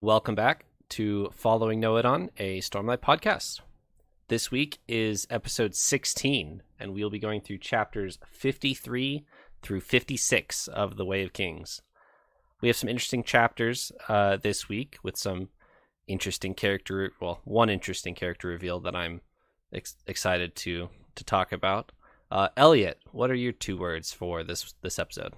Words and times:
Welcome 0.00 0.36
back 0.36 0.64
to 0.90 1.28
Following 1.32 1.80
Nohadon, 1.80 2.28
a 2.38 2.60
Stormlight 2.60 2.98
podcast. 2.98 3.62
This 4.28 4.48
week 4.48 4.78
is 4.86 5.26
episode 5.28 5.74
16, 5.74 6.62
and 6.78 6.94
we'll 6.94 7.10
be 7.10 7.18
going 7.18 7.40
through 7.40 7.58
chapters 7.58 8.20
53 8.30 9.24
through 9.60 9.80
56 9.80 10.68
of 10.68 10.96
The 10.96 11.04
Way 11.04 11.24
of 11.24 11.32
Kings. 11.32 11.82
We 12.60 12.68
have 12.68 12.76
some 12.76 12.88
interesting 12.88 13.24
chapters 13.24 13.90
uh, 14.06 14.36
this 14.36 14.68
week 14.68 14.98
with 15.02 15.16
some 15.16 15.48
interesting 16.06 16.54
character, 16.54 17.10
well, 17.20 17.40
one 17.42 17.68
interesting 17.68 18.14
character 18.14 18.46
reveal 18.46 18.78
that 18.78 18.94
I'm 18.94 19.22
ex- 19.72 19.96
excited 20.06 20.54
to 20.56 20.90
to 21.16 21.24
talk 21.24 21.50
about. 21.50 21.90
Uh, 22.30 22.50
Elliot, 22.56 23.00
what 23.10 23.32
are 23.32 23.34
your 23.34 23.50
two 23.50 23.76
words 23.76 24.12
for 24.12 24.44
this 24.44 24.76
this 24.80 25.00
episode? 25.00 25.34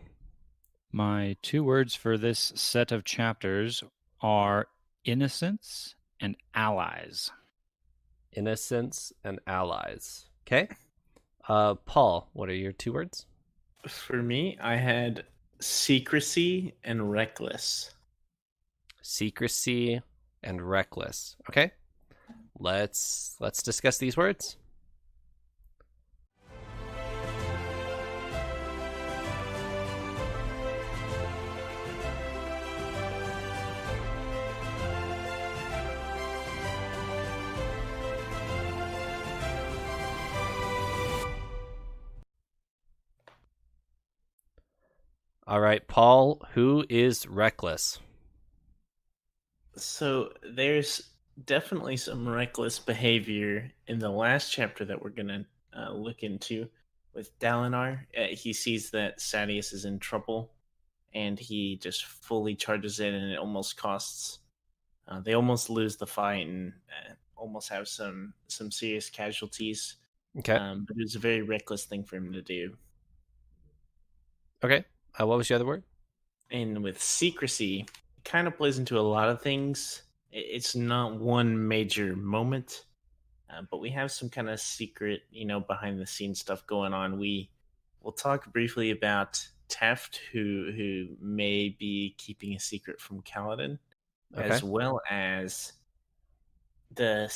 My 0.92 1.38
two 1.40 1.64
words 1.64 1.94
for 1.94 2.18
this 2.18 2.52
set 2.54 2.92
of 2.92 3.04
chapters 3.04 3.82
are 4.20 4.68
innocence 5.04 5.94
and 6.20 6.36
allies. 6.54 7.30
Innocence 8.32 9.12
and 9.24 9.40
allies. 9.46 10.26
Okay. 10.46 10.68
Uh, 11.48 11.74
Paul, 11.74 12.28
what 12.32 12.48
are 12.48 12.54
your 12.54 12.72
two 12.72 12.92
words? 12.92 13.26
For 13.88 14.22
me, 14.22 14.58
I 14.60 14.76
had 14.76 15.24
secrecy 15.60 16.74
and 16.84 17.10
reckless. 17.10 17.94
Secrecy 19.02 20.00
and 20.42 20.60
reckless. 20.62 21.36
Okay. 21.48 21.72
Let's 22.58 23.36
let's 23.40 23.62
discuss 23.62 23.98
these 23.98 24.16
words. 24.16 24.56
All 45.50 45.60
right, 45.60 45.84
Paul, 45.88 46.40
who 46.52 46.86
is 46.88 47.26
reckless? 47.26 47.98
So 49.74 50.32
there's 50.48 51.10
definitely 51.44 51.96
some 51.96 52.28
reckless 52.28 52.78
behavior 52.78 53.72
in 53.88 53.98
the 53.98 54.10
last 54.10 54.52
chapter 54.52 54.84
that 54.84 55.02
we're 55.02 55.10
going 55.10 55.26
to 55.26 55.46
uh, 55.76 55.92
look 55.92 56.22
into 56.22 56.68
with 57.14 57.36
Dalinar. 57.40 58.02
Uh, 58.16 58.28
he 58.30 58.52
sees 58.52 58.92
that 58.92 59.18
Sadeas 59.18 59.72
is 59.74 59.84
in 59.84 59.98
trouble 59.98 60.52
and 61.12 61.36
he 61.36 61.78
just 61.82 62.04
fully 62.04 62.54
charges 62.54 63.00
in 63.00 63.12
and 63.12 63.32
it 63.32 63.38
almost 63.40 63.76
costs 63.76 64.38
uh, 65.08 65.18
they 65.18 65.34
almost 65.34 65.68
lose 65.68 65.96
the 65.96 66.06
fight 66.06 66.46
and 66.46 66.72
uh, 66.90 67.14
almost 67.34 67.68
have 67.70 67.88
some 67.88 68.34
some 68.46 68.70
serious 68.70 69.10
casualties. 69.10 69.96
Okay. 70.38 70.54
Um, 70.54 70.84
but 70.86 70.96
it 70.96 71.02
was 71.02 71.16
a 71.16 71.18
very 71.18 71.42
reckless 71.42 71.86
thing 71.86 72.04
for 72.04 72.14
him 72.14 72.32
to 72.34 72.42
do. 72.42 72.76
Okay. 74.62 74.84
Uh, 75.18 75.26
what 75.26 75.38
was 75.38 75.48
the 75.48 75.54
other 75.54 75.66
word? 75.66 75.82
And 76.50 76.82
with 76.82 77.00
secrecy, 77.00 77.86
it 78.18 78.24
kind 78.24 78.46
of 78.46 78.56
plays 78.56 78.78
into 78.78 78.98
a 78.98 79.02
lot 79.02 79.28
of 79.28 79.40
things. 79.40 80.02
It's 80.32 80.74
not 80.74 81.16
one 81.18 81.68
major 81.68 82.14
moment, 82.14 82.84
uh, 83.48 83.62
but 83.70 83.80
we 83.80 83.90
have 83.90 84.12
some 84.12 84.28
kind 84.28 84.48
of 84.48 84.60
secret, 84.60 85.22
you 85.30 85.44
know, 85.44 85.60
behind 85.60 85.98
the 85.98 86.06
scenes 86.06 86.40
stuff 86.40 86.66
going 86.66 86.92
on. 86.92 87.18
We 87.18 87.50
will 88.00 88.12
talk 88.12 88.52
briefly 88.52 88.90
about 88.90 89.44
Teft, 89.68 90.18
who 90.32 90.72
who 90.76 91.16
may 91.20 91.68
be 91.68 92.14
keeping 92.18 92.54
a 92.54 92.60
secret 92.60 93.00
from 93.00 93.22
Kaladin, 93.22 93.78
okay. 94.36 94.48
as 94.48 94.62
well 94.62 95.00
as 95.08 95.72
the, 96.94 97.32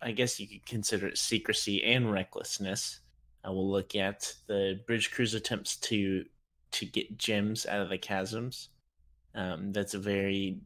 I 0.00 0.12
guess 0.12 0.38
you 0.38 0.46
could 0.46 0.64
consider 0.66 1.08
it 1.08 1.18
secrecy 1.18 1.82
and 1.82 2.12
recklessness. 2.12 3.00
I 3.44 3.50
will 3.50 3.68
look 3.70 3.94
at 3.94 4.32
the 4.46 4.80
bridge 4.86 5.10
crew's 5.10 5.34
attempts 5.34 5.76
to 5.76 6.24
to 6.74 6.86
get 6.86 7.18
gems 7.18 7.66
out 7.66 7.80
of 7.80 7.88
the 7.88 7.98
chasms. 7.98 8.68
Um, 9.34 9.72
that's 9.72 9.94
a 9.94 9.98
very 9.98 10.58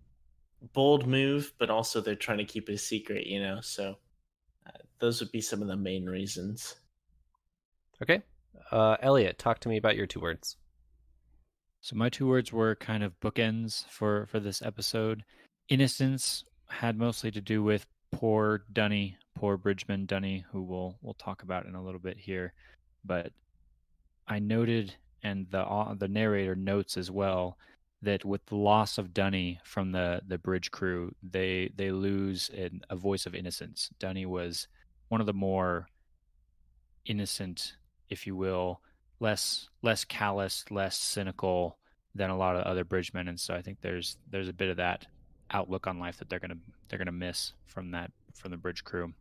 bold 0.72 1.06
move, 1.06 1.52
but 1.58 1.70
also 1.70 2.00
they're 2.00 2.14
trying 2.14 2.38
to 2.38 2.44
keep 2.44 2.68
it 2.68 2.74
a 2.74 2.78
secret, 2.78 3.26
you 3.26 3.40
know. 3.40 3.60
So 3.60 3.96
uh, 4.66 4.78
those 4.98 5.20
would 5.20 5.32
be 5.32 5.40
some 5.40 5.62
of 5.62 5.68
the 5.68 5.76
main 5.76 6.06
reasons. 6.06 6.76
Okay, 8.02 8.22
uh, 8.70 8.96
Elliot, 9.00 9.38
talk 9.38 9.60
to 9.60 9.68
me 9.68 9.76
about 9.76 9.96
your 9.96 10.06
two 10.06 10.20
words. 10.20 10.56
So 11.80 11.96
my 11.96 12.08
two 12.08 12.26
words 12.26 12.52
were 12.52 12.74
kind 12.74 13.02
of 13.02 13.18
bookends 13.20 13.86
for 13.88 14.26
for 14.26 14.40
this 14.40 14.62
episode. 14.62 15.24
Innocence 15.68 16.44
had 16.68 16.98
mostly 16.98 17.30
to 17.30 17.40
do 17.40 17.62
with 17.62 17.86
poor 18.12 18.64
Dunny, 18.72 19.16
poor 19.34 19.56
Bridgman 19.56 20.06
Dunny, 20.06 20.44
who 20.50 20.62
we'll 20.62 20.98
we'll 21.02 21.14
talk 21.14 21.42
about 21.42 21.66
in 21.66 21.74
a 21.74 21.82
little 21.82 22.00
bit 22.00 22.18
here. 22.18 22.52
But 23.04 23.32
I 24.26 24.38
noted, 24.38 24.94
and 25.22 25.46
the 25.50 25.60
uh, 25.60 25.94
the 25.94 26.08
narrator 26.08 26.54
notes 26.54 26.96
as 26.96 27.10
well, 27.10 27.58
that 28.02 28.24
with 28.24 28.44
the 28.46 28.56
loss 28.56 28.98
of 28.98 29.14
Dunny 29.14 29.60
from 29.64 29.92
the 29.92 30.20
the 30.26 30.38
bridge 30.38 30.70
crew, 30.70 31.14
they 31.22 31.70
they 31.76 31.90
lose 31.90 32.50
an, 32.50 32.82
a 32.90 32.96
voice 32.96 33.26
of 33.26 33.34
innocence. 33.34 33.90
Dunny 33.98 34.26
was 34.26 34.68
one 35.08 35.20
of 35.20 35.26
the 35.26 35.32
more 35.32 35.88
innocent, 37.06 37.76
if 38.08 38.26
you 38.26 38.36
will, 38.36 38.80
less 39.20 39.68
less 39.82 40.04
callous, 40.04 40.64
less 40.70 40.96
cynical 40.96 41.78
than 42.14 42.30
a 42.30 42.36
lot 42.36 42.56
of 42.56 42.62
other 42.62 42.84
bridgemen, 42.84 43.28
and 43.28 43.38
so 43.38 43.54
I 43.54 43.62
think 43.62 43.80
there's 43.80 44.16
there's 44.30 44.48
a 44.48 44.52
bit 44.52 44.70
of 44.70 44.76
that 44.76 45.06
outlook 45.50 45.86
on 45.86 45.98
life 45.98 46.18
that 46.18 46.28
they're 46.28 46.40
gonna 46.40 46.58
they're 46.88 46.98
gonna 46.98 47.12
miss 47.12 47.52
from 47.66 47.90
that 47.92 48.12
from 48.34 48.50
the 48.50 48.56
bridge 48.56 48.84
crew. 48.84 49.12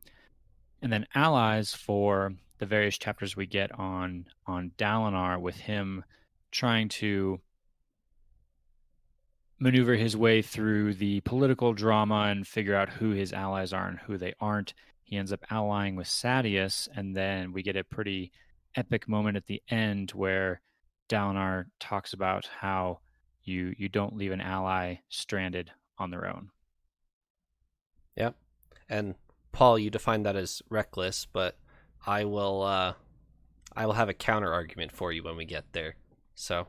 And 0.82 0.94
then 0.94 1.08
allies 1.16 1.74
for 1.74 2.34
the 2.60 2.66
various 2.66 2.98
chapters 2.98 3.36
we 3.36 3.46
get 3.46 3.72
on 3.78 4.26
on 4.46 4.72
Dalinar 4.78 5.40
with 5.40 5.58
him 5.58 6.04
trying 6.52 6.90
to 6.90 7.40
maneuver 9.60 9.96
his 9.96 10.16
way 10.16 10.42
through 10.42 10.94
the 10.94 11.20
political 11.22 11.74
drama 11.74 12.28
and 12.30 12.48
figure 12.48 12.76
out 12.76 12.90
who 12.90 13.12
his 13.12 13.34
allies 13.34 13.74
are 13.74 13.88
and 13.88 14.00
who 14.00 14.18
they 14.18 14.34
aren't. 14.40 14.74
He 15.04 15.18
ends 15.18 15.32
up 15.32 15.46
allying 15.50 15.96
with 15.96 16.08
Sadeas, 16.08 16.88
and 16.96 17.16
then 17.16 17.54
we 17.54 17.64
get 17.64 17.76
a 17.76 17.84
pretty 17.84 18.32
epic 18.76 19.08
moment 19.08 19.38
at 19.38 19.48
the 19.48 19.62
end 19.70 20.12
where 20.12 20.62
Dalinar 21.10 21.66
talks 21.80 22.14
about 22.14 22.48
how 22.60 23.00
you 23.44 23.74
you 23.78 23.88
don't 23.88 24.16
leave 24.16 24.32
an 24.32 24.42
ally 24.42 24.96
stranded 25.10 25.72
on 25.98 26.12
their 26.12 26.28
own. 26.28 26.50
Yep. 28.16 28.36
And 28.90 29.16
Paul, 29.52 29.80
you 29.80 29.90
define 29.90 30.24
that 30.24 30.36
as 30.36 30.62
reckless, 30.70 31.26
but 31.32 31.58
I 32.08 32.24
will 32.24 32.64
uh 32.64 32.94
I 33.76 33.86
will 33.86 33.94
have 33.94 34.10
a 34.10 34.14
counter 34.14 34.52
argument 34.52 34.92
for 34.92 35.12
you 35.12 35.24
when 35.24 35.36
we 35.36 35.46
get 35.46 35.66
there. 35.74 35.96
So 36.36 36.68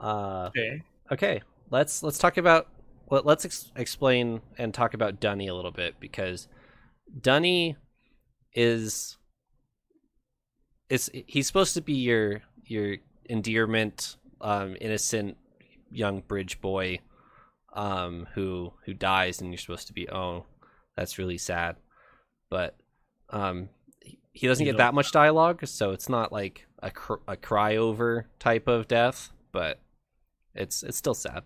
uh 0.00 0.48
okay. 0.48 0.82
Okay. 1.12 1.42
Let's 1.70 2.02
let's 2.02 2.18
talk 2.18 2.36
about 2.36 2.68
let, 3.10 3.24
let's 3.24 3.44
ex- 3.44 3.70
explain 3.76 4.40
and 4.58 4.74
talk 4.74 4.94
about 4.94 5.20
Dunny 5.20 5.46
a 5.46 5.54
little 5.54 5.70
bit 5.70 6.00
because 6.00 6.48
Dunny 7.20 7.76
is 8.54 9.16
is 10.88 11.10
he's 11.12 11.46
supposed 11.46 11.74
to 11.74 11.80
be 11.80 11.94
your 11.94 12.42
your 12.64 12.96
endearment 13.26 14.16
um 14.40 14.76
innocent 14.80 15.36
young 15.90 16.20
bridge 16.20 16.60
boy 16.60 17.00
um, 17.76 18.26
who 18.34 18.72
who 18.84 18.94
dies, 18.94 19.40
and 19.40 19.50
you're 19.50 19.58
supposed 19.58 19.86
to 19.86 19.92
be 19.92 20.08
oh, 20.08 20.46
that's 20.96 21.18
really 21.18 21.38
sad. 21.38 21.76
But 22.50 22.76
um, 23.30 23.68
he 24.36 24.46
doesn't 24.46 24.64
get 24.64 24.76
that 24.76 24.94
much 24.94 25.12
dialogue, 25.12 25.66
so 25.66 25.92
it's 25.92 26.08
not 26.08 26.32
like 26.32 26.66
a 26.82 26.90
cr- 26.90 27.24
a 27.26 27.36
cry 27.36 27.76
over 27.76 28.26
type 28.38 28.68
of 28.68 28.88
death, 28.88 29.30
but 29.52 29.80
it's 30.54 30.82
it's 30.82 30.96
still 30.96 31.14
sad. 31.14 31.42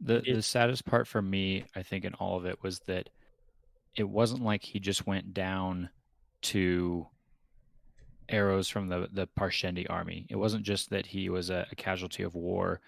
The 0.00 0.20
the 0.20 0.42
saddest 0.42 0.84
part 0.84 1.06
for 1.06 1.22
me, 1.22 1.64
I 1.74 1.82
think, 1.82 2.04
in 2.04 2.14
all 2.14 2.36
of 2.36 2.46
it 2.46 2.62
was 2.62 2.80
that 2.80 3.08
it 3.96 4.08
wasn't 4.08 4.42
like 4.42 4.64
he 4.64 4.80
just 4.80 5.06
went 5.06 5.34
down 5.34 5.90
to 6.42 7.06
arrows 8.28 8.68
from 8.68 8.88
the 8.88 9.08
the 9.12 9.28
Parshendi 9.38 9.86
army. 9.88 10.26
It 10.28 10.36
wasn't 10.36 10.64
just 10.64 10.90
that 10.90 11.06
he 11.06 11.28
was 11.28 11.50
a, 11.50 11.66
a 11.70 11.74
casualty 11.74 12.22
of 12.22 12.34
war 12.34 12.80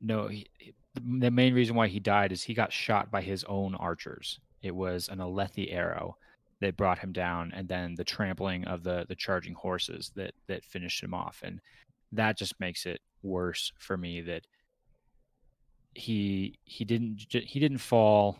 no, 0.00 0.28
he, 0.28 0.46
the 0.94 1.30
main 1.30 1.54
reason 1.54 1.76
why 1.76 1.88
he 1.88 2.00
died 2.00 2.32
is 2.32 2.42
he 2.42 2.54
got 2.54 2.72
shot 2.72 3.10
by 3.10 3.22
his 3.22 3.44
own 3.44 3.74
archers. 3.74 4.38
It 4.66 4.74
was 4.74 5.08
an 5.08 5.18
Alethi 5.18 5.72
arrow 5.72 6.16
that 6.60 6.76
brought 6.76 6.98
him 6.98 7.12
down, 7.12 7.52
and 7.54 7.68
then 7.68 7.94
the 7.94 8.04
trampling 8.04 8.64
of 8.64 8.82
the 8.82 9.06
the 9.08 9.14
charging 9.14 9.54
horses 9.54 10.10
that 10.16 10.34
that 10.48 10.64
finished 10.64 11.02
him 11.02 11.14
off, 11.14 11.40
and 11.44 11.60
that 12.12 12.36
just 12.36 12.58
makes 12.58 12.86
it 12.86 13.00
worse 13.22 13.72
for 13.78 13.96
me 13.96 14.20
that 14.22 14.46
he 15.94 16.58
he 16.64 16.84
didn't 16.84 17.26
he 17.30 17.60
didn't 17.60 17.78
fall 17.78 18.38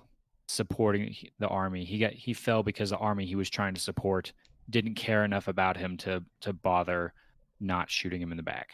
supporting 0.48 1.14
the 1.38 1.48
army. 1.48 1.84
He 1.84 1.98
got 1.98 2.12
he 2.12 2.32
fell 2.32 2.62
because 2.62 2.90
the 2.90 2.98
army 2.98 3.26
he 3.26 3.36
was 3.36 3.50
trying 3.50 3.74
to 3.74 3.80
support 3.80 4.32
didn't 4.68 4.94
care 4.94 5.24
enough 5.24 5.48
about 5.48 5.76
him 5.76 5.96
to 5.98 6.24
to 6.40 6.52
bother 6.52 7.12
not 7.60 7.90
shooting 7.90 8.20
him 8.20 8.30
in 8.30 8.36
the 8.36 8.42
back. 8.42 8.70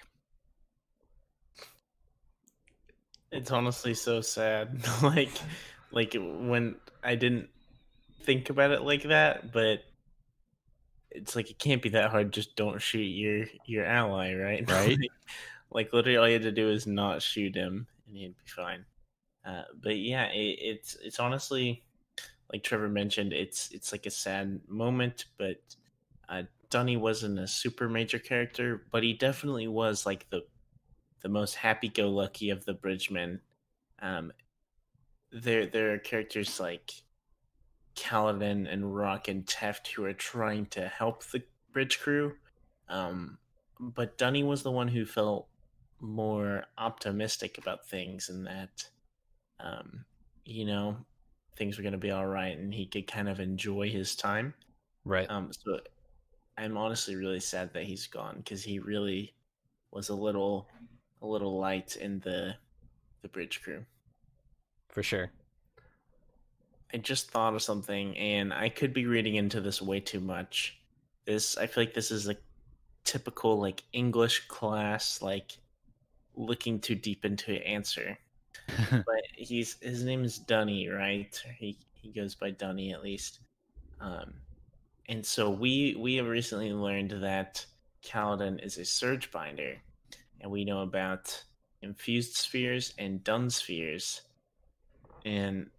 It's 3.31 3.51
honestly 3.51 3.95
so 3.95 4.21
sad. 4.21 4.85
like 5.03 5.33
like 5.93 6.15
when 6.15 6.77
I 7.03 7.15
didn't 7.15 7.49
think 8.23 8.51
about 8.51 8.71
it 8.71 8.83
like 8.83 9.05
that, 9.05 9.53
but 9.53 9.85
it's 11.11 11.37
like 11.37 11.51
it 11.51 11.59
can't 11.59 11.83
be 11.83 11.91
that 11.91 12.11
hard. 12.11 12.33
Just 12.33 12.57
don't 12.57 12.81
shoot 12.81 13.01
your 13.01 13.47
your 13.67 13.85
ally, 13.85 14.35
right? 14.35 14.69
Right. 14.69 14.99
like, 15.71 15.93
literally, 15.93 16.17
all 16.17 16.27
you 16.27 16.35
had 16.35 16.43
to 16.43 16.53
do 16.53 16.71
is 16.71 16.87
not 16.87 17.23
shoot 17.23 17.55
him, 17.55 17.87
and 18.07 18.17
he'd 18.17 18.37
be 18.37 18.51
fine. 18.51 18.85
Uh, 19.45 19.63
but 19.83 19.97
yeah, 19.97 20.27
it, 20.27 20.59
it's 20.61 20.97
it's 21.03 21.19
honestly 21.21 21.83
like 22.53 22.63
Trevor 22.63 22.89
mentioned, 22.89 23.33
it's 23.33 23.71
it's 23.71 23.93
like 23.93 24.07
a 24.07 24.11
sad 24.11 24.61
moment. 24.69 25.25
But 25.39 25.61
uh, 26.29 26.43
Dunny 26.71 26.97
wasn't 26.97 27.39
a 27.39 27.47
super 27.49 27.89
major 27.89 28.19
character, 28.19 28.85
but 28.93 29.03
he 29.03 29.15
definitely 29.15 29.69
was 29.69 30.05
like 30.05 30.29
the 30.31 30.45
the 31.23 31.29
most 31.29 31.55
happy-go-lucky 31.55 32.51
of 32.51 32.65
the 32.65 32.75
Bridgemen. 32.75 33.41
Um, 34.01 34.33
there 35.33 35.67
there 35.67 35.95
are 35.95 35.99
characters 35.99 36.61
like 36.61 36.93
Kaladin 37.97 38.73
and 38.73 38.95
Rock 38.95 39.29
and 39.29 39.47
Teft 39.47 39.89
who 39.89 40.05
are 40.05 40.13
trying 40.13 40.67
to 40.67 40.87
help 40.89 41.25
the 41.25 41.43
bridge 41.73 42.01
crew. 42.01 42.35
Um, 42.89 43.39
but 43.81 44.19
Dunny 44.19 44.43
was 44.45 44.63
the 44.63 44.71
one 44.71 44.89
who 44.89 45.05
felt 45.05 45.49
more 46.01 46.65
optimistic 46.79 47.59
about 47.59 47.87
things 47.87 48.29
and 48.29 48.47
that, 48.47 48.89
um, 49.61 50.05
you 50.45 50.65
know, 50.65 50.97
things 51.57 51.77
were 51.77 51.83
going 51.83 51.93
to 51.93 51.99
be 51.99 52.11
all 52.11 52.27
right 52.27 52.57
and 52.57 52.73
he 52.73 52.87
could 52.87 53.07
kind 53.07 53.29
of 53.29 53.41
enjoy 53.41 53.89
his 53.89 54.15
time. 54.17 54.55
Right. 55.05 55.31
Um, 55.31 55.51
so 55.53 55.81
I'm 56.59 56.77
honestly 56.77 57.17
really 57.17 57.41
sad 57.41 57.73
that 57.75 57.85
he's 57.85 58.07
gone 58.07 58.37
because 58.39 58.63
he 58.63 58.79
really 58.79 59.35
was 59.91 60.09
a 60.09 60.15
little, 60.15 60.69
a 61.21 61.27
little 61.27 61.59
light 61.59 61.97
in 61.97 62.21
the, 62.21 62.55
the 63.23 63.29
bridge 63.29 63.63
crew. 63.63 63.85
For 64.93 65.03
sure. 65.03 65.33
I 66.93 66.99
just 66.99 67.31
thought 67.31 67.55
of 67.55 67.63
something, 67.63 68.17
and 68.19 68.53
I 68.53 68.69
could 68.69 68.93
be 68.93 69.07
reading 69.07 69.37
into 69.37 69.61
this 69.61 69.81
way 69.81 70.01
too 70.01 70.21
much. 70.21 70.79
This, 71.25 71.57
I 71.57 71.67
feel 71.67 71.85
like 71.85 71.95
this 71.95 72.11
is 72.11 72.29
a 72.29 72.37
typical 73.05 73.59
like 73.59 73.83
English 73.95 74.47
class, 74.49 75.23
like 75.23 75.57
looking 76.37 76.79
too 76.79 76.95
deep 76.95 77.25
into 77.25 77.53
an 77.53 77.63
answer. 77.63 78.19
but 78.91 79.23
he's 79.35 79.79
his 79.81 80.05
name 80.05 80.25
is 80.25 80.39
Dunny, 80.39 80.89
right? 80.89 81.43
He 81.57 81.79
he 81.95 82.11
goes 82.11 82.35
by 82.35 82.51
Dunny 82.51 82.93
at 82.93 83.03
least. 83.03 83.41
Um, 83.99 84.35
and 85.09 85.25
so 85.25 85.49
we 85.49 85.97
we 85.99 86.17
have 86.17 86.27
recently 86.27 86.73
learned 86.73 87.13
that 87.23 87.65
Kaladin 88.05 88.63
is 88.63 88.77
a 88.77 88.85
surge 88.85 89.31
binder, 89.31 89.79
and 90.43 90.51
we 90.51 90.67
know 90.67 90.83
about 90.83 91.43
infused 91.81 92.35
spheres 92.35 92.93
and 92.99 93.25
dun 93.25 93.49
spheres. 93.49 94.21
And 95.25 95.71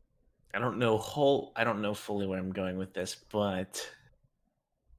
I 0.54 0.60
don't 0.60 0.78
know 0.78 0.98
whole 0.98 1.52
I 1.56 1.64
don't 1.64 1.82
know 1.82 1.94
fully 1.94 2.28
where 2.28 2.40
I'm 2.40 2.52
going 2.52 2.78
with 2.78 2.94
this, 2.94 3.16
but 3.32 3.86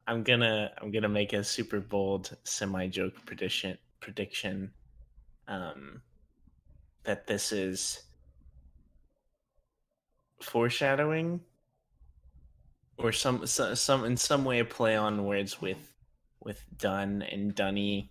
I'm 0.06 0.22
gonna 0.22 0.70
I'm 0.80 0.90
gonna 0.90 1.08
make 1.08 1.32
a 1.32 1.42
super 1.44 1.80
bold 1.80 2.36
semi 2.44 2.88
joke 2.88 3.14
prediction 3.24 3.78
prediction 4.00 4.70
um 5.48 6.02
that 7.04 7.26
this 7.26 7.52
is 7.52 8.02
foreshadowing 10.42 11.40
or 12.98 13.12
some 13.12 13.46
some, 13.46 13.74
some 13.74 14.04
in 14.04 14.16
some 14.16 14.44
way 14.44 14.58
a 14.58 14.64
play 14.64 14.96
on 14.96 15.24
words 15.24 15.60
with 15.60 15.92
with 16.42 16.64
Dunn 16.76 17.22
and 17.22 17.54
dunny 17.54 18.10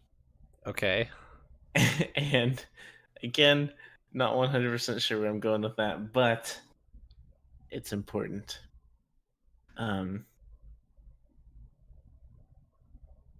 Okay. 0.65 1.09
and 2.15 2.63
again 3.21 3.71
not 4.13 4.33
100% 4.35 5.01
sure 5.01 5.19
where 5.19 5.29
i'm 5.29 5.39
going 5.39 5.61
with 5.61 5.75
that 5.77 6.13
but 6.13 6.59
it's 7.71 7.93
important 7.93 8.59
um 9.77 10.25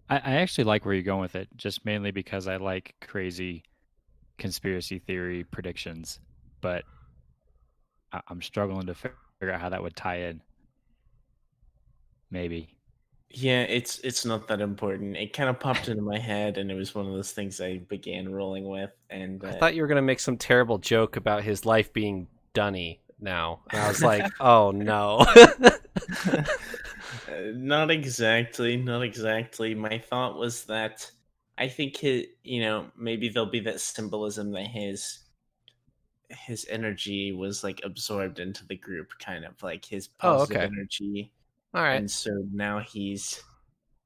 I, 0.09 0.17
I 0.17 0.31
actually 0.35 0.65
like 0.65 0.85
where 0.85 0.93
you're 0.93 1.03
going 1.03 1.21
with 1.21 1.35
it, 1.35 1.47
just 1.55 1.85
mainly 1.85 2.11
because 2.11 2.47
I 2.47 2.57
like 2.57 2.93
crazy 3.01 3.63
conspiracy 4.37 4.99
theory 4.99 5.43
predictions, 5.43 6.19
but 6.61 6.83
I, 8.11 8.21
I'm 8.27 8.41
struggling 8.41 8.85
to 8.87 8.93
figure 8.93 9.51
out 9.51 9.61
how 9.61 9.69
that 9.69 9.81
would 9.81 9.95
tie 9.95 10.17
in. 10.17 10.41
Maybe. 12.29 12.72
Yeah 13.33 13.61
it's 13.63 13.97
it's 13.99 14.25
not 14.25 14.47
that 14.47 14.61
important 14.61 15.17
it 15.17 15.33
kind 15.33 15.49
of 15.49 15.59
popped 15.59 15.87
into 15.87 16.03
my 16.03 16.19
head 16.19 16.57
and 16.57 16.69
it 16.69 16.75
was 16.75 16.93
one 16.93 17.07
of 17.07 17.13
those 17.13 17.31
things 17.31 17.59
i 17.59 17.77
began 17.77 18.31
rolling 18.31 18.65
with 18.67 18.91
and 19.09 19.43
uh, 19.43 19.47
I 19.47 19.51
thought 19.53 19.75
you 19.75 19.81
were 19.81 19.87
gonna 19.87 20.01
make 20.03 20.19
some 20.19 20.37
terrible 20.37 20.77
joke 20.77 21.15
about 21.15 21.43
his 21.43 21.65
life 21.65 21.91
being 21.93 22.27
dunny 22.53 23.01
now. 23.19 23.61
And 23.71 23.81
I 23.81 23.87
was 23.87 24.03
like, 24.03 24.31
oh 24.39 24.71
no. 24.71 25.25
Uh, 27.27 27.51
not 27.55 27.91
exactly 27.91 28.77
not 28.77 29.01
exactly 29.03 29.75
my 29.75 29.97
thought 29.99 30.37
was 30.37 30.65
that 30.65 31.09
i 31.57 31.67
think 31.67 31.97
his, 31.97 32.25
you 32.43 32.61
know 32.61 32.91
maybe 32.97 33.29
there'll 33.29 33.49
be 33.49 33.59
that 33.59 33.79
symbolism 33.79 34.51
that 34.51 34.67
his 34.67 35.19
his 36.29 36.65
energy 36.69 37.31
was 37.31 37.63
like 37.63 37.81
absorbed 37.83 38.39
into 38.39 38.65
the 38.65 38.75
group 38.77 39.11
kind 39.19 39.45
of 39.45 39.61
like 39.61 39.85
his 39.85 40.09
Oh, 40.23 40.39
positive 40.39 40.57
okay. 40.57 40.65
energy 40.73 41.32
All 41.73 41.81
right. 41.81 41.95
and 41.95 42.09
so 42.11 42.31
now 42.51 42.79
he's 42.79 43.41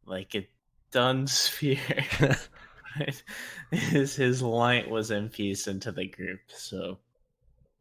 like 0.05 0.35
a 0.35 0.47
dun 0.91 1.27
sphere 1.27 1.79
Right? 2.19 3.23
his 3.71 4.15
his 4.15 4.41
light 4.41 4.89
was 4.89 5.11
infused 5.11 5.67
into 5.67 5.91
the 5.91 6.07
group 6.07 6.39
so 6.47 6.97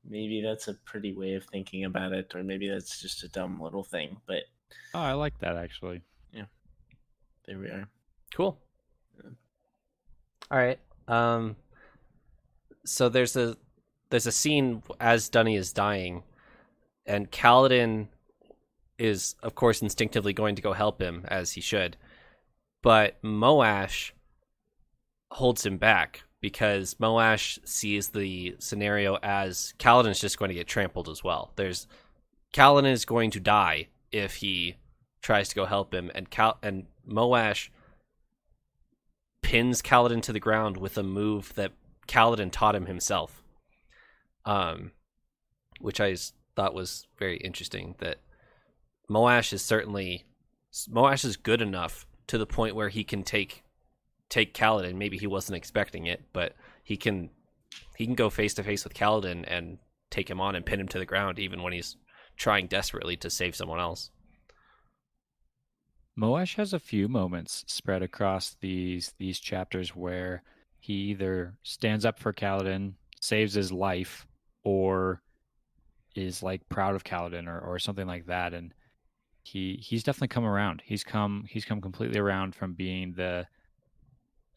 maybe 0.04 0.42
that's 0.42 0.68
a 0.68 0.74
pretty 0.74 1.12
way 1.12 1.34
of 1.34 1.44
thinking 1.44 1.84
about 1.84 2.12
it 2.12 2.34
or 2.34 2.42
maybe 2.42 2.68
that's 2.68 3.00
just 3.00 3.22
a 3.22 3.28
dumb 3.28 3.60
little 3.60 3.84
thing 3.84 4.16
but 4.26 4.42
Oh, 4.94 5.00
I 5.00 5.12
like 5.12 5.38
that 5.38 5.56
actually. 5.56 6.02
Yeah. 6.32 6.46
There 7.46 7.58
we 7.58 7.66
are 7.68 7.88
Cool. 8.34 8.58
All 10.50 10.58
right. 10.58 10.78
Um 11.06 11.54
so 12.84 13.08
there's 13.08 13.36
a 13.36 13.56
there's 14.10 14.26
a 14.26 14.32
scene 14.32 14.82
as 15.00 15.28
Dunny 15.28 15.54
is 15.56 15.72
dying 15.72 16.24
and 17.06 17.30
Kaladin 17.30 18.08
is 18.98 19.34
of 19.42 19.54
course 19.54 19.82
instinctively 19.82 20.32
going 20.32 20.56
to 20.56 20.62
go 20.62 20.72
help 20.72 21.00
him 21.00 21.24
as 21.28 21.52
he 21.52 21.60
should. 21.60 21.96
But 22.82 23.20
Moash 23.22 24.12
holds 25.30 25.66
him 25.66 25.76
back 25.76 26.22
because 26.40 26.94
Moash 26.94 27.58
sees 27.66 28.08
the 28.08 28.56
scenario 28.58 29.18
as 29.22 29.74
Kaladin's 29.78 30.20
just 30.20 30.38
going 30.38 30.50
to 30.50 30.54
get 30.54 30.66
trampled 30.66 31.08
as 31.08 31.24
well. 31.24 31.52
There's 31.56 31.86
Kaladin 32.52 32.90
is 32.90 33.04
going 33.04 33.30
to 33.32 33.40
die 33.40 33.88
if 34.12 34.36
he 34.36 34.76
tries 35.20 35.48
to 35.48 35.54
go 35.54 35.64
help 35.64 35.92
him 35.92 36.10
and 36.14 36.30
Cal 36.30 36.58
and 36.62 36.86
Moash 37.08 37.70
pins 39.42 39.82
Kaladin 39.82 40.22
to 40.22 40.32
the 40.32 40.40
ground 40.40 40.76
with 40.76 40.96
a 40.96 41.02
move 41.02 41.52
that 41.54 41.72
Kaladin 42.06 42.50
taught 42.52 42.74
him 42.74 42.86
himself. 42.86 43.42
Um, 44.44 44.92
which 45.80 46.00
I 46.00 46.16
thought 46.54 46.74
was 46.74 47.06
very 47.18 47.36
interesting. 47.38 47.96
That 47.98 48.18
Moash 49.10 49.52
is 49.52 49.62
certainly 49.62 50.24
Moash 50.88 51.24
is 51.24 51.36
good 51.36 51.62
enough 51.62 52.06
to 52.26 52.38
the 52.38 52.46
point 52.46 52.74
where 52.74 52.88
he 52.88 53.04
can 53.04 53.22
take 53.22 53.62
take 54.28 54.54
Kaladin. 54.54 54.96
Maybe 54.96 55.16
he 55.16 55.26
wasn't 55.26 55.56
expecting 55.56 56.06
it, 56.06 56.24
but 56.32 56.54
he 56.82 56.96
can 56.96 57.30
he 57.96 58.04
can 58.04 58.14
go 58.14 58.30
face 58.30 58.54
to 58.54 58.62
face 58.62 58.84
with 58.84 58.94
Kaladin 58.94 59.44
and 59.46 59.78
take 60.10 60.28
him 60.28 60.40
on 60.40 60.54
and 60.54 60.66
pin 60.66 60.80
him 60.80 60.88
to 60.88 60.98
the 60.98 61.06
ground, 61.06 61.38
even 61.38 61.62
when 61.62 61.72
he's 61.72 61.96
trying 62.36 62.66
desperately 62.66 63.16
to 63.16 63.30
save 63.30 63.56
someone 63.56 63.80
else. 63.80 64.10
Moash 66.18 66.56
has 66.56 66.72
a 66.72 66.78
few 66.78 67.08
moments 67.08 67.64
spread 67.66 68.02
across 68.02 68.56
these 68.60 69.14
these 69.18 69.38
chapters 69.38 69.94
where 69.94 70.42
he 70.80 70.94
either 70.94 71.54
stands 71.62 72.04
up 72.04 72.18
for 72.18 72.32
Kaladin, 72.32 72.94
saves 73.20 73.54
his 73.54 73.72
life, 73.72 74.26
or 74.62 75.22
is 76.14 76.42
like 76.42 76.68
proud 76.68 76.94
of 76.94 77.04
Kaladin 77.04 77.46
or, 77.48 77.60
or 77.60 77.78
something 77.78 78.06
like 78.06 78.26
that. 78.26 78.54
And 78.54 78.72
he 79.46 79.78
he's 79.80 80.02
definitely 80.02 80.28
come 80.28 80.44
around. 80.44 80.82
He's 80.84 81.04
come 81.04 81.44
he's 81.48 81.64
come 81.64 81.80
completely 81.80 82.18
around 82.18 82.54
from 82.54 82.74
being 82.74 83.12
the 83.12 83.46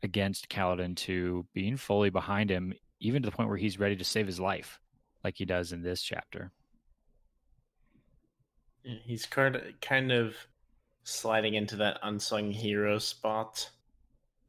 against 0.01 0.49
Kaladin 0.49 0.95
to 0.95 1.45
being 1.53 1.77
fully 1.77 2.09
behind 2.09 2.49
him, 2.49 2.73
even 2.99 3.21
to 3.21 3.29
the 3.29 3.35
point 3.35 3.49
where 3.49 3.57
he's 3.57 3.79
ready 3.79 3.95
to 3.95 4.03
save 4.03 4.25
his 4.25 4.39
life, 4.39 4.79
like 5.23 5.35
he 5.37 5.45
does 5.45 5.71
in 5.73 5.83
this 5.83 6.01
chapter. 6.01 6.51
He's 8.83 9.27
kind 9.27 9.61
kind 9.79 10.11
of 10.11 10.35
sliding 11.03 11.53
into 11.53 11.75
that 11.75 11.99
unsung 12.01 12.49
hero 12.49 12.97
spot 12.97 13.69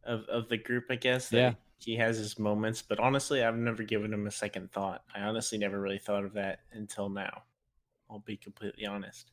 of 0.05 0.25
of 0.25 0.49
the 0.49 0.57
group, 0.57 0.87
I 0.89 0.97
guess. 0.97 1.31
Yeah. 1.31 1.53
he 1.79 1.97
has 1.97 2.17
his 2.17 2.39
moments, 2.39 2.81
but 2.81 2.99
honestly, 2.99 3.45
I've 3.45 3.57
never 3.57 3.83
given 3.83 4.11
him 4.11 4.27
a 4.27 4.31
second 4.31 4.73
thought. 4.73 5.05
I 5.15 5.21
honestly 5.21 5.59
never 5.59 5.79
really 5.79 5.99
thought 5.99 6.25
of 6.25 6.33
that 6.33 6.61
until 6.73 7.11
now. 7.11 7.43
I'll 8.09 8.21
be 8.21 8.39
completely 8.39 8.87
honest. 8.87 9.33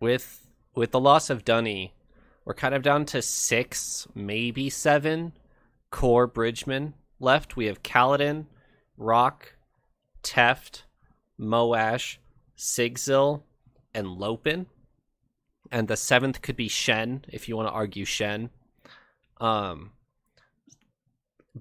With 0.00 0.46
with 0.74 0.92
the 0.92 1.00
loss 1.00 1.28
of 1.28 1.44
Dunny, 1.44 1.92
we're 2.44 2.54
kind 2.54 2.74
of 2.74 2.82
down 2.82 3.04
to 3.06 3.20
six, 3.20 4.06
maybe 4.14 4.70
seven 4.70 5.32
core 5.90 6.26
bridgemen 6.26 6.94
left. 7.20 7.56
We 7.56 7.66
have 7.66 7.82
Kaladin, 7.82 8.46
Rock, 8.96 9.54
Teft, 10.22 10.82
Moash, 11.38 12.18
Sigzil, 12.56 13.42
and 13.94 14.06
Lopen. 14.06 14.66
And 15.70 15.88
the 15.88 15.96
seventh 15.96 16.40
could 16.40 16.56
be 16.56 16.68
Shen, 16.68 17.24
if 17.28 17.48
you 17.48 17.56
want 17.56 17.68
to 17.68 17.72
argue 17.72 18.04
Shen. 18.04 18.50
Um, 19.40 19.92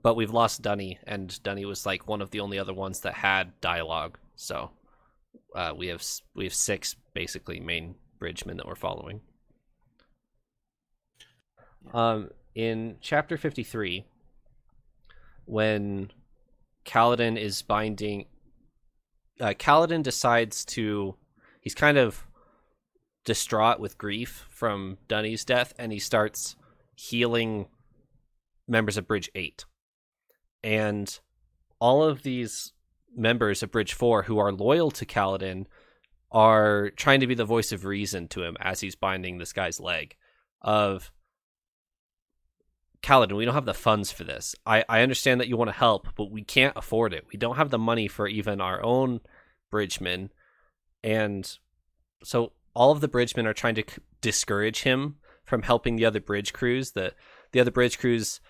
but 0.01 0.15
we've 0.15 0.31
lost 0.31 0.61
Dunny, 0.61 0.99
and 1.05 1.41
Dunny 1.43 1.65
was 1.65 1.85
like 1.85 2.07
one 2.07 2.21
of 2.21 2.31
the 2.31 2.39
only 2.39 2.59
other 2.59 2.73
ones 2.73 3.01
that 3.01 3.15
had 3.15 3.59
dialogue. 3.61 4.17
So 4.35 4.71
uh, 5.55 5.73
we 5.75 5.87
have 5.87 6.03
we 6.35 6.45
have 6.45 6.53
six 6.53 6.95
basically 7.13 7.59
main 7.59 7.95
bridgemen 8.19 8.57
that 8.57 8.67
we're 8.67 8.75
following. 8.75 9.21
Um, 11.93 12.29
in 12.55 12.97
chapter 13.01 13.37
fifty 13.37 13.63
three, 13.63 14.05
when 15.45 16.11
Kaladin 16.85 17.37
is 17.37 17.61
binding, 17.61 18.25
uh, 19.39 19.53
Kaladin 19.57 20.03
decides 20.03 20.65
to. 20.65 21.15
He's 21.61 21.75
kind 21.75 21.97
of 21.97 22.25
distraught 23.25 23.79
with 23.79 23.97
grief 23.97 24.47
from 24.49 24.97
Dunny's 25.09 25.43
death, 25.43 25.73
and 25.77 25.91
he 25.91 25.99
starts 25.99 26.55
healing 26.95 27.67
members 28.67 28.97
of 28.97 29.07
Bridge 29.07 29.29
Eight 29.35 29.65
and 30.63 31.19
all 31.79 32.03
of 32.03 32.23
these 32.23 32.73
members 33.15 33.63
of 33.63 33.71
Bridge 33.71 33.93
Four 33.93 34.23
who 34.23 34.37
are 34.37 34.51
loyal 34.51 34.91
to 34.91 35.05
Kaladin 35.05 35.65
are 36.31 36.89
trying 36.91 37.21
to 37.21 37.27
be 37.27 37.35
the 37.35 37.45
voice 37.45 37.71
of 37.71 37.85
reason 37.85 38.27
to 38.29 38.43
him 38.43 38.57
as 38.59 38.79
he's 38.79 38.95
binding 38.95 39.37
this 39.37 39.53
guy's 39.53 39.79
leg. 39.79 40.15
Of 40.61 41.11
Kaladin, 43.01 43.37
we 43.37 43.45
don't 43.45 43.53
have 43.53 43.65
the 43.65 43.73
funds 43.73 44.11
for 44.11 44.23
this. 44.23 44.55
I, 44.65 44.83
I 44.89 45.01
understand 45.01 45.39
that 45.39 45.47
you 45.47 45.55
want 45.55 45.69
to 45.69 45.77
help, 45.77 46.07
but 46.15 46.31
we 46.31 46.43
can't 46.43 46.75
afford 46.75 47.13
it. 47.13 47.25
We 47.31 47.37
don't 47.37 47.55
have 47.55 47.69
the 47.69 47.77
money 47.77 48.07
for 48.07 48.27
even 48.27 48.59
our 48.59 48.83
own 48.83 49.21
bridgemen. 49.69 50.31
And 51.03 51.49
so 52.23 52.53
all 52.73 52.91
of 52.91 53.01
the 53.01 53.07
bridgemen 53.07 53.47
are 53.47 53.53
trying 53.53 53.75
to 53.75 53.83
c- 53.87 54.01
discourage 54.21 54.81
him 54.81 55.17
from 55.43 55.61
helping 55.61 55.95
the 55.95 56.05
other 56.05 56.19
bridge 56.19 56.53
crews. 56.53 56.91
The 56.91 57.13
the 57.53 57.61
other 57.61 57.71
bridge 57.71 57.97
crews 57.97 58.41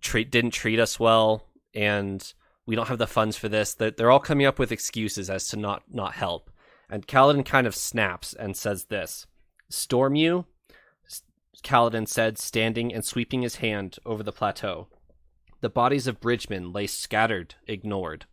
treat 0.00 0.30
didn't 0.30 0.52
treat 0.52 0.78
us 0.78 0.98
well 0.98 1.44
and 1.74 2.32
we 2.64 2.74
don't 2.74 2.88
have 2.88 2.98
the 2.98 3.06
funds 3.06 3.36
for 3.36 3.48
this 3.48 3.74
that 3.74 3.96
they're 3.96 4.10
all 4.10 4.20
coming 4.20 4.46
up 4.46 4.58
with 4.58 4.72
excuses 4.72 5.30
as 5.30 5.48
to 5.48 5.56
not 5.56 5.82
not 5.90 6.14
help 6.14 6.50
and 6.90 7.06
Kaladin 7.06 7.44
kind 7.44 7.66
of 7.66 7.74
snaps 7.74 8.32
and 8.32 8.56
says 8.56 8.84
this 8.84 9.26
storm 9.68 10.14
you 10.14 10.46
Kaladin 11.64 12.06
said 12.06 12.38
standing 12.38 12.94
and 12.94 13.04
sweeping 13.04 13.42
his 13.42 13.56
hand 13.56 13.98
over 14.04 14.22
the 14.22 14.32
plateau. 14.32 14.88
The 15.62 15.70
bodies 15.70 16.06
of 16.06 16.20
bridgemen 16.20 16.72
lay 16.72 16.86
scattered 16.86 17.54
ignored. 17.66 18.26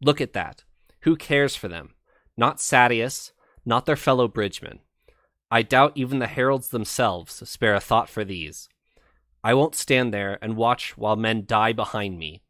Look 0.00 0.20
at 0.20 0.32
that. 0.32 0.64
Who 1.02 1.14
cares 1.14 1.54
for 1.54 1.68
them? 1.68 1.94
Not 2.36 2.56
Sadeas 2.56 3.32
not 3.64 3.86
their 3.86 3.96
fellow 3.96 4.28
bridgemen. 4.28 4.80
I 5.50 5.62
doubt 5.62 5.92
even 5.94 6.18
the 6.18 6.26
heralds 6.26 6.68
themselves 6.68 7.48
spare 7.48 7.74
a 7.74 7.80
thought 7.80 8.08
for 8.08 8.24
these. 8.24 8.68
I 9.42 9.54
won't 9.54 9.74
stand 9.74 10.12
there 10.12 10.38
and 10.42 10.56
watch 10.56 10.96
while 10.96 11.16
men 11.16 11.44
die 11.46 11.72
behind 11.72 12.18
me. 12.18 12.42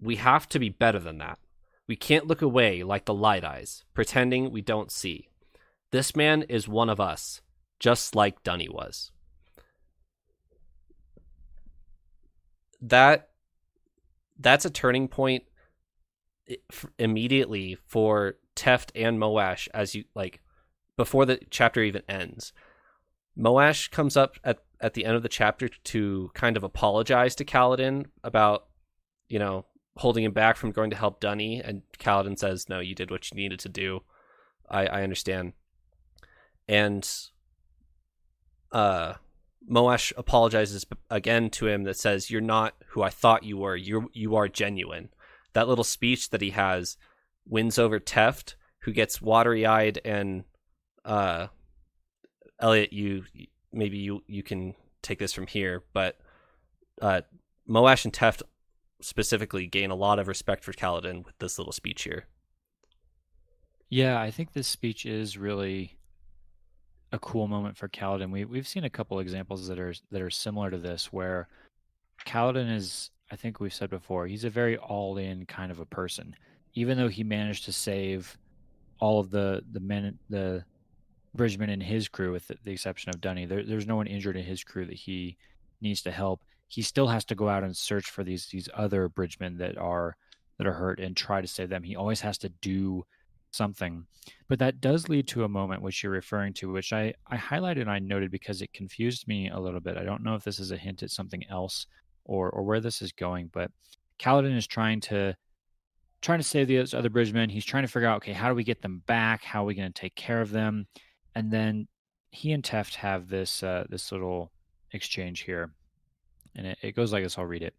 We 0.00 0.16
have 0.16 0.48
to 0.50 0.58
be 0.58 0.68
better 0.68 0.98
than 0.98 1.18
that. 1.18 1.38
We 1.90 1.96
can't 1.96 2.28
look 2.28 2.40
away 2.40 2.84
like 2.84 3.06
the 3.06 3.12
light 3.12 3.42
eyes, 3.42 3.82
pretending 3.94 4.52
we 4.52 4.60
don't 4.60 4.92
see. 4.92 5.28
This 5.90 6.14
man 6.14 6.42
is 6.42 6.68
one 6.68 6.88
of 6.88 7.00
us, 7.00 7.40
just 7.80 8.14
like 8.14 8.44
Dunny 8.44 8.68
was. 8.68 9.10
That 12.80 13.30
that's 14.38 14.64
a 14.64 14.70
turning 14.70 15.08
point 15.08 15.42
immediately 16.96 17.76
for 17.88 18.36
Teft 18.54 18.92
and 18.94 19.18
Moash 19.18 19.66
as 19.74 19.92
you 19.92 20.04
like 20.14 20.42
before 20.96 21.26
the 21.26 21.40
chapter 21.50 21.82
even 21.82 22.02
ends. 22.08 22.52
Moash 23.36 23.90
comes 23.90 24.16
up 24.16 24.36
at 24.44 24.58
at 24.80 24.94
the 24.94 25.04
end 25.04 25.16
of 25.16 25.24
the 25.24 25.28
chapter 25.28 25.68
to 25.68 26.30
kind 26.34 26.56
of 26.56 26.62
apologize 26.62 27.34
to 27.34 27.44
Kaladin 27.44 28.06
about, 28.22 28.68
you 29.28 29.40
know, 29.40 29.64
holding 29.96 30.24
him 30.24 30.32
back 30.32 30.56
from 30.56 30.70
going 30.70 30.90
to 30.90 30.96
help 30.96 31.20
Dunny, 31.20 31.60
and 31.60 31.82
Kaladin 31.98 32.38
says, 32.38 32.68
"No, 32.68 32.80
you 32.80 32.94
did 32.94 33.10
what 33.10 33.30
you 33.30 33.36
needed 33.36 33.58
to 33.60 33.68
do. 33.68 34.02
I, 34.68 34.86
I 34.86 35.02
understand." 35.02 35.52
And 36.68 37.08
uh, 38.72 39.14
Moash 39.68 40.12
apologizes 40.16 40.86
again 41.10 41.50
to 41.50 41.66
him 41.66 41.84
that 41.84 41.96
says, 41.96 42.30
"You're 42.30 42.40
not 42.40 42.74
who 42.88 43.02
I 43.02 43.10
thought 43.10 43.44
you 43.44 43.58
were. 43.58 43.76
You 43.76 44.10
you 44.12 44.36
are 44.36 44.48
genuine." 44.48 45.10
That 45.52 45.68
little 45.68 45.84
speech 45.84 46.30
that 46.30 46.40
he 46.40 46.50
has 46.50 46.96
wins 47.46 47.78
over 47.78 47.98
Teft, 47.98 48.54
who 48.80 48.92
gets 48.92 49.20
watery 49.20 49.66
eyed 49.66 50.00
and 50.04 50.44
uh, 51.04 51.48
Elliot, 52.60 52.92
you 52.92 53.24
maybe 53.72 53.98
you 53.98 54.22
you 54.26 54.42
can 54.42 54.74
take 55.02 55.18
this 55.18 55.32
from 55.32 55.46
here, 55.46 55.82
but 55.92 56.18
uh, 57.00 57.22
Moash 57.68 58.04
and 58.04 58.14
Teft 58.14 58.42
specifically 59.00 59.66
gain 59.66 59.90
a 59.90 59.94
lot 59.94 60.18
of 60.18 60.28
respect 60.28 60.64
for 60.64 60.72
Kaladin 60.72 61.24
with 61.24 61.38
this 61.38 61.58
little 61.58 61.72
speech 61.72 62.02
here. 62.02 62.26
Yeah, 63.88 64.20
I 64.20 64.30
think 64.30 64.52
this 64.52 64.68
speech 64.68 65.06
is 65.06 65.36
really 65.36 65.96
a 67.12 67.18
cool 67.18 67.48
moment 67.48 67.76
for 67.76 67.88
Kaladin. 67.88 68.30
We 68.30 68.44
we've 68.44 68.68
seen 68.68 68.84
a 68.84 68.90
couple 68.90 69.18
examples 69.18 69.66
that 69.68 69.78
are 69.78 69.94
that 70.10 70.22
are 70.22 70.30
similar 70.30 70.70
to 70.70 70.78
this 70.78 71.12
where 71.12 71.48
Kaladin 72.26 72.72
is 72.72 73.10
I 73.32 73.36
think 73.36 73.60
we've 73.60 73.74
said 73.74 73.90
before, 73.90 74.26
he's 74.26 74.44
a 74.44 74.50
very 74.50 74.76
all-in 74.76 75.46
kind 75.46 75.70
of 75.70 75.78
a 75.80 75.86
person. 75.86 76.34
Even 76.74 76.96
though 76.96 77.08
he 77.08 77.24
managed 77.24 77.64
to 77.64 77.72
save 77.72 78.36
all 79.00 79.18
of 79.18 79.30
the 79.30 79.64
the 79.72 79.80
men 79.80 80.18
the 80.28 80.64
Bridgman 81.34 81.70
and 81.70 81.82
his 81.82 82.08
crew, 82.08 82.32
with 82.32 82.50
the 82.64 82.70
exception 82.70 83.10
of 83.10 83.20
Dunny. 83.20 83.46
There, 83.46 83.62
there's 83.62 83.86
no 83.86 83.96
one 83.96 84.06
injured 84.06 84.36
in 84.36 84.44
his 84.44 84.64
crew 84.64 84.84
that 84.86 84.96
he 84.96 85.36
needs 85.80 86.02
to 86.02 86.10
help. 86.10 86.42
He 86.70 86.82
still 86.82 87.08
has 87.08 87.24
to 87.26 87.34
go 87.34 87.48
out 87.48 87.64
and 87.64 87.76
search 87.76 88.10
for 88.10 88.24
these 88.24 88.46
these 88.46 88.68
other 88.74 89.08
Bridgemen 89.08 89.58
that 89.58 89.76
are 89.76 90.16
that 90.58 90.66
are 90.66 90.72
hurt 90.72 91.00
and 91.00 91.16
try 91.16 91.40
to 91.40 91.46
save 91.46 91.68
them. 91.68 91.82
He 91.82 91.96
always 91.96 92.20
has 92.22 92.38
to 92.38 92.48
do 92.48 93.04
something. 93.50 94.06
But 94.48 94.58
that 94.60 94.80
does 94.80 95.08
lead 95.08 95.26
to 95.28 95.44
a 95.44 95.48
moment 95.48 95.82
which 95.82 96.02
you're 96.02 96.12
referring 96.12 96.52
to, 96.54 96.70
which 96.70 96.92
I, 96.92 97.14
I 97.26 97.36
highlighted 97.36 97.80
and 97.80 97.90
I 97.90 97.98
noted 97.98 98.30
because 98.30 98.62
it 98.62 98.72
confused 98.72 99.26
me 99.26 99.48
a 99.48 99.58
little 99.58 99.80
bit. 99.80 99.96
I 99.96 100.04
don't 100.04 100.22
know 100.22 100.34
if 100.34 100.44
this 100.44 100.60
is 100.60 100.70
a 100.70 100.76
hint 100.76 101.02
at 101.02 101.10
something 101.10 101.44
else 101.50 101.86
or 102.24 102.50
or 102.50 102.62
where 102.62 102.80
this 102.80 103.02
is 103.02 103.12
going, 103.12 103.50
but 103.52 103.70
Kaladin 104.18 104.56
is 104.56 104.66
trying 104.66 105.00
to 105.02 105.36
trying 106.22 106.38
to 106.38 106.44
save 106.44 106.68
the 106.68 106.78
other 106.96 107.10
bridgemen. 107.10 107.50
He's 107.50 107.64
trying 107.64 107.84
to 107.84 107.88
figure 107.88 108.08
out, 108.08 108.18
okay, 108.18 108.32
how 108.32 108.48
do 108.48 108.54
we 108.54 108.64
get 108.64 108.82
them 108.82 109.02
back? 109.06 109.42
How 109.42 109.62
are 109.62 109.66
we 109.66 109.74
going 109.74 109.92
to 109.92 110.00
take 110.00 110.14
care 110.14 110.40
of 110.40 110.50
them? 110.50 110.86
and 111.34 111.50
then 111.50 111.88
he 112.30 112.52
and 112.52 112.62
Teft 112.62 112.94
have 112.96 113.28
this 113.28 113.62
uh, 113.62 113.84
this 113.88 114.12
little 114.12 114.52
exchange 114.92 115.40
here, 115.40 115.72
and 116.54 116.66
it, 116.66 116.78
it 116.82 116.96
goes 116.96 117.12
like 117.12 117.22
this. 117.22 117.38
I'll 117.38 117.46
read 117.46 117.62
it. 117.62 117.74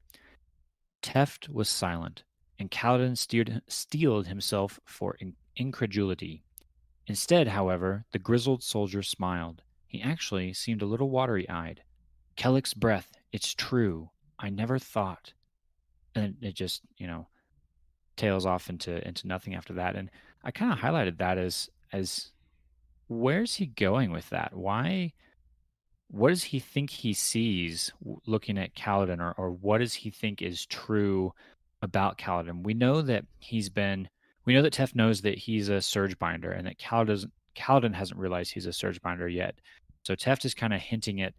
Teft 1.01 1.49
was 1.49 1.69
silent, 1.69 2.23
and 2.59 2.69
Kaladin 2.69 3.17
steered, 3.17 3.61
steeled 3.67 4.27
himself 4.27 4.79
for 4.85 5.15
in- 5.19 5.35
incredulity. 5.55 6.43
Instead, 7.07 7.47
however, 7.47 8.05
the 8.11 8.19
grizzled 8.19 8.63
soldier 8.63 9.01
smiled. 9.01 9.63
He 9.87 10.01
actually 10.01 10.53
seemed 10.53 10.81
a 10.81 10.85
little 10.85 11.09
watery 11.09 11.49
eyed. 11.49 11.81
Kelek's 12.37 12.73
breath, 12.73 13.11
it's 13.31 13.53
true. 13.53 14.09
I 14.39 14.49
never 14.49 14.79
thought. 14.79 15.33
And 16.15 16.35
it 16.41 16.55
just, 16.55 16.81
you 16.97 17.07
know, 17.07 17.27
tails 18.17 18.45
off 18.45 18.69
into 18.69 19.05
into 19.07 19.27
nothing 19.27 19.55
after 19.55 19.73
that. 19.73 19.95
And 19.95 20.09
I 20.43 20.51
kind 20.51 20.71
of 20.71 20.79
highlighted 20.79 21.17
that 21.17 21.37
as 21.37 21.69
as 21.91 22.31
where's 23.07 23.55
he 23.55 23.65
going 23.65 24.11
with 24.11 24.29
that? 24.29 24.55
Why? 24.55 25.13
What 26.11 26.29
does 26.29 26.43
he 26.43 26.59
think 26.59 26.89
he 26.89 27.13
sees 27.13 27.93
looking 28.25 28.57
at 28.57 28.75
Kaladin, 28.75 29.21
or, 29.21 29.33
or 29.37 29.51
what 29.51 29.77
does 29.77 29.93
he 29.93 30.09
think 30.09 30.41
is 30.41 30.65
true 30.65 31.33
about 31.81 32.17
Kaladin? 32.17 32.63
We 32.63 32.73
know 32.73 33.01
that 33.01 33.25
he's 33.39 33.69
been. 33.69 34.09
We 34.43 34.53
know 34.53 34.61
that 34.61 34.73
Teft 34.73 34.93
knows 34.93 35.21
that 35.21 35.37
he's 35.37 35.69
a 35.69 35.79
surge 35.79 36.19
binder, 36.19 36.51
and 36.51 36.67
that 36.67 36.77
Kaladin, 36.77 37.31
Kaladin 37.55 37.93
hasn't 37.93 38.19
realized 38.19 38.51
he's 38.51 38.65
a 38.65 38.73
surge 38.73 39.01
binder 39.01 39.29
yet. 39.29 39.55
So 40.03 40.13
Teft 40.13 40.43
is 40.43 40.53
kind 40.53 40.73
of 40.73 40.81
hinting 40.81 41.21
at 41.21 41.33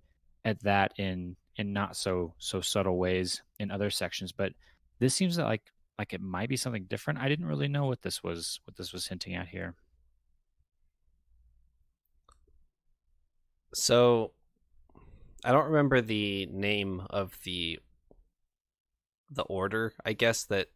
at 0.47 0.59
that 0.63 0.93
in 0.97 1.37
in 1.57 1.75
not 1.75 1.95
so 1.95 2.33
so 2.39 2.63
subtle 2.63 2.97
ways 2.97 3.43
in 3.59 3.71
other 3.71 3.91
sections, 3.91 4.33
but 4.33 4.53
this 5.01 5.15
seems 5.15 5.37
like 5.37 5.71
like 5.99 6.15
it 6.15 6.23
might 6.23 6.49
be 6.49 6.57
something 6.57 6.85
different. 6.85 7.19
I 7.19 7.29
didn't 7.29 7.47
really 7.47 7.69
know 7.69 7.85
what 7.85 8.01
this 8.01 8.23
was 8.23 8.59
what 8.65 8.77
this 8.79 8.95
was 8.95 9.07
hinting 9.07 9.35
at 9.35 9.49
here. 9.49 9.75
So 13.75 14.33
I 15.45 15.53
don't 15.53 15.67
remember 15.67 16.01
the 16.01 16.47
name 16.47 17.03
of 17.11 17.39
the 17.45 17.79
the 19.31 19.43
order, 19.45 19.95
I 20.05 20.13
guess 20.13 20.45
that 20.45 20.69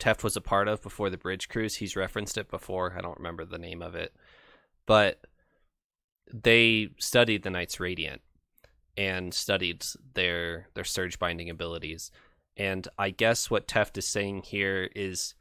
Teft 0.00 0.24
was 0.24 0.36
a 0.36 0.40
part 0.40 0.68
of 0.68 0.82
before 0.82 1.10
the 1.10 1.18
bridge 1.18 1.48
cruise. 1.48 1.76
He's 1.76 1.96
referenced 1.96 2.38
it 2.38 2.50
before. 2.50 2.94
I 2.96 3.00
don't 3.00 3.18
remember 3.18 3.44
the 3.44 3.58
name 3.58 3.82
of 3.82 3.94
it. 3.94 4.14
But 4.86 5.20
they 6.32 6.90
studied 6.98 7.42
the 7.42 7.50
Knights 7.50 7.78
Radiant 7.78 8.22
and 8.96 9.32
studied 9.32 9.84
their 10.14 10.68
their 10.74 10.84
surge 10.84 11.18
binding 11.18 11.50
abilities. 11.50 12.10
And 12.56 12.86
I 12.98 13.10
guess 13.10 13.50
what 13.50 13.68
Teft 13.68 13.98
is 13.98 14.08
saying 14.08 14.42
here 14.42 14.88
is 14.94 15.34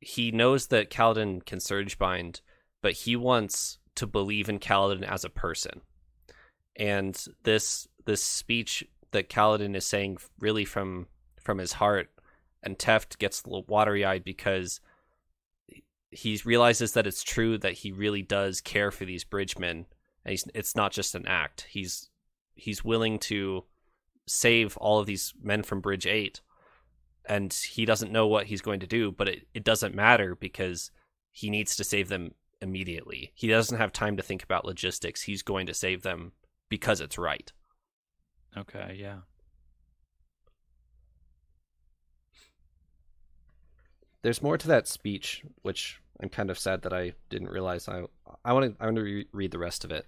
he 0.00 0.30
knows 0.30 0.68
that 0.68 0.90
Kaladin 0.90 1.44
can 1.44 1.60
surge 1.60 1.98
bind, 1.98 2.40
but 2.82 2.92
he 2.92 3.16
wants 3.16 3.78
to 3.96 4.06
believe 4.06 4.48
in 4.48 4.58
Kaladin 4.58 5.02
as 5.02 5.24
a 5.24 5.30
person. 5.30 5.82
And 6.78 7.22
this 7.42 7.88
this 8.04 8.22
speech 8.22 8.84
that 9.12 9.28
Kaladin 9.28 9.74
is 9.74 9.86
saying 9.86 10.18
really 10.38 10.64
from 10.64 11.06
from 11.40 11.58
his 11.58 11.74
heart, 11.74 12.10
and 12.62 12.78
Teft 12.78 13.18
gets 13.18 13.42
a 13.42 13.48
little 13.48 13.64
watery 13.68 14.04
eyed 14.04 14.24
because 14.24 14.80
he 16.10 16.40
realizes 16.44 16.92
that 16.92 17.06
it's 17.06 17.22
true 17.22 17.58
that 17.58 17.74
he 17.74 17.92
really 17.92 18.22
does 18.22 18.60
care 18.60 18.90
for 18.90 19.04
these 19.04 19.24
bridgemen, 19.24 19.86
and 20.24 20.42
it's 20.54 20.76
not 20.76 20.92
just 20.92 21.14
an 21.14 21.26
act. 21.26 21.66
He's 21.70 22.10
he's 22.54 22.84
willing 22.84 23.18
to 23.20 23.64
save 24.26 24.76
all 24.78 24.98
of 24.98 25.06
these 25.06 25.34
men 25.42 25.62
from 25.62 25.80
Bridge 25.80 26.06
Eight, 26.06 26.40
and 27.28 27.52
he 27.52 27.84
doesn't 27.84 28.12
know 28.12 28.26
what 28.26 28.46
he's 28.46 28.62
going 28.62 28.80
to 28.80 28.86
do, 28.86 29.12
but 29.12 29.28
it, 29.28 29.46
it 29.54 29.64
doesn't 29.64 29.94
matter 29.94 30.34
because 30.34 30.90
he 31.30 31.50
needs 31.50 31.76
to 31.76 31.84
save 31.84 32.08
them 32.08 32.34
immediately. 32.60 33.32
He 33.34 33.48
doesn't 33.48 33.78
have 33.78 33.92
time 33.92 34.16
to 34.16 34.22
think 34.22 34.42
about 34.42 34.64
logistics. 34.64 35.22
He's 35.22 35.42
going 35.42 35.66
to 35.66 35.74
save 35.74 36.02
them 36.02 36.32
because 36.68 37.00
it's 37.00 37.18
right. 37.18 37.52
Okay, 38.56 38.96
yeah. 38.98 39.18
There's 44.22 44.42
more 44.42 44.58
to 44.58 44.68
that 44.68 44.88
speech, 44.88 45.44
which 45.62 46.00
I'm 46.20 46.28
kind 46.28 46.50
of 46.50 46.58
sad 46.58 46.82
that 46.82 46.92
I 46.92 47.12
didn't 47.28 47.50
realize. 47.50 47.88
I 47.88 48.04
I 48.44 48.52
want 48.52 48.76
to 48.76 48.82
I 48.82 48.86
want 48.86 48.96
to 48.96 49.02
re- 49.02 49.28
read 49.32 49.50
the 49.50 49.58
rest 49.58 49.84
of 49.84 49.92
it. 49.92 50.06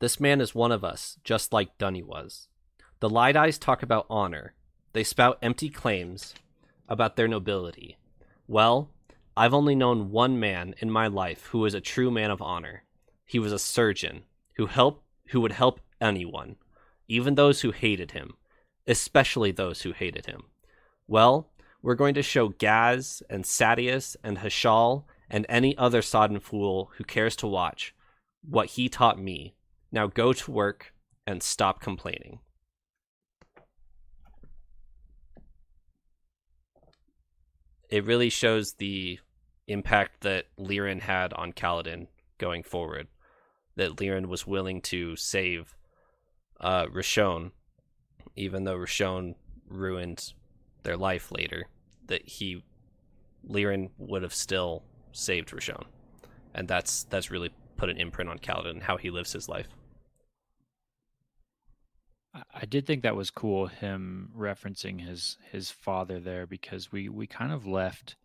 This 0.00 0.18
man 0.18 0.40
is 0.40 0.54
one 0.54 0.72
of 0.72 0.84
us, 0.84 1.16
just 1.22 1.52
like 1.52 1.78
Dunny 1.78 2.02
was. 2.02 2.48
The 3.00 3.08
light 3.08 3.36
eyes 3.36 3.56
talk 3.56 3.82
about 3.82 4.06
honor. 4.10 4.54
They 4.92 5.04
spout 5.04 5.38
empty 5.40 5.68
claims 5.70 6.34
about 6.88 7.16
their 7.16 7.28
nobility. 7.28 7.96
Well, 8.46 8.90
I've 9.36 9.54
only 9.54 9.74
known 9.74 10.10
one 10.10 10.38
man 10.38 10.74
in 10.80 10.90
my 10.90 11.06
life 11.06 11.46
who 11.46 11.60
was 11.60 11.72
a 11.72 11.80
true 11.80 12.10
man 12.10 12.30
of 12.30 12.42
honor. 12.42 12.82
He 13.24 13.38
was 13.38 13.52
a 13.52 13.58
surgeon 13.58 14.24
who 14.56 14.66
helped 14.66 15.04
who 15.28 15.40
would 15.40 15.52
help 15.52 15.80
anyone, 16.00 16.56
even 17.08 17.34
those 17.34 17.62
who 17.62 17.70
hated 17.70 18.10
him, 18.10 18.34
especially 18.86 19.50
those 19.50 19.82
who 19.82 19.92
hated 19.92 20.26
him. 20.26 20.42
Well, 21.06 21.50
we're 21.82 21.94
going 21.94 22.14
to 22.14 22.22
show 22.22 22.48
Gaz 22.48 23.22
and 23.30 23.44
Sadeas 23.44 24.16
and 24.22 24.38
Hashal 24.38 25.04
and 25.30 25.46
any 25.48 25.76
other 25.76 26.02
sodden 26.02 26.38
fool 26.38 26.90
who 26.96 27.04
cares 27.04 27.34
to 27.36 27.46
watch 27.46 27.94
what 28.42 28.70
he 28.70 28.88
taught 28.88 29.18
me. 29.18 29.54
Now 29.90 30.06
go 30.06 30.32
to 30.32 30.50
work 30.50 30.92
and 31.26 31.42
stop 31.42 31.80
complaining. 31.80 32.40
It 37.88 38.06
really 38.06 38.30
shows 38.30 38.74
the 38.74 39.18
impact 39.68 40.22
that 40.22 40.46
Lirin 40.58 41.00
had 41.00 41.32
on 41.34 41.52
Kaladin 41.52 42.06
going 42.38 42.62
forward. 42.62 43.08
That 43.76 43.96
Lirin 43.96 44.26
was 44.26 44.46
willing 44.46 44.80
to 44.82 45.16
save 45.16 45.76
uh, 46.60 46.86
Roshone, 46.86 47.52
even 48.36 48.64
though 48.64 48.76
Roshone 48.76 49.34
ruined 49.68 50.32
their 50.82 50.96
life 50.96 51.32
later, 51.32 51.68
that 52.06 52.26
he 52.26 52.62
Lirin 53.48 53.90
would 53.98 54.22
have 54.22 54.34
still 54.34 54.84
saved 55.12 55.50
Roshone, 55.50 55.86
and 56.54 56.68
that's 56.68 57.04
that's 57.04 57.30
really 57.30 57.50
put 57.76 57.88
an 57.88 57.96
imprint 57.96 58.30
on 58.30 58.38
Kaladin 58.38 58.70
and 58.70 58.82
how 58.82 58.96
he 58.96 59.10
lives 59.10 59.32
his 59.32 59.48
life. 59.48 59.68
I 62.54 62.64
did 62.64 62.86
think 62.86 63.02
that 63.02 63.16
was 63.16 63.30
cool 63.30 63.66
him 63.66 64.30
referencing 64.36 65.06
his 65.06 65.36
his 65.50 65.70
father 65.70 66.18
there 66.18 66.46
because 66.46 66.90
we 66.90 67.08
we 67.08 67.26
kind 67.26 67.52
of 67.52 67.66
left 67.66 68.16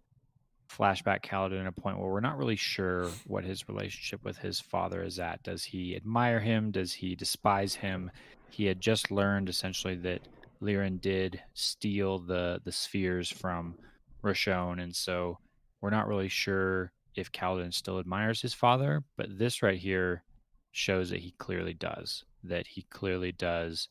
flashback 0.70 1.24
Kaladin 1.24 1.62
at 1.62 1.68
a 1.68 1.72
point 1.72 1.98
where 1.98 2.10
we're 2.10 2.20
not 2.20 2.38
really 2.38 2.56
sure 2.56 3.10
what 3.26 3.44
his 3.44 3.68
relationship 3.68 4.24
with 4.24 4.38
his 4.38 4.60
father 4.60 5.04
is 5.04 5.20
at. 5.20 5.44
Does 5.44 5.64
he 5.64 5.96
admire 5.96 6.40
him? 6.40 6.72
Does 6.72 6.94
he 6.94 7.16
despise 7.16 7.76
him? 7.76 8.12
He 8.50 8.66
had 8.66 8.80
just 8.80 9.12
learned 9.12 9.50
essentially 9.50 9.96
that 9.96 10.22
Lirin 10.62 11.00
did 11.00 11.42
steal 11.54 12.20
the 12.20 12.62
the 12.64 12.72
spheres 12.72 13.30
from 13.30 13.76
Roshone, 14.24 14.82
and 14.82 14.96
so 14.96 15.38
we're 15.82 15.90
not 15.90 16.08
really 16.08 16.30
sure 16.30 16.92
if 17.16 17.32
Kaladin 17.32 17.74
still 17.74 18.00
admires 18.00 18.42
his 18.42 18.54
father. 18.54 19.04
But 19.18 19.38
this 19.38 19.62
right 19.62 19.78
here 19.78 20.24
shows 20.72 21.10
that 21.10 21.20
he 21.20 21.32
clearly 21.38 21.74
does. 21.74 22.24
That 22.44 22.68
he 22.68 22.84
clearly 22.84 23.32
does 23.32 23.90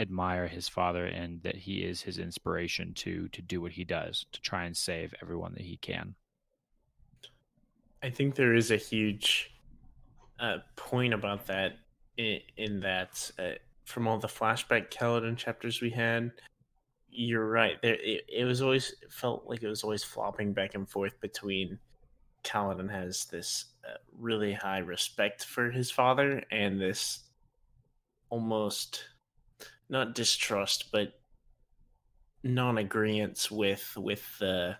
admire 0.00 0.46
his 0.46 0.68
father 0.68 1.06
and 1.06 1.42
that 1.42 1.56
he 1.56 1.78
is 1.78 2.02
his 2.02 2.18
inspiration 2.18 2.92
to 2.94 3.28
to 3.28 3.42
do 3.42 3.60
what 3.60 3.72
he 3.72 3.84
does 3.84 4.26
to 4.32 4.40
try 4.40 4.64
and 4.64 4.76
save 4.76 5.14
everyone 5.20 5.52
that 5.54 5.62
he 5.62 5.76
can. 5.76 6.14
I 8.02 8.10
think 8.10 8.34
there 8.34 8.54
is 8.54 8.70
a 8.70 8.76
huge 8.76 9.50
uh, 10.38 10.58
point 10.76 11.14
about 11.14 11.46
that 11.46 11.78
in, 12.16 12.40
in 12.56 12.80
that 12.80 13.30
uh, 13.38 13.52
from 13.84 14.06
all 14.06 14.18
the 14.18 14.28
flashback 14.28 14.90
Kaladin 14.90 15.36
chapters 15.36 15.80
we 15.80 15.90
had, 15.90 16.30
you're 17.10 17.48
right. 17.48 17.80
There, 17.82 17.94
it, 17.94 18.24
it 18.28 18.44
was 18.44 18.62
always 18.62 18.94
it 19.02 19.12
felt 19.12 19.44
like 19.46 19.62
it 19.62 19.68
was 19.68 19.82
always 19.82 20.04
flopping 20.04 20.52
back 20.52 20.74
and 20.74 20.88
forth 20.88 21.20
between 21.20 21.78
Kaladin 22.44 22.90
has 22.90 23.24
this 23.26 23.66
uh, 23.84 23.96
really 24.16 24.52
high 24.52 24.78
respect 24.78 25.44
for 25.44 25.70
his 25.70 25.90
father 25.90 26.42
and 26.52 26.80
this 26.80 27.20
almost 28.30 29.04
not 29.88 30.14
distrust, 30.14 30.90
but 30.92 31.14
non-agreement 32.42 33.48
with 33.50 33.96
with 33.96 34.38
the 34.38 34.76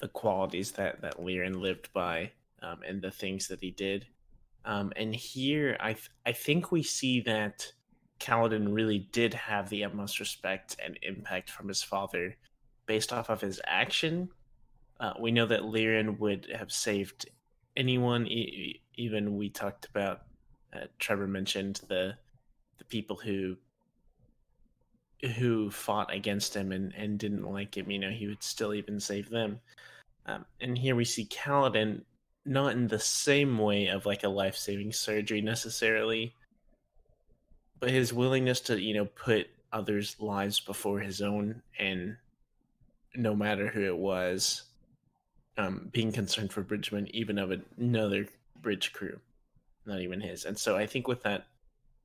the 0.00 0.08
qualities 0.08 0.72
that 0.72 1.00
that 1.02 1.18
Lirin 1.18 1.60
lived 1.60 1.92
by 1.92 2.32
um, 2.62 2.80
and 2.86 3.02
the 3.02 3.10
things 3.10 3.48
that 3.48 3.60
he 3.60 3.70
did. 3.70 4.06
Um, 4.64 4.92
and 4.96 5.14
here, 5.14 5.76
I 5.80 5.94
th- 5.94 6.10
I 6.26 6.32
think 6.32 6.70
we 6.70 6.82
see 6.82 7.20
that 7.22 7.72
Kaladin 8.18 8.72
really 8.72 9.08
did 9.12 9.32
have 9.34 9.68
the 9.68 9.84
utmost 9.84 10.20
respect 10.20 10.76
and 10.84 10.98
impact 11.02 11.50
from 11.50 11.68
his 11.68 11.82
father, 11.82 12.36
based 12.86 13.12
off 13.12 13.30
of 13.30 13.40
his 13.40 13.60
action. 13.66 14.28
Uh, 14.98 15.14
we 15.18 15.30
know 15.30 15.46
that 15.46 15.62
Lirin 15.62 16.18
would 16.18 16.46
have 16.54 16.70
saved 16.70 17.26
anyone. 17.76 18.26
E- 18.26 18.82
even 18.94 19.36
we 19.36 19.48
talked 19.48 19.86
about. 19.86 20.22
Uh, 20.72 20.86
Trevor 20.98 21.26
mentioned 21.26 21.80
the 21.88 22.14
the 22.78 22.84
people 22.84 23.16
who 23.16 23.56
who 25.36 25.70
fought 25.70 26.12
against 26.14 26.54
him 26.54 26.72
and, 26.72 26.94
and 26.96 27.18
didn't 27.18 27.50
like 27.50 27.76
him, 27.76 27.90
you 27.90 27.98
know, 27.98 28.10
he 28.10 28.26
would 28.26 28.42
still 28.42 28.74
even 28.74 28.98
save 28.98 29.28
them. 29.28 29.60
Um, 30.26 30.44
and 30.60 30.76
here 30.76 30.96
we 30.96 31.04
see 31.04 31.26
Kaladin 31.26 32.02
not 32.44 32.72
in 32.72 32.88
the 32.88 32.98
same 32.98 33.58
way 33.58 33.88
of 33.88 34.06
like 34.06 34.24
a 34.24 34.28
life 34.28 34.56
saving 34.56 34.92
surgery 34.92 35.40
necessarily, 35.40 36.34
but 37.78 37.90
his 37.90 38.12
willingness 38.12 38.60
to, 38.60 38.80
you 38.80 38.94
know, 38.94 39.04
put 39.04 39.48
others' 39.72 40.16
lives 40.18 40.58
before 40.58 41.00
his 41.00 41.20
own 41.20 41.62
and 41.78 42.16
no 43.14 43.34
matter 43.34 43.68
who 43.68 43.84
it 43.84 43.96
was, 43.96 44.62
um, 45.58 45.90
being 45.92 46.12
concerned 46.12 46.52
for 46.52 46.62
Bridgman, 46.62 47.14
even 47.14 47.38
of 47.38 47.52
another 47.78 48.26
bridge 48.62 48.92
crew, 48.92 49.18
not 49.84 50.00
even 50.00 50.20
his. 50.20 50.44
And 50.44 50.56
so 50.56 50.76
I 50.76 50.86
think 50.86 51.08
with 51.08 51.22
that 51.24 51.46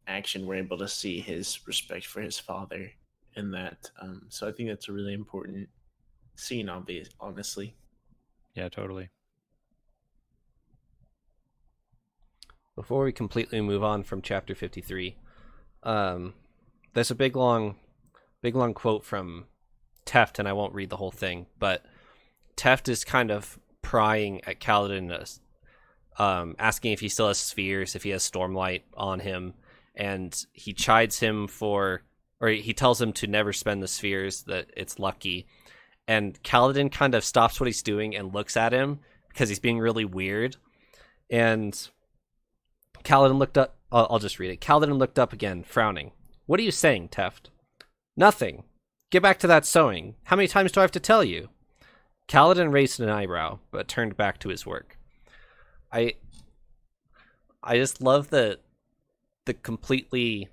action, 0.07 0.45
we're 0.45 0.55
able 0.55 0.77
to 0.79 0.87
see 0.87 1.19
his 1.19 1.65
respect 1.65 2.05
for 2.05 2.21
his 2.21 2.37
father 2.37 2.91
in 3.35 3.51
that. 3.51 3.89
Um, 4.01 4.23
so 4.29 4.47
I 4.47 4.51
think 4.51 4.69
that's 4.69 4.89
a 4.89 4.93
really 4.93 5.13
important 5.13 5.69
scene, 6.35 6.69
obvious, 6.69 7.09
honestly. 7.19 7.75
Yeah, 8.55 8.69
totally. 8.69 9.09
Before 12.75 13.05
we 13.05 13.11
completely 13.11 13.61
move 13.61 13.83
on 13.83 14.03
from 14.03 14.21
chapter 14.21 14.53
53, 14.53 15.15
um, 15.83 16.33
there's 16.93 17.11
a 17.11 17.15
big 17.15 17.35
long, 17.35 17.75
big 18.41 18.55
long 18.55 18.73
quote 18.73 19.05
from 19.05 19.45
Teft, 20.05 20.39
and 20.39 20.47
I 20.47 20.53
won't 20.53 20.73
read 20.73 20.89
the 20.89 20.97
whole 20.97 21.11
thing, 21.11 21.45
but 21.57 21.85
Teft 22.57 22.89
is 22.89 23.03
kind 23.03 23.31
of 23.31 23.59
prying 23.81 24.41
at 24.45 24.59
Kaladin, 24.59 25.39
um, 26.17 26.55
asking 26.59 26.91
if 26.91 26.99
he 26.99 27.09
still 27.09 27.27
has 27.27 27.37
spheres, 27.37 27.95
if 27.95 28.03
he 28.03 28.09
has 28.09 28.29
Stormlight 28.29 28.81
on 28.95 29.19
him, 29.19 29.53
and 29.95 30.35
he 30.53 30.73
chides 30.73 31.19
him 31.19 31.47
for 31.47 32.01
or 32.39 32.49
he 32.49 32.73
tells 32.73 33.01
him 33.01 33.13
to 33.13 33.27
never 33.27 33.53
spend 33.53 33.81
the 33.81 33.87
spheres 33.87 34.43
that 34.43 34.71
it's 34.75 34.99
lucky. 34.99 35.47
And 36.07 36.41
Kaladin 36.43 36.91
kind 36.91 37.15
of 37.15 37.23
stops 37.23 37.59
what 37.59 37.67
he's 37.67 37.81
doing 37.81 38.15
and 38.15 38.33
looks 38.33 38.55
at 38.57 38.73
him 38.73 38.99
because 39.29 39.49
he's 39.49 39.59
being 39.59 39.79
really 39.79 40.05
weird. 40.05 40.57
And 41.29 41.73
Kaladin 43.03 43.37
looked 43.37 43.57
up 43.57 43.75
I'll, 43.91 44.07
I'll 44.09 44.19
just 44.19 44.39
read 44.39 44.51
it. 44.51 44.61
Kaladin 44.61 44.97
looked 44.97 45.17
up 45.17 45.33
again 45.33 45.63
frowning. 45.63 46.11
What 46.45 46.59
are 46.59 46.63
you 46.63 46.71
saying 46.71 47.09
Teft? 47.09 47.49
Nothing. 48.17 48.63
Get 49.09 49.23
back 49.23 49.39
to 49.39 49.47
that 49.47 49.65
sewing. 49.65 50.15
How 50.25 50.35
many 50.35 50.47
times 50.47 50.71
do 50.71 50.81
I 50.81 50.83
have 50.83 50.91
to 50.91 50.99
tell 50.99 51.23
you? 51.23 51.49
Kaladin 52.27 52.73
raised 52.73 52.99
an 52.99 53.09
eyebrow 53.09 53.59
but 53.71 53.87
turned 53.87 54.17
back 54.17 54.39
to 54.39 54.49
his 54.49 54.65
work. 54.65 54.97
I 55.91 56.15
I 57.63 57.77
just 57.77 58.01
love 58.01 58.29
the 58.29 58.59
the 59.45 59.53
completely 59.53 60.49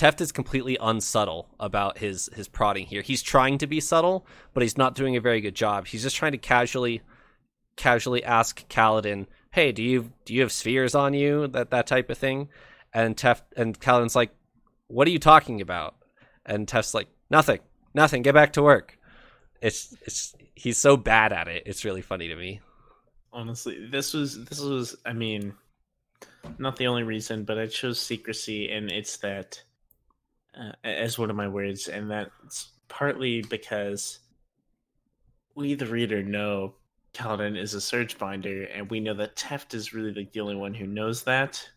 Teft 0.00 0.22
is 0.22 0.32
completely 0.32 0.78
unsubtle 0.80 1.50
about 1.60 1.98
his 1.98 2.30
his 2.34 2.48
prodding 2.48 2.86
here. 2.86 3.02
He's 3.02 3.20
trying 3.20 3.58
to 3.58 3.66
be 3.66 3.80
subtle, 3.80 4.26
but 4.54 4.62
he's 4.62 4.78
not 4.78 4.94
doing 4.94 5.14
a 5.14 5.20
very 5.20 5.42
good 5.42 5.54
job. 5.54 5.86
He's 5.86 6.02
just 6.02 6.16
trying 6.16 6.32
to 6.32 6.38
casually 6.38 7.02
casually 7.76 8.24
ask 8.24 8.66
Kaladin, 8.70 9.26
"Hey, 9.50 9.72
do 9.72 9.82
you 9.82 10.10
do 10.24 10.32
you 10.32 10.40
have 10.40 10.52
spheres 10.52 10.94
on 10.94 11.12
you?" 11.12 11.48
That 11.48 11.68
that 11.72 11.86
type 11.86 12.08
of 12.08 12.16
thing. 12.16 12.48
And 12.94 13.14
Teft 13.14 13.42
and 13.58 13.78
Kaladin's 13.78 14.16
like, 14.16 14.34
"What 14.86 15.06
are 15.06 15.10
you 15.10 15.18
talking 15.18 15.60
about?" 15.60 15.96
And 16.46 16.66
Teft's 16.66 16.94
like, 16.94 17.08
"Nothing, 17.28 17.60
nothing. 17.92 18.22
Get 18.22 18.32
back 18.32 18.54
to 18.54 18.62
work." 18.62 18.98
It's 19.60 19.94
it's 20.06 20.34
he's 20.54 20.78
so 20.78 20.96
bad 20.96 21.34
at 21.34 21.46
it. 21.46 21.64
It's 21.66 21.84
really 21.84 22.00
funny 22.00 22.28
to 22.28 22.36
me. 22.36 22.60
Honestly, 23.34 23.86
this 23.90 24.14
was 24.14 24.46
this 24.46 24.60
was. 24.60 24.96
I 25.04 25.12
mean, 25.12 25.52
not 26.56 26.76
the 26.76 26.86
only 26.86 27.02
reason, 27.02 27.44
but 27.44 27.58
I 27.58 27.66
chose 27.66 28.00
secrecy, 28.00 28.70
and 28.70 28.90
it's 28.90 29.18
that 29.18 29.62
uh, 30.58 30.72
as 30.84 31.18
one 31.18 31.30
of 31.30 31.36
my 31.36 31.48
words, 31.48 31.88
and 31.88 32.10
that's 32.10 32.70
partly 32.88 33.42
because 33.42 34.20
we, 35.54 35.74
the 35.74 35.86
reader, 35.86 36.22
know 36.22 36.74
Kaladin 37.12 37.58
is 37.58 37.74
a 37.74 37.80
surge 37.80 38.18
binder, 38.18 38.64
and 38.64 38.90
we 38.90 39.00
know 39.00 39.14
that 39.14 39.36
Teft 39.36 39.74
is 39.74 39.92
really 39.92 40.12
like 40.12 40.32
the 40.32 40.40
only 40.40 40.56
one 40.56 40.74
who 40.74 40.86
knows 40.86 41.22
that. 41.24 41.68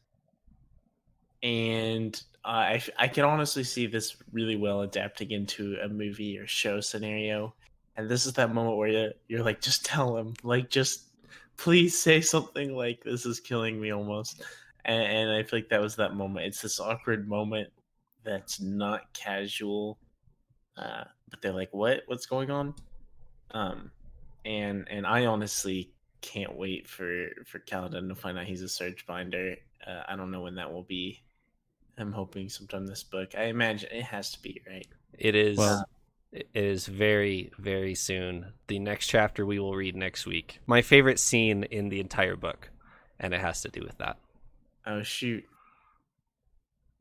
And 1.42 2.22
uh, 2.46 2.48
I, 2.48 2.84
I 2.98 3.08
can 3.08 3.26
honestly 3.26 3.64
see 3.64 3.88
this 3.88 4.16
really 4.32 4.56
well 4.56 4.82
adapting 4.82 5.32
into 5.32 5.78
a 5.84 5.90
movie 5.90 6.38
or 6.38 6.48
show 6.48 6.80
scenario. 6.80 7.54
And 7.98 8.10
this 8.10 8.26
is 8.26 8.34
that 8.34 8.54
moment 8.54 8.78
where 8.78 8.88
you're, 8.88 9.12
you're 9.28 9.44
like, 9.44 9.60
just 9.62 9.86
tell 9.86 10.18
him, 10.18 10.34
like, 10.44 10.70
just 10.70 11.10
please 11.58 12.00
say 12.00 12.22
something 12.22 12.76
like, 12.76 13.04
this 13.04 13.26
is 13.26 13.40
killing 13.40 13.80
me 13.80 13.92
almost. 13.92 14.44
And, 14.86 15.04
and 15.04 15.32
I 15.32 15.44
feel 15.44 15.60
like 15.60 15.70
that 15.70 15.82
was 15.82 15.96
that 15.98 16.16
moment. 16.16 16.48
It's 16.48 16.62
this 16.62 16.80
awkward 16.80 17.28
moment 17.28 17.70
that's 18.24 18.60
not 18.60 19.14
casual, 19.14 19.98
uh, 20.78 21.04
but 21.30 21.42
they're 21.42 21.54
like, 21.54 21.74
what? 21.74 22.04
What's 22.08 22.26
going 22.26 22.52
on? 22.52 22.74
Um, 23.52 23.92
and 24.46 24.88
and 24.90 25.06
I 25.06 25.26
honestly 25.26 25.92
can't 26.22 26.56
wait 26.56 26.88
for 26.88 27.28
for 27.46 27.60
Kaladin 27.60 28.10
to 28.10 28.16
find 28.16 28.38
out 28.38 28.46
he's 28.46 28.62
a 28.62 28.70
surge 28.70 29.06
binder. 29.06 29.56
Uh, 29.86 30.04
I 30.08 30.16
don't 30.16 30.32
know 30.32 30.42
when 30.42 30.56
that 30.56 30.72
will 30.72 30.84
be. 30.84 31.22
I'm 31.98 32.12
hoping 32.12 32.50
sometime 32.50 32.88
this 32.88 33.04
book. 33.04 33.36
I 33.38 33.44
imagine 33.46 33.90
it 33.92 34.04
has 34.04 34.32
to 34.32 34.42
be 34.42 34.62
right. 34.68 34.88
It 35.18 35.36
is. 35.36 35.58
Well- 35.58 35.86
it 36.32 36.50
is 36.56 36.88
very 36.88 37.52
very 37.60 37.94
soon. 37.94 38.54
The 38.66 38.80
next 38.80 39.06
chapter 39.06 39.46
we 39.46 39.60
will 39.60 39.76
read 39.76 39.96
next 39.96 40.26
week. 40.26 40.62
My 40.66 40.82
favorite 40.82 41.20
scene 41.20 41.64
in 41.66 41.90
the 41.90 42.00
entire 42.00 42.36
book, 42.36 42.72
and 43.20 43.36
it 43.36 43.40
has 43.40 43.62
to 43.62 43.70
do 43.70 43.82
with 43.82 44.00
that. 44.00 44.18
Oh 44.88 45.04
shoot! 45.04 45.46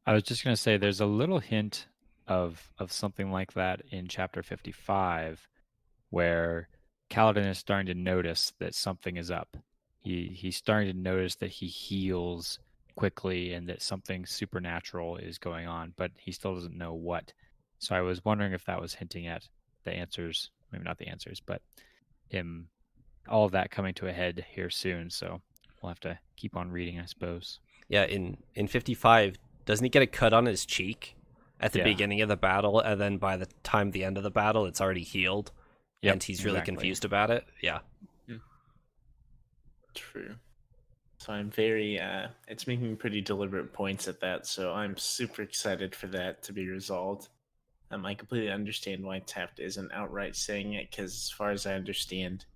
I 0.07 0.13
was 0.15 0.25
just 0.25 0.45
going 0.45 0.57
to 0.57 0.61
say 0.61 0.77
there's 0.77 1.01
a 1.01 1.07
little 1.07 1.39
hint 1.39 1.87
of 2.29 2.71
of 2.79 2.93
something 2.93 3.31
like 3.33 3.53
that 3.55 3.83
in 3.91 4.07
chapter 4.07 4.43
55 4.43 5.49
where 6.11 6.69
Kaladin 7.11 7.49
is 7.49 7.59
starting 7.59 7.87
to 7.87 7.95
notice 7.95 8.53
that 8.61 8.75
something 8.75 9.17
is 9.17 9.31
up. 9.31 9.57
He 9.99 10.29
he's 10.35 10.57
starting 10.57 10.93
to 10.93 10.99
notice 10.99 11.37
that 11.37 11.51
he 11.51 11.67
heals 11.67 12.59
quickly 12.97 13.53
and 13.53 13.69
that 13.69 13.83
something 13.83 14.27
supernatural 14.27 15.17
is 15.17 15.39
going 15.39 15.67
on, 15.67 15.95
but 15.97 16.11
he 16.17 16.33
still 16.33 16.55
doesn't 16.55 16.77
know 16.77 16.95
what. 16.95 17.33
So 17.79 17.95
I 17.95 18.01
was 18.01 18.25
wondering 18.25 18.53
if 18.53 18.65
that 18.67 18.81
was 18.81 18.95
hinting 18.95 19.27
at 19.27 19.49
the 19.85 19.93
answers, 19.93 20.51
maybe 20.71 20.85
not 20.85 20.99
the 20.99 21.09
answers, 21.09 21.41
but 21.45 21.63
him 22.29 22.69
all 23.29 23.45
of 23.45 23.53
that 23.53 23.71
coming 23.71 23.95
to 23.95 24.09
a 24.09 24.13
head 24.13 24.45
here 24.51 24.71
soon. 24.71 25.11
So 25.11 25.41
we'll 25.81 25.91
have 25.91 26.01
to 26.01 26.19
keep 26.37 26.57
on 26.57 26.71
reading, 26.71 26.99
I 27.01 27.07
suppose. 27.07 27.61
Yeah, 27.89 28.05
in 28.05 28.37
in 28.55 28.69
55, 28.69 29.37
doesn't 29.73 29.85
he 29.85 29.89
get 29.91 30.03
a 30.03 30.07
cut 30.07 30.33
on 30.33 30.47
his 30.47 30.67
cheek 30.67 31.17
at 31.59 31.73
the 31.73 31.79
Yeah. 31.79 31.85
beginning 31.85 32.21
of 32.21 32.29
the 32.29 32.37
battle 32.37 32.79
and 32.81 33.01
then 33.01 33.17
by 33.19 33.37
the 33.37 33.47
time 33.63 33.91
the 33.91 34.05
end 34.05 34.17
of 34.17 34.23
the 34.23 34.31
battle 34.31 34.67
it's 34.67 34.81
already 34.81 35.03
healed 35.03 35.51
Yep, 36.03 36.13
and 36.13 36.23
he's 36.23 36.45
really 36.45 36.57
exactly. 36.59 36.75
confused 36.75 37.05
about 37.05 37.31
it? 37.31 37.47
Yeah. 37.61 37.81
True. 39.95 40.35
So 41.19 41.33
I'm 41.33 41.51
very. 41.51 42.01
uh 42.01 42.29
It's 42.49 42.67
making 42.67 42.97
pretty 42.97 43.21
deliberate 43.21 43.73
points 43.73 44.09
at 44.09 44.21
that. 44.21 44.47
So 44.47 44.73
I'm 44.73 44.97
super 44.97 45.43
excited 45.43 45.95
for 45.95 46.07
that 46.09 46.43
to 46.45 46.53
be 46.53 46.67
resolved. 46.69 47.29
Um, 47.91 48.07
I 48.07 48.15
completely 48.15 48.51
understand 48.51 49.05
why 49.05 49.21
Teft 49.21 49.59
isn't 49.61 49.93
outright 49.93 50.35
saying 50.35 50.73
it 50.73 50.91
because, 50.91 51.13
as 51.13 51.31
far 51.31 51.51
as 51.51 51.67
I 51.67 51.75
understand, 51.75 52.47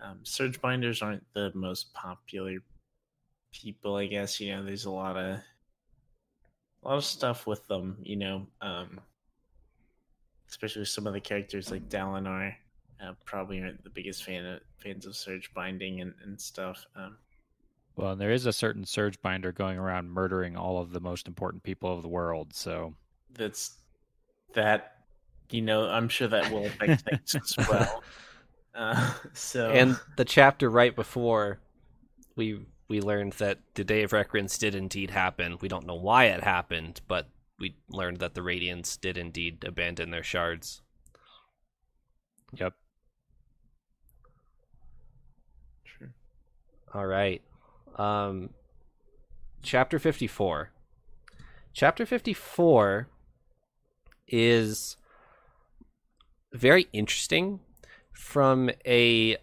um, 0.00 0.20
surge 0.22 0.60
binders 0.60 1.02
aren't 1.02 1.24
the 1.34 1.50
most 1.54 1.92
popular 1.94 2.58
people. 3.52 3.96
I 3.96 4.06
guess 4.06 4.40
you 4.40 4.54
know 4.54 4.64
there's 4.64 4.84
a 4.84 4.90
lot 4.90 5.16
of 5.16 5.40
a 6.82 6.88
lot 6.88 6.96
of 6.96 7.04
stuff 7.04 7.46
with 7.46 7.66
them. 7.68 7.96
You 8.02 8.16
know, 8.16 8.46
um, 8.60 9.00
especially 10.48 10.80
with 10.80 10.88
some 10.88 11.06
of 11.06 11.12
the 11.12 11.20
characters 11.20 11.70
like 11.70 11.88
Dalinar. 11.88 12.54
Uh, 13.02 13.14
probably 13.24 13.60
aren't 13.60 13.82
the 13.82 13.90
biggest 13.90 14.22
fan 14.22 14.46
of, 14.46 14.60
fans 14.76 15.06
of 15.06 15.16
surge 15.16 15.52
binding 15.54 16.00
and, 16.00 16.14
and 16.22 16.40
stuff. 16.40 16.86
Um, 16.94 17.16
Well, 17.96 18.14
there 18.14 18.30
is 18.30 18.46
a 18.46 18.52
certain 18.52 18.84
surge 18.84 19.20
binder 19.20 19.50
going 19.50 19.76
around 19.76 20.08
murdering 20.08 20.56
all 20.56 20.78
of 20.78 20.92
the 20.92 21.00
most 21.00 21.26
important 21.26 21.64
people 21.64 21.92
of 21.92 22.02
the 22.02 22.08
world. 22.08 22.54
So 22.54 22.94
that's 23.34 23.78
that 24.54 24.96
you 25.50 25.62
know 25.62 25.84
i'm 25.84 26.08
sure 26.08 26.28
that 26.28 26.50
will 26.50 26.66
affect 26.66 27.02
things 27.02 27.34
as 27.34 27.68
well 27.68 28.02
uh, 28.74 29.12
so 29.34 29.70
And 29.70 29.98
the 30.16 30.24
chapter 30.24 30.70
right 30.70 30.94
before 30.94 31.60
we 32.36 32.60
we 32.92 33.00
learned 33.00 33.32
that 33.34 33.58
the 33.72 33.84
Day 33.84 34.02
of 34.02 34.10
Recreance 34.10 34.58
did 34.58 34.74
indeed 34.74 35.12
happen. 35.12 35.56
We 35.62 35.68
don't 35.68 35.86
know 35.86 35.94
why 35.94 36.26
it 36.26 36.44
happened, 36.44 37.00
but 37.08 37.26
we 37.58 37.74
learned 37.88 38.18
that 38.18 38.34
the 38.34 38.42
Radiants 38.42 39.00
did 39.00 39.16
indeed 39.16 39.64
abandon 39.66 40.10
their 40.10 40.22
shards. 40.22 40.82
Yep. 42.52 42.74
True. 45.86 46.10
All 46.92 47.06
right. 47.06 47.40
Um 47.96 48.50
chapter 49.62 49.98
54. 49.98 50.70
Chapter 51.72 52.04
54 52.04 53.08
is 54.28 54.98
very 56.52 56.88
interesting 56.92 57.60
from 58.12 58.68
a 58.84 59.38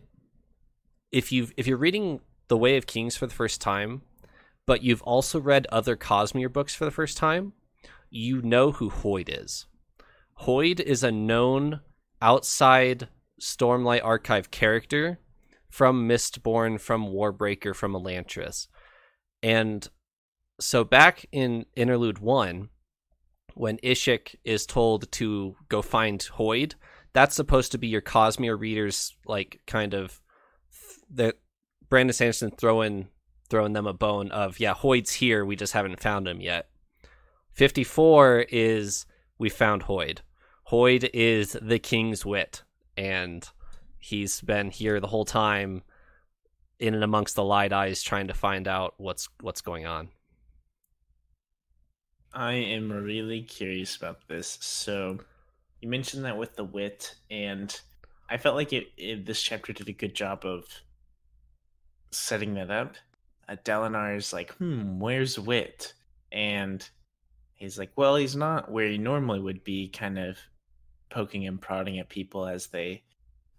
if 1.11 1.31
you 1.31 1.47
if 1.57 1.65
you're 1.65 1.77
reading 1.77 2.19
The 2.49 2.57
Way 2.57 2.75
of 2.77 2.87
Kings 2.87 3.15
for 3.15 3.27
the 3.27 3.33
first 3.33 3.61
time, 3.61 4.01
but 4.65 4.83
you've 4.83 5.01
also 5.03 5.39
read 5.39 5.67
other 5.71 5.95
Cosmere 5.95 6.51
books 6.51 6.75
for 6.75 6.85
the 6.85 6.91
first 6.91 7.17
time, 7.17 7.53
you 8.09 8.41
know 8.41 8.71
who 8.71 8.89
Hoid 8.89 9.29
is. 9.29 9.67
Hoid 10.41 10.79
is 10.79 11.03
a 11.03 11.11
known 11.11 11.81
outside 12.21 13.07
Stormlight 13.41 14.03
Archive 14.03 14.51
character 14.51 15.19
from 15.69 16.07
Mistborn, 16.07 16.79
from 16.79 17.07
Warbreaker, 17.07 17.75
from 17.75 17.93
Elantris. 17.93 18.67
And 19.43 19.87
so 20.59 20.83
back 20.83 21.25
in 21.31 21.65
Interlude 21.75 22.19
1, 22.19 22.69
when 23.53 23.77
Ishikk 23.77 24.35
is 24.43 24.65
told 24.65 25.11
to 25.13 25.55
go 25.67 25.81
find 25.81 26.19
Hoid, 26.19 26.73
that's 27.13 27.35
supposed 27.35 27.71
to 27.71 27.77
be 27.77 27.87
your 27.87 28.01
Cosmere 28.01 28.59
readers, 28.59 29.15
like 29.25 29.61
kind 29.67 29.93
of 29.93 30.21
that 31.11 31.37
Brandon 31.89 32.13
Sanderson 32.13 32.51
throwing 32.51 33.07
throwing 33.49 33.73
them 33.73 33.87
a 33.87 33.93
bone 33.93 34.31
of 34.31 34.59
yeah, 34.59 34.73
Hoid's 34.73 35.13
here, 35.13 35.43
we 35.43 35.55
just 35.55 35.73
haven't 35.73 35.99
found 35.99 36.27
him 36.27 36.39
yet. 36.39 36.69
Fifty 37.51 37.83
four 37.83 38.45
is 38.49 39.05
we 39.37 39.49
found 39.49 39.83
Hoid. 39.83 40.19
Hoid 40.71 41.09
is 41.13 41.57
the 41.61 41.79
king's 41.79 42.25
wit, 42.25 42.63
and 42.95 43.47
he's 43.97 44.41
been 44.41 44.69
here 44.69 44.99
the 44.99 45.07
whole 45.07 45.25
time 45.25 45.83
in 46.79 46.93
and 46.93 47.03
amongst 47.03 47.35
the 47.35 47.43
light 47.43 47.73
eyes 47.73 48.01
trying 48.01 48.27
to 48.27 48.33
find 48.33 48.67
out 48.67 48.93
what's 48.97 49.27
what's 49.41 49.61
going 49.61 49.85
on. 49.85 50.09
i 52.33 52.53
am 52.53 52.91
really 52.91 53.41
curious 53.41 53.97
about 53.97 54.27
this 54.27 54.57
so 54.61 55.17
you 55.81 55.89
mentioned 55.89 56.23
that 56.23 56.37
with 56.37 56.55
the 56.55 56.63
wit 56.63 57.15
and 57.29 57.81
i 58.29 58.37
felt 58.37 58.55
like 58.55 58.71
it, 58.71 58.87
it 58.97 59.25
this 59.25 59.41
chapter 59.41 59.73
did 59.73 59.89
a 59.89 59.93
good 59.93 60.13
job 60.13 60.45
of 60.45 60.65
setting 62.11 62.55
that 62.55 62.71
up 62.71 62.95
uh, 63.49 63.55
Dalinar 63.65 64.15
is 64.15 64.31
like 64.31 64.53
hmm 64.55 64.99
where's 64.99 65.39
wit? 65.39 65.93
And 66.31 66.87
he's 67.55 67.79
like 67.79 67.91
well 67.95 68.15
he's 68.15 68.35
not 68.35 68.71
where 68.71 68.87
he 68.87 68.97
normally 68.97 69.39
would 69.39 69.63
be 69.63 69.89
kind 69.89 70.19
of 70.19 70.37
poking 71.09 71.47
and 71.47 71.59
prodding 71.59 71.97
at 71.99 72.07
people 72.07 72.45
as 72.45 72.67
they 72.67 73.03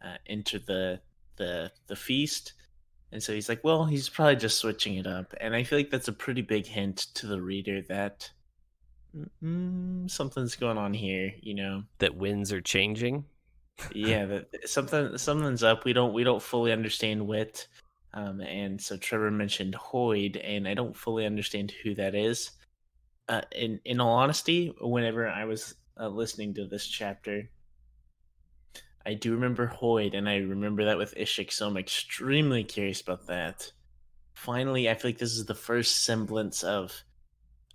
uh, 0.02 0.16
enter 0.26 0.58
the 0.58 1.00
the 1.36 1.72
the 1.88 1.96
feast. 1.96 2.52
And 3.12 3.20
so 3.20 3.32
he's 3.32 3.48
like 3.48 3.64
well 3.64 3.84
he's 3.84 4.08
probably 4.08 4.36
just 4.36 4.58
switching 4.58 4.94
it 4.96 5.06
up. 5.06 5.34
And 5.40 5.54
i 5.54 5.64
feel 5.64 5.78
like 5.78 5.90
that's 5.90 6.08
a 6.08 6.12
pretty 6.12 6.42
big 6.42 6.66
hint 6.66 6.98
to 7.14 7.26
the 7.26 7.42
reader 7.42 7.82
that 7.82 8.30
mm, 9.42 10.08
something's 10.08 10.54
going 10.54 10.78
on 10.78 10.94
here 10.94 11.32
you 11.42 11.54
know? 11.54 11.82
That 11.98 12.14
winds 12.14 12.52
are 12.52 12.60
changing. 12.60 13.24
yeah 13.92 14.26
that 14.26 14.68
something 14.68 15.18
something's 15.18 15.64
up. 15.64 15.84
We 15.84 15.92
don't 15.92 16.12
we 16.12 16.22
don't 16.22 16.42
fully 16.42 16.70
understand 16.70 17.26
wit 17.26 17.66
um 18.14 18.40
and 18.40 18.81
so 18.81 18.96
trevor 18.96 19.31
mentioned 19.31 19.75
hoid 19.75 20.40
and 20.42 20.66
i 20.66 20.75
don't 20.75 20.96
fully 20.96 21.25
understand 21.27 21.73
who 21.83 21.94
that 21.94 22.14
is 22.14 22.51
uh, 23.31 23.42
in 23.53 23.81
in 23.85 24.01
all 24.01 24.16
honesty, 24.16 24.75
whenever 24.81 25.29
I 25.29 25.44
was 25.44 25.75
uh, 25.99 26.09
listening 26.09 26.55
to 26.55 26.66
this 26.66 26.87
chapter, 26.87 27.49
I 29.07 29.14
do 29.14 29.33
remember 29.33 29.73
Hoid, 29.81 30.14
and 30.14 30.29
I 30.29 30.38
remember 30.38 30.85
that 30.87 30.99
with 30.99 31.14
Ishikk, 31.14 31.53
so 31.53 31.68
I'm 31.68 31.77
extremely 31.77 32.64
curious 32.64 33.01
about 33.01 33.29
that. 33.29 33.70
Finally, 34.35 34.90
I 34.90 34.94
feel 34.94 35.11
like 35.12 35.18
this 35.18 35.35
is 35.35 35.46
the 35.46 35.55
first 35.55 36.03
semblance 36.03 36.64
of 36.64 37.05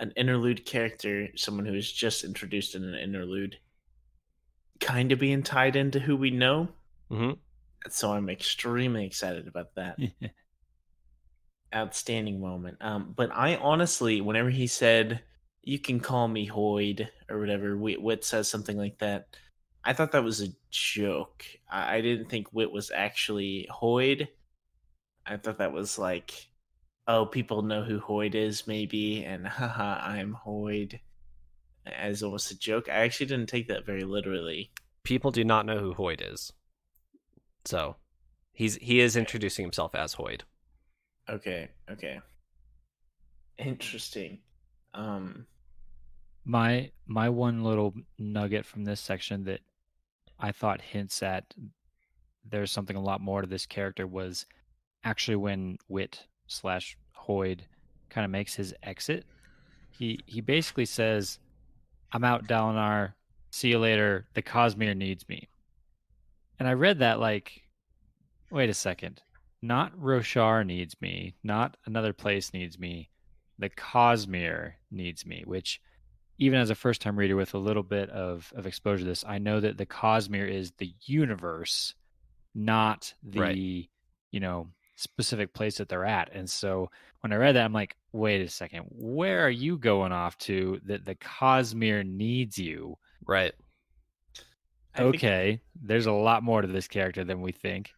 an 0.02 0.12
interlude 0.18 0.66
character, 0.66 1.30
someone 1.38 1.66
who 1.66 1.74
is 1.74 1.90
just 1.90 2.26
introduced 2.26 2.76
in 2.76 2.84
an 2.84 2.96
interlude, 2.96 3.58
kind 4.82 5.14
of 5.14 5.20
being 5.20 5.42
tied 5.42 5.78
into 5.78 6.02
who 6.02 6.18
we 6.18 6.32
know. 6.32 6.68
hmm 7.10 7.32
So 7.90 8.12
I'm 8.12 8.30
extremely 8.30 9.06
excited 9.06 9.48
about 9.48 9.76
that. 9.76 9.98
Outstanding 11.76 12.40
moment. 12.40 12.78
Um, 12.82 13.14
but 13.16 13.32
I 13.34 13.56
honestly, 13.58 14.22
whenever 14.22 14.50
he 14.50 14.68
said, 14.68 15.22
"You 15.64 15.80
can 15.80 16.00
call 16.00 16.28
me 16.28 16.48
Hoid" 16.50 17.08
or 17.30 17.40
whatever, 17.40 17.76
Wit, 17.78 18.02
Wit 18.02 18.24
says 18.24 18.48
something 18.48 18.78
like 18.78 19.00
that. 19.00 19.28
I 19.84 19.94
thought 19.94 20.14
that 20.14 20.24
was 20.24 20.42
a 20.42 20.54
joke. 20.72 21.46
I, 21.70 21.98
I 21.98 22.02
didn't 22.02 22.30
think 22.30 22.54
Wit 22.54 22.72
was 22.72 22.92
actually 22.94 23.68
Hoid. 23.70 24.28
I 25.26 25.38
thought 25.38 25.58
that 25.58 25.74
was 25.74 25.98
like, 25.98 26.48
oh, 27.08 27.26
people 27.26 27.62
know 27.62 27.84
who 27.84 28.00
Hoid 28.00 28.36
is, 28.36 28.68
maybe, 28.68 29.24
and 29.24 29.48
haha, 29.48 30.00
I'm 30.02 30.38
Hoid, 30.46 31.00
as 31.86 32.24
almost 32.24 32.52
a 32.52 32.58
joke. 32.58 32.90
I 32.90 33.04
actually 33.04 33.28
didn't 33.28 33.50
take 33.50 33.68
that 33.68 33.86
very 33.86 34.04
literally. 34.04 34.72
People 35.04 35.32
do 35.32 35.44
not 35.44 35.66
know 35.66 35.80
who 35.80 35.94
Hoid 35.94 36.34
is, 36.34 36.52
so 37.66 37.96
he's 38.54 38.76
he 38.76 39.00
is 39.00 39.16
introducing 39.16 39.66
himself 39.66 39.96
as 39.96 40.16
Hoid. 40.16 40.42
Okay, 41.30 41.70
okay. 41.92 42.20
Interesting. 43.58 44.40
Um, 44.94 45.46
my 46.46 46.92
my 47.08 47.30
one 47.30 47.64
little 47.64 47.94
nugget 48.18 48.66
from 48.66 48.86
this 48.86 49.00
section 49.00 49.44
that 49.46 49.62
I 50.40 50.52
thought 50.52 50.82
hints 50.82 51.24
at 51.24 51.54
there's 52.50 52.72
something 52.72 52.96
a 52.96 53.02
lot 53.02 53.22
more 53.22 53.42
to 53.42 53.48
this 53.48 53.66
character 53.66 54.06
was 54.06 54.46
actually 55.04 55.38
when 55.38 55.78
Wit 55.88 56.28
slash 56.48 56.98
Hoid 57.28 57.62
kind 58.10 58.24
of 58.24 58.32
makes 58.32 58.54
his 58.54 58.74
exit. 58.84 59.26
He 59.92 60.20
he 60.26 60.42
basically 60.42 60.86
says, 60.86 61.40
"I'm 62.12 62.24
out, 62.24 62.48
Dalinar. 62.48 63.14
See 63.52 63.70
you 63.70 63.80
later. 63.80 64.28
The 64.34 64.42
Cosmere 64.42 64.96
needs 64.96 65.28
me." 65.28 65.48
And 66.60 66.68
I 66.68 66.74
read 66.74 67.00
that 67.00 67.20
like, 67.20 67.64
wait 68.52 68.70
a 68.70 68.74
second. 68.74 69.22
Not 69.62 69.98
Roshar 69.98 70.66
needs 70.66 70.96
me. 71.02 71.36
Not 71.44 71.78
another 71.86 72.14
place 72.14 72.54
needs 72.54 72.78
me. 72.78 73.10
The 73.58 73.70
Cosmere 73.70 74.74
needs 74.92 75.26
me, 75.26 75.44
which 75.46 75.82
even 76.38 76.60
as 76.60 76.70
a 76.70 76.76
first 76.76 77.02
time 77.02 77.18
reader 77.18 77.36
with 77.36 77.54
a 77.54 77.58
little 77.60 77.84
bit 77.84 78.10
of, 78.10 78.52
of 78.56 78.68
exposure 78.68 79.00
to 79.00 79.06
this, 79.06 79.24
I 79.26 79.38
know 79.38 79.60
that 79.60 79.78
the 79.78 79.86
Cosmere 79.86 80.50
is 80.50 80.72
the 80.78 80.94
universe, 81.06 81.96
not 82.54 83.14
the, 83.24 83.40
Right. 83.40 83.90
you 84.32 84.40
know, 84.40 84.68
specific 84.98 85.54
place 85.54 85.78
that 85.78 85.90
they're 85.90 86.06
at. 86.06 86.30
And 86.34 86.50
so 86.50 86.90
when 87.22 87.34
I 87.34 87.38
read 87.38 87.56
that, 87.56 87.66
I'm 87.66 87.74
like, 87.74 87.96
wait 88.12 88.42
a 88.42 88.50
second, 88.50 88.86
where 88.90 89.46
are 89.46 89.50
you 89.50 89.78
going 89.78 90.12
off 90.12 90.38
to 90.40 90.80
that 90.86 91.06
the 91.06 91.16
Cosmere 91.16 92.06
needs 92.06 92.58
you? 92.58 92.98
Right. 93.26 93.54
I 94.96 94.98
think- 95.04 95.16
okay, 95.16 95.62
there's 95.82 96.06
a 96.06 96.12
lot 96.12 96.44
more 96.44 96.62
to 96.62 96.68
this 96.68 96.88
character 96.88 97.24
than 97.24 97.42
we 97.42 97.52
think. 97.52 97.92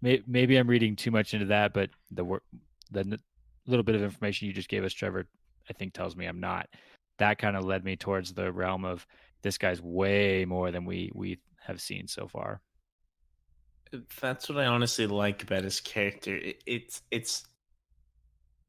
Maybe 0.00 0.56
I'm 0.56 0.68
reading 0.68 0.96
too 0.96 1.12
much 1.12 1.32
into 1.32 1.46
that, 1.46 1.72
but 1.72 1.90
the 2.10 2.24
wor- 2.24 2.42
the 2.90 3.20
little 3.66 3.84
bit 3.84 3.94
of 3.94 4.02
information 4.02 4.48
you 4.48 4.52
just 4.52 4.68
gave 4.68 4.82
us, 4.84 4.92
Trevor, 4.92 5.28
I 5.70 5.72
think 5.74 5.92
tells 5.92 6.16
me 6.16 6.26
I'm 6.26 6.40
not. 6.40 6.68
That 7.18 7.38
kind 7.38 7.56
of 7.56 7.64
led 7.64 7.84
me 7.84 7.94
towards 7.96 8.34
the 8.34 8.50
realm 8.50 8.84
of 8.84 9.06
this 9.42 9.58
guy's 9.58 9.80
way 9.80 10.44
more 10.44 10.72
than 10.72 10.84
we 10.84 11.10
we 11.14 11.38
have 11.60 11.80
seen 11.80 12.08
so 12.08 12.26
far. 12.26 12.60
That's 14.20 14.48
what 14.48 14.58
I 14.58 14.66
honestly 14.66 15.06
like 15.06 15.42
about 15.44 15.62
his 15.62 15.80
character. 15.80 16.34
It, 16.34 16.62
it's 16.66 17.02
it's 17.10 17.44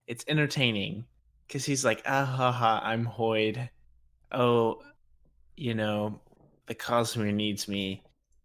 it's 0.05 0.25
entertaining 0.27 1.05
because 1.47 1.65
he's 1.65 1.83
like, 1.83 2.03
ah 2.05 2.25
ha 2.25 2.51
ha, 2.51 2.81
I'm 2.83 3.07
Hoid. 3.07 3.69
Oh, 4.31 4.81
you 5.55 5.73
know, 5.73 6.21
the 6.67 6.75
Cosmere 6.75 7.33
needs 7.33 7.67
me, 7.67 8.03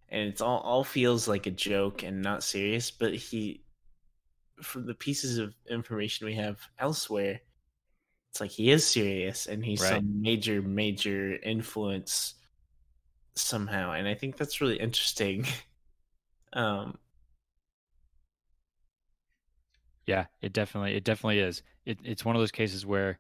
and 0.09 0.29
it's 0.29 0.41
all 0.41 0.61
all 0.61 0.85
feels 0.85 1.29
like 1.29 1.47
a 1.47 1.51
joke 1.51 2.03
and 2.03 2.23
not 2.23 2.43
serious. 2.45 2.91
But 2.91 3.15
he, 3.15 3.63
from 4.63 4.87
the 4.87 4.95
pieces 4.95 5.39
of 5.39 5.55
information 5.71 6.27
we 6.27 6.35
have 6.37 6.61
elsewhere, 6.79 7.41
it's 8.31 8.41
like 8.41 8.53
he 8.53 8.71
is 8.71 8.87
serious 8.87 9.47
and 9.47 9.65
he's 9.65 9.83
Right. 9.83 9.85
some 9.85 10.23
major 10.23 10.63
major 10.63 11.37
influence 11.39 12.35
somehow, 13.37 13.93
and 13.93 14.09
I 14.09 14.15
think 14.15 14.37
that's 14.37 14.61
really 14.61 14.79
interesting. 14.79 15.47
Um, 16.55 16.99
Yeah, 20.07 20.27
it 20.41 20.53
definitely 20.53 20.95
it 20.95 21.05
definitely 21.05 21.41
is. 21.41 21.63
It, 21.85 21.99
it's 22.05 22.25
one 22.25 22.35
of 22.37 22.41
those 22.41 22.51
cases 22.53 22.87
where 22.87 23.19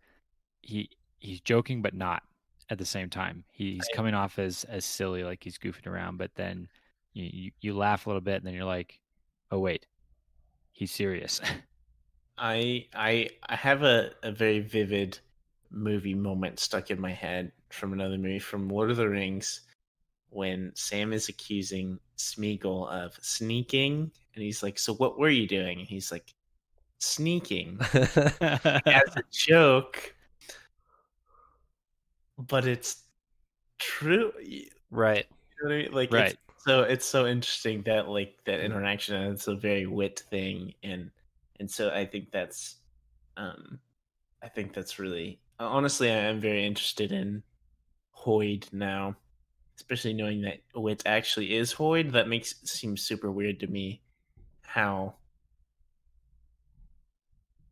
he 0.63 0.91
he's 1.19 1.41
joking 1.43 1.83
but 1.83 1.95
not 1.95 2.25
at 2.71 2.79
the 2.79 2.85
same 2.85 3.11
time. 3.11 3.45
He's 3.53 3.89
Right. 3.89 3.97
coming 3.97 4.15
off 4.15 4.39
as 4.39 4.65
as 4.65 4.85
silly, 4.85 5.25
like 5.25 5.43
he's 5.45 5.59
goofing 5.59 5.87
around, 5.87 6.19
but 6.19 6.35
then 6.37 6.69
you, 7.15 7.25
you 7.33 7.53
you 7.61 7.77
laugh 7.77 8.07
a 8.07 8.11
little 8.11 8.21
bit, 8.23 8.37
and 8.37 8.47
then 8.47 8.55
you're 8.55 8.65
like, 8.65 9.01
oh 9.51 9.59
wait, 9.61 9.87
he's 10.73 10.93
serious. 10.93 11.41
I 12.39 12.87
I 12.95 13.31
I 13.49 13.57
have 13.57 13.83
a, 13.83 14.13
a 14.23 14.33
very 14.33 14.61
vivid 14.61 15.19
movie 15.71 16.15
moment 16.15 16.59
stuck 16.61 16.91
in 16.91 17.01
my 17.01 17.13
head 17.13 17.53
from 17.71 17.93
another 17.93 18.17
movie 18.19 18.39
from 18.39 18.69
Lord 18.69 18.91
of 18.91 18.97
the 18.97 19.09
Rings 19.09 19.63
when 20.31 20.73
Sam 20.77 21.13
is 21.13 21.29
accusing 21.29 22.01
Smeagol 22.19 22.89
of 22.91 23.15
sneaking 23.23 24.13
and 24.35 24.45
he's 24.45 24.63
like, 24.63 24.79
So 24.79 24.95
what 24.95 25.19
were 25.19 25.31
you 25.31 25.47
doing? 25.49 25.81
And 25.81 25.89
he's 25.89 26.13
like, 26.13 26.35
Sneaking 27.01 27.81
as 27.95 29.17
a 29.17 29.25
joke. 29.33 30.15
But 32.39 32.67
it's 32.67 33.03
true. 33.79 34.33
You 34.41 34.67
right. 34.91 35.27
know 35.63 35.69
what 35.69 35.75
I 35.75 35.83
mean? 35.83 35.93
Like 35.93 36.13
Right. 36.13 36.33
it's, 36.33 36.65
so 36.65 36.83
it's 36.83 37.07
so 37.07 37.27
interesting 37.27 37.83
that 37.83 38.09
like 38.09 38.39
that 38.47 38.61
interaction 38.61 39.17
and 39.17 39.33
it's 39.33 39.49
a 39.49 39.57
very 39.57 39.87
wit 39.87 40.23
thing 40.31 40.75
and 40.83 41.11
and 41.61 41.71
so 41.71 41.91
I 41.91 42.05
think 42.05 42.31
that's 42.31 42.77
um 43.37 43.79
I 44.43 44.49
think 44.49 44.73
that's 44.73 44.99
really 44.99 45.41
honestly 45.59 46.11
I 46.11 46.15
am 46.15 46.41
very 46.41 46.65
interested 46.65 47.13
in 47.13 47.43
Hoid 48.17 48.73
now. 48.73 49.17
Especially 49.77 50.13
knowing 50.13 50.43
that 50.43 50.59
Wit 50.75 51.05
actually 51.07 51.55
is 51.55 51.73
Hoid, 51.73 52.11
that 52.11 52.29
makes 52.29 52.51
it 52.51 52.67
seem 52.69 52.97
super 52.97 53.31
weird 53.31 53.61
to 53.61 53.69
me 53.69 54.03
how 54.63 55.15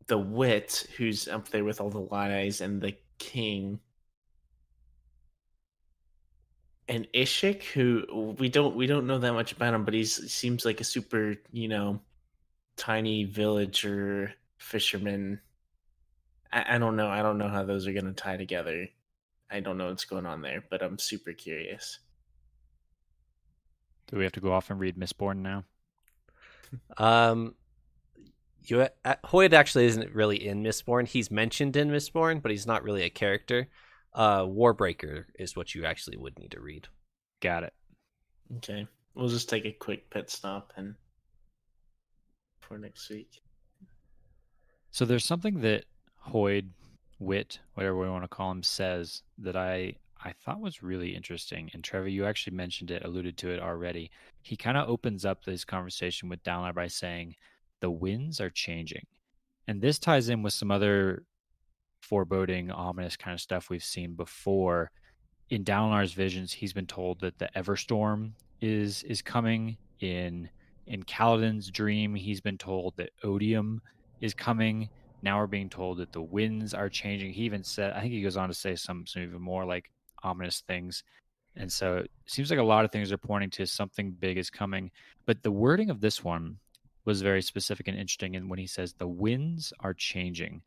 the 0.07 0.17
wit 0.17 0.87
who's 0.97 1.27
up 1.27 1.49
there 1.49 1.65
with 1.65 1.81
all 1.81 1.89
the 1.89 1.99
lies 1.99 2.61
and 2.61 2.81
the 2.81 2.95
king 3.19 3.79
and 6.87 7.07
Ishikk, 7.13 7.63
who 7.63 8.35
we 8.39 8.49
don't 8.49 8.75
we 8.75 8.87
don't 8.87 9.07
know 9.07 9.19
that 9.19 9.33
much 9.33 9.51
about 9.51 9.73
him, 9.73 9.83
but 9.83 9.93
he 9.93 10.05
seems 10.05 10.65
like 10.65 10.81
a 10.81 10.85
super 10.85 11.35
you 11.51 11.67
know 11.67 11.99
tiny 12.77 13.23
villager 13.25 14.33
fisherman. 14.57 15.41
I, 16.51 16.75
I 16.75 16.77
don't 16.77 16.95
know. 16.95 17.07
I 17.07 17.21
don't 17.21 17.37
know 17.37 17.49
how 17.49 17.63
those 17.63 17.87
are 17.87 17.93
going 17.93 18.05
to 18.05 18.13
tie 18.13 18.37
together. 18.37 18.87
I 19.49 19.59
don't 19.59 19.77
know 19.77 19.89
what's 19.89 20.05
going 20.05 20.25
on 20.25 20.41
there, 20.41 20.63
but 20.69 20.81
I'm 20.81 20.99
super 20.99 21.33
curious. 21.33 21.99
Do 24.07 24.17
we 24.17 24.23
have 24.23 24.33
to 24.33 24.39
go 24.39 24.53
off 24.53 24.69
and 24.69 24.79
read 24.79 24.97
Mistborn 24.97 25.37
now? 25.37 25.63
Um, 26.97 27.55
you 28.63 28.81
uh, 28.81 29.15
Hoid 29.23 29.53
actually 29.53 29.85
isn't 29.85 30.13
really 30.13 30.45
in 30.45 30.61
Mistborn. 30.63 31.07
He's 31.07 31.31
mentioned 31.31 31.77
in 31.77 31.89
Mistborn, 31.89 32.41
but 32.41 32.51
he's 32.51 32.67
not 32.67 32.83
really 32.83 33.03
a 33.03 33.09
character. 33.09 33.69
Uh, 34.13 34.43
Warbreaker 34.43 35.25
is 35.37 35.55
what 35.55 35.75
you 35.75 35.85
actually 35.85 36.17
would 36.17 36.37
need 36.39 36.51
to 36.51 36.61
read. 36.61 36.87
Got 37.41 37.63
it. 37.63 37.73
Okay, 38.57 38.87
we'll 39.13 39.27
just 39.27 39.49
take 39.49 39.65
a 39.65 39.71
quick 39.71 40.09
pit 40.09 40.29
stop 40.29 40.73
and 40.75 40.95
for 42.59 42.77
next 42.77 43.09
week. 43.09 43.41
So 44.91 45.05
there's 45.05 45.25
something 45.25 45.61
that 45.61 45.85
Hoid, 46.27 46.69
Wit, 47.19 47.59
whatever 47.73 47.97
we 47.97 48.09
want 48.09 48.23
to 48.23 48.27
call 48.27 48.51
him, 48.51 48.63
says 48.63 49.23
that 49.37 49.55
I 49.55 49.95
I 50.23 50.31
thought 50.31 50.59
was 50.59 50.81
really 50.81 51.15
interesting. 51.15 51.69
And 51.73 51.83
Trevor, 51.83 52.07
you 52.07 52.25
actually 52.25 52.55
mentioned 52.55 52.89
it, 52.89 53.05
alluded 53.05 53.37
to 53.37 53.49
it 53.51 53.61
already. 53.61 54.09
He 54.41 54.57
kind 54.57 54.77
of 54.77 54.89
opens 54.89 55.25
up 55.25 55.43
this 55.43 55.63
conversation 55.63 56.29
with 56.29 56.43
Dalinar 56.43 56.73
by 56.73 56.87
saying 56.87 57.35
the 57.79 57.91
winds 57.91 58.41
are 58.41 58.49
changing, 58.49 59.05
and 59.67 59.81
this 59.81 59.99
ties 59.99 60.29
in 60.29 60.41
with 60.41 60.53
some 60.53 60.71
other 60.71 61.23
foreboding, 62.07 62.71
ominous 62.71 63.17
kind 63.17 63.33
of 63.33 63.41
stuff 63.41 63.69
we've 63.69 63.83
seen 63.83 64.13
before. 64.13 64.91
In 65.49 65.63
Dalinar's 65.63 66.13
visions, 66.13 66.51
he's 66.51 66.73
been 66.73 66.87
told 66.87 67.21
that 67.21 67.37
the 67.39 67.49
Everstorm 67.55 68.31
is 68.61 69.03
is 69.03 69.21
coming. 69.21 69.77
In 69.99 70.49
in 70.85 71.03
Kaladin's 71.03 71.69
dream, 71.69 72.15
he's 72.15 72.41
been 72.41 72.57
told 72.57 72.95
that 72.97 73.11
Odium 73.23 73.81
is 74.21 74.33
coming. 74.33 74.89
Now 75.21 75.39
we're 75.39 75.47
being 75.47 75.69
told 75.69 75.97
that 75.97 76.11
the 76.11 76.21
winds 76.21 76.73
are 76.73 76.89
changing. 76.89 77.33
He 77.33 77.43
even 77.43 77.63
said, 77.63 77.93
I 77.93 78.01
think 78.01 78.13
he 78.13 78.21
goes 78.21 78.37
on 78.37 78.49
to 78.49 78.53
say 78.53 78.75
some 78.75 79.05
some 79.07 79.23
even 79.23 79.41
more 79.41 79.65
like 79.65 79.91
ominous 80.23 80.61
things. 80.61 81.03
And 81.55 81.71
so 81.71 81.97
it 81.97 82.11
seems 82.27 82.51
like 82.51 82.59
a 82.59 82.63
lot 82.63 82.85
of 82.85 82.91
things 82.91 83.11
are 83.11 83.17
pointing 83.17 83.49
to 83.51 83.65
something 83.65 84.11
big 84.11 84.37
is 84.37 84.49
coming. 84.49 84.91
But 85.25 85.41
the 85.41 85.51
wording 85.51 85.89
of 85.89 86.01
this 86.01 86.23
one 86.23 86.59
was 87.03 87.21
very 87.21 87.41
specific 87.41 87.87
and 87.87 87.97
interesting. 87.97 88.35
And 88.35 88.49
when 88.49 88.59
he 88.59 88.67
says 88.67 88.93
the 88.93 89.07
winds 89.07 89.73
are 89.79 89.93
changing, 89.93 90.61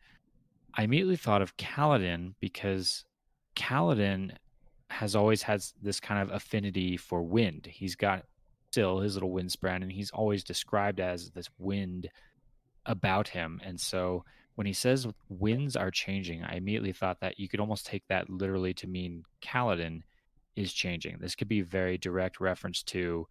I 0.75 0.85
immediately 0.85 1.17
thought 1.17 1.43
of 1.43 1.57
Kaladin 1.57 2.35
because 2.41 3.05
Kaladin 3.57 4.37
has 4.89 5.15
always 5.15 5.43
had 5.43 5.63
this 5.81 6.01
kind 6.01 6.21
of 6.21 6.35
affinity 6.35 6.97
for 6.97 7.23
wind. 7.23 7.67
He's 7.67 7.95
got 7.95 8.25
still 8.71 9.01
his 9.01 9.15
little 9.15 9.33
windspren, 9.33 9.83
and 9.83 9.91
he's 9.91 10.11
always 10.11 10.45
described 10.45 11.01
as 11.01 11.31
this 11.31 11.49
wind 11.59 12.09
about 12.87 13.29
him. 13.29 13.61
And 13.65 13.81
so 13.81 14.25
when 14.55 14.67
he 14.67 14.73
says 14.73 15.07
winds 15.29 15.77
are 15.77 15.91
changing, 15.91 16.45
I 16.45 16.57
immediately 16.57 16.93
thought 16.93 17.21
that 17.21 17.39
you 17.39 17.49
could 17.49 17.61
almost 17.61 17.87
take 17.87 18.05
that 18.09 18.31
literally 18.31 18.75
to 18.75 18.87
mean 18.87 19.25
Kaladin 19.43 20.03
is 20.57 20.73
changing. 20.73 21.19
This 21.21 21.35
could 21.35 21.49
be 21.49 21.61
a 21.61 21.65
very 21.65 21.99
direct 21.99 22.41
reference 22.41 22.83
to 22.85 23.27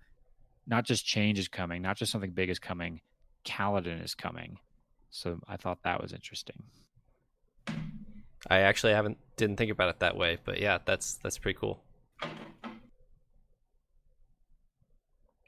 not 0.67 0.85
just 0.85 1.05
change 1.05 1.39
is 1.39 1.47
coming, 1.47 1.81
not 1.81 1.97
just 1.97 2.11
something 2.11 2.31
big 2.31 2.49
is 2.49 2.59
coming, 2.59 3.01
Kaladin 3.45 4.03
is 4.03 4.15
coming. 4.15 4.57
So 5.09 5.39
I 5.47 5.57
thought 5.57 5.79
that 5.83 6.01
was 6.01 6.13
interesting. 6.13 6.63
I 8.47 8.59
actually 8.59 8.93
haven't 8.93 9.17
didn't 9.37 9.57
think 9.57 9.71
about 9.71 9.89
it 9.89 9.99
that 9.99 10.15
way, 10.15 10.37
but 10.43 10.59
yeah, 10.59 10.79
that's 10.85 11.15
that's 11.15 11.37
pretty 11.37 11.57
cool. 11.59 11.81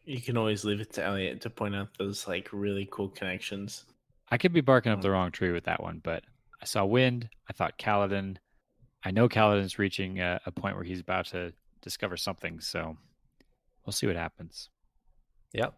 You 0.04 0.20
can 0.20 0.36
always 0.36 0.66
leave 0.66 0.82
it 0.82 0.92
to 0.94 1.04
Elliot 1.04 1.42
to 1.42 1.50
point 1.50 1.76
out 1.76 1.90
those 1.98 2.28
like 2.28 2.50
really 2.52 2.88
cool 2.92 3.10
connections. 3.10 3.86
I 4.30 4.38
could 4.38 4.54
be 4.54 4.62
barking 4.62 4.92
up 4.92 4.98
um, 4.98 5.02
the 5.02 5.12
wrong 5.12 5.32
tree 5.32 5.52
with 5.52 5.66
that 5.66 5.82
one, 5.82 6.02
but 6.04 6.24
I 6.62 6.66
saw 6.66 6.86
wind. 6.86 7.30
I 7.50 7.54
thought 7.54 7.78
Kaladin. 7.78 8.38
I 9.04 9.12
know 9.12 9.28
Kaladin's 9.30 9.80
reaching 9.80 10.20
a, 10.20 10.40
a 10.46 10.52
point 10.52 10.76
where 10.76 10.84
he's 10.84 11.00
about 11.00 11.26
to 11.28 11.54
discover 11.82 12.18
something, 12.18 12.60
so 12.60 12.98
we'll 13.86 13.94
see 13.94 14.08
what 14.08 14.16
happens. 14.16 14.70
Yep. 15.54 15.74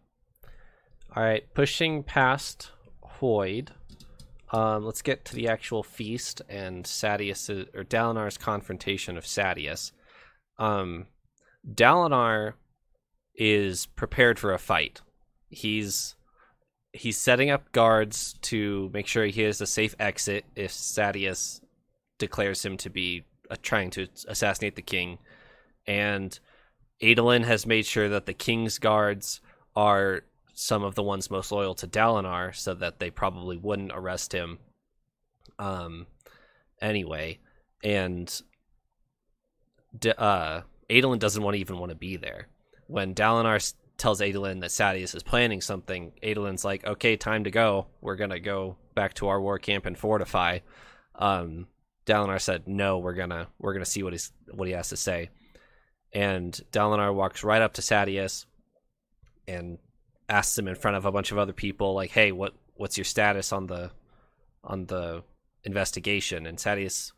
All 1.16 1.22
right, 1.22 1.44
pushing 1.54 2.02
past 2.02 2.70
Hoid. 3.20 3.68
Um, 4.54 4.84
let's 4.84 5.02
get 5.02 5.24
to 5.24 5.34
the 5.34 5.48
actual 5.48 5.82
feast 5.82 6.40
and 6.48 6.84
Sadeas 6.84 7.50
or 7.74 7.82
Dalinar's 7.82 8.38
confrontation 8.38 9.18
of 9.18 9.24
Sadeas. 9.24 9.90
Um, 10.58 11.06
Dalinar 11.68 12.52
is 13.34 13.86
prepared 13.86 14.38
for 14.38 14.52
a 14.52 14.58
fight. 14.60 15.00
He's 15.48 16.14
he's 16.92 17.18
setting 17.18 17.50
up 17.50 17.72
guards 17.72 18.34
to 18.42 18.90
make 18.94 19.08
sure 19.08 19.24
he 19.26 19.42
has 19.42 19.60
a 19.60 19.66
safe 19.66 19.96
exit 19.98 20.44
if 20.54 20.70
Sadeas 20.70 21.60
declares 22.18 22.64
him 22.64 22.76
to 22.76 22.90
be 22.90 23.24
uh, 23.50 23.56
trying 23.60 23.90
to 23.90 24.06
assassinate 24.28 24.76
the 24.76 24.82
king, 24.82 25.18
and 25.84 26.38
Adolin 27.02 27.42
has 27.42 27.66
made 27.66 27.86
sure 27.86 28.08
that 28.08 28.26
the 28.26 28.32
king's 28.32 28.78
guards 28.78 29.40
are 29.74 30.22
some 30.54 30.82
of 30.82 30.94
the 30.94 31.02
ones 31.02 31.30
most 31.30 31.52
loyal 31.52 31.74
to 31.74 31.86
Dalinar, 31.86 32.54
so 32.54 32.74
that 32.74 32.98
they 32.98 33.10
probably 33.10 33.56
wouldn't 33.56 33.92
arrest 33.92 34.32
him. 34.32 34.58
Um, 35.58 36.06
anyway, 36.80 37.38
and 37.82 38.42
uh, 40.18 40.62
Adolin 40.90 41.18
doesn't 41.18 41.42
want 41.42 41.54
to 41.54 41.60
even 41.60 41.78
want 41.78 41.90
to 41.90 41.96
be 41.96 42.16
there. 42.16 42.48
When 42.86 43.14
Dalinar 43.14 43.72
tells 43.96 44.20
Adolin 44.20 44.60
that 44.60 44.70
Sadeas 44.70 45.14
is 45.14 45.22
planning 45.22 45.60
something, 45.60 46.12
Adolin's 46.22 46.64
like, 46.64 46.86
"Okay, 46.86 47.16
time 47.16 47.44
to 47.44 47.50
go. 47.50 47.86
We're 48.00 48.16
gonna 48.16 48.40
go 48.40 48.76
back 48.94 49.14
to 49.14 49.28
our 49.28 49.40
war 49.40 49.58
camp 49.58 49.86
and 49.86 49.98
fortify." 49.98 50.60
Um, 51.16 51.68
Dalinar 52.06 52.40
said, 52.40 52.68
"No, 52.68 52.98
we're 52.98 53.14
gonna 53.14 53.48
we're 53.58 53.72
gonna 53.72 53.84
see 53.84 54.02
what 54.02 54.12
he's 54.12 54.32
what 54.50 54.68
he 54.68 54.74
has 54.74 54.90
to 54.90 54.96
say." 54.96 55.30
And 56.12 56.58
Dalinar 56.70 57.12
walks 57.14 57.42
right 57.42 57.62
up 57.62 57.74
to 57.74 57.82
Sadeas 57.82 58.46
and 59.48 59.78
asks 60.28 60.58
him 60.58 60.68
in 60.68 60.74
front 60.74 60.96
of 60.96 61.04
a 61.04 61.12
bunch 61.12 61.32
of 61.32 61.38
other 61.38 61.52
people, 61.52 61.94
like, 61.94 62.10
"Hey, 62.10 62.32
what 62.32 62.54
what's 62.74 62.98
your 62.98 63.04
status 63.04 63.52
on 63.52 63.66
the 63.66 63.90
on 64.62 64.86
the 64.86 65.22
investigation?" 65.64 66.46
And 66.46 66.58
Sadeas 66.58 67.12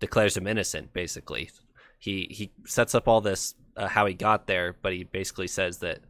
declares 0.00 0.36
him 0.36 0.46
innocent. 0.46 0.92
Basically, 0.92 1.50
he 1.98 2.28
he 2.30 2.50
sets 2.66 2.94
up 2.94 3.08
all 3.08 3.20
this 3.20 3.54
uh, 3.76 3.88
how 3.88 4.06
he 4.06 4.14
got 4.14 4.46
there, 4.46 4.76
but 4.82 4.92
he 4.92 5.04
basically 5.04 5.48
says 5.48 5.78
that 5.78 6.00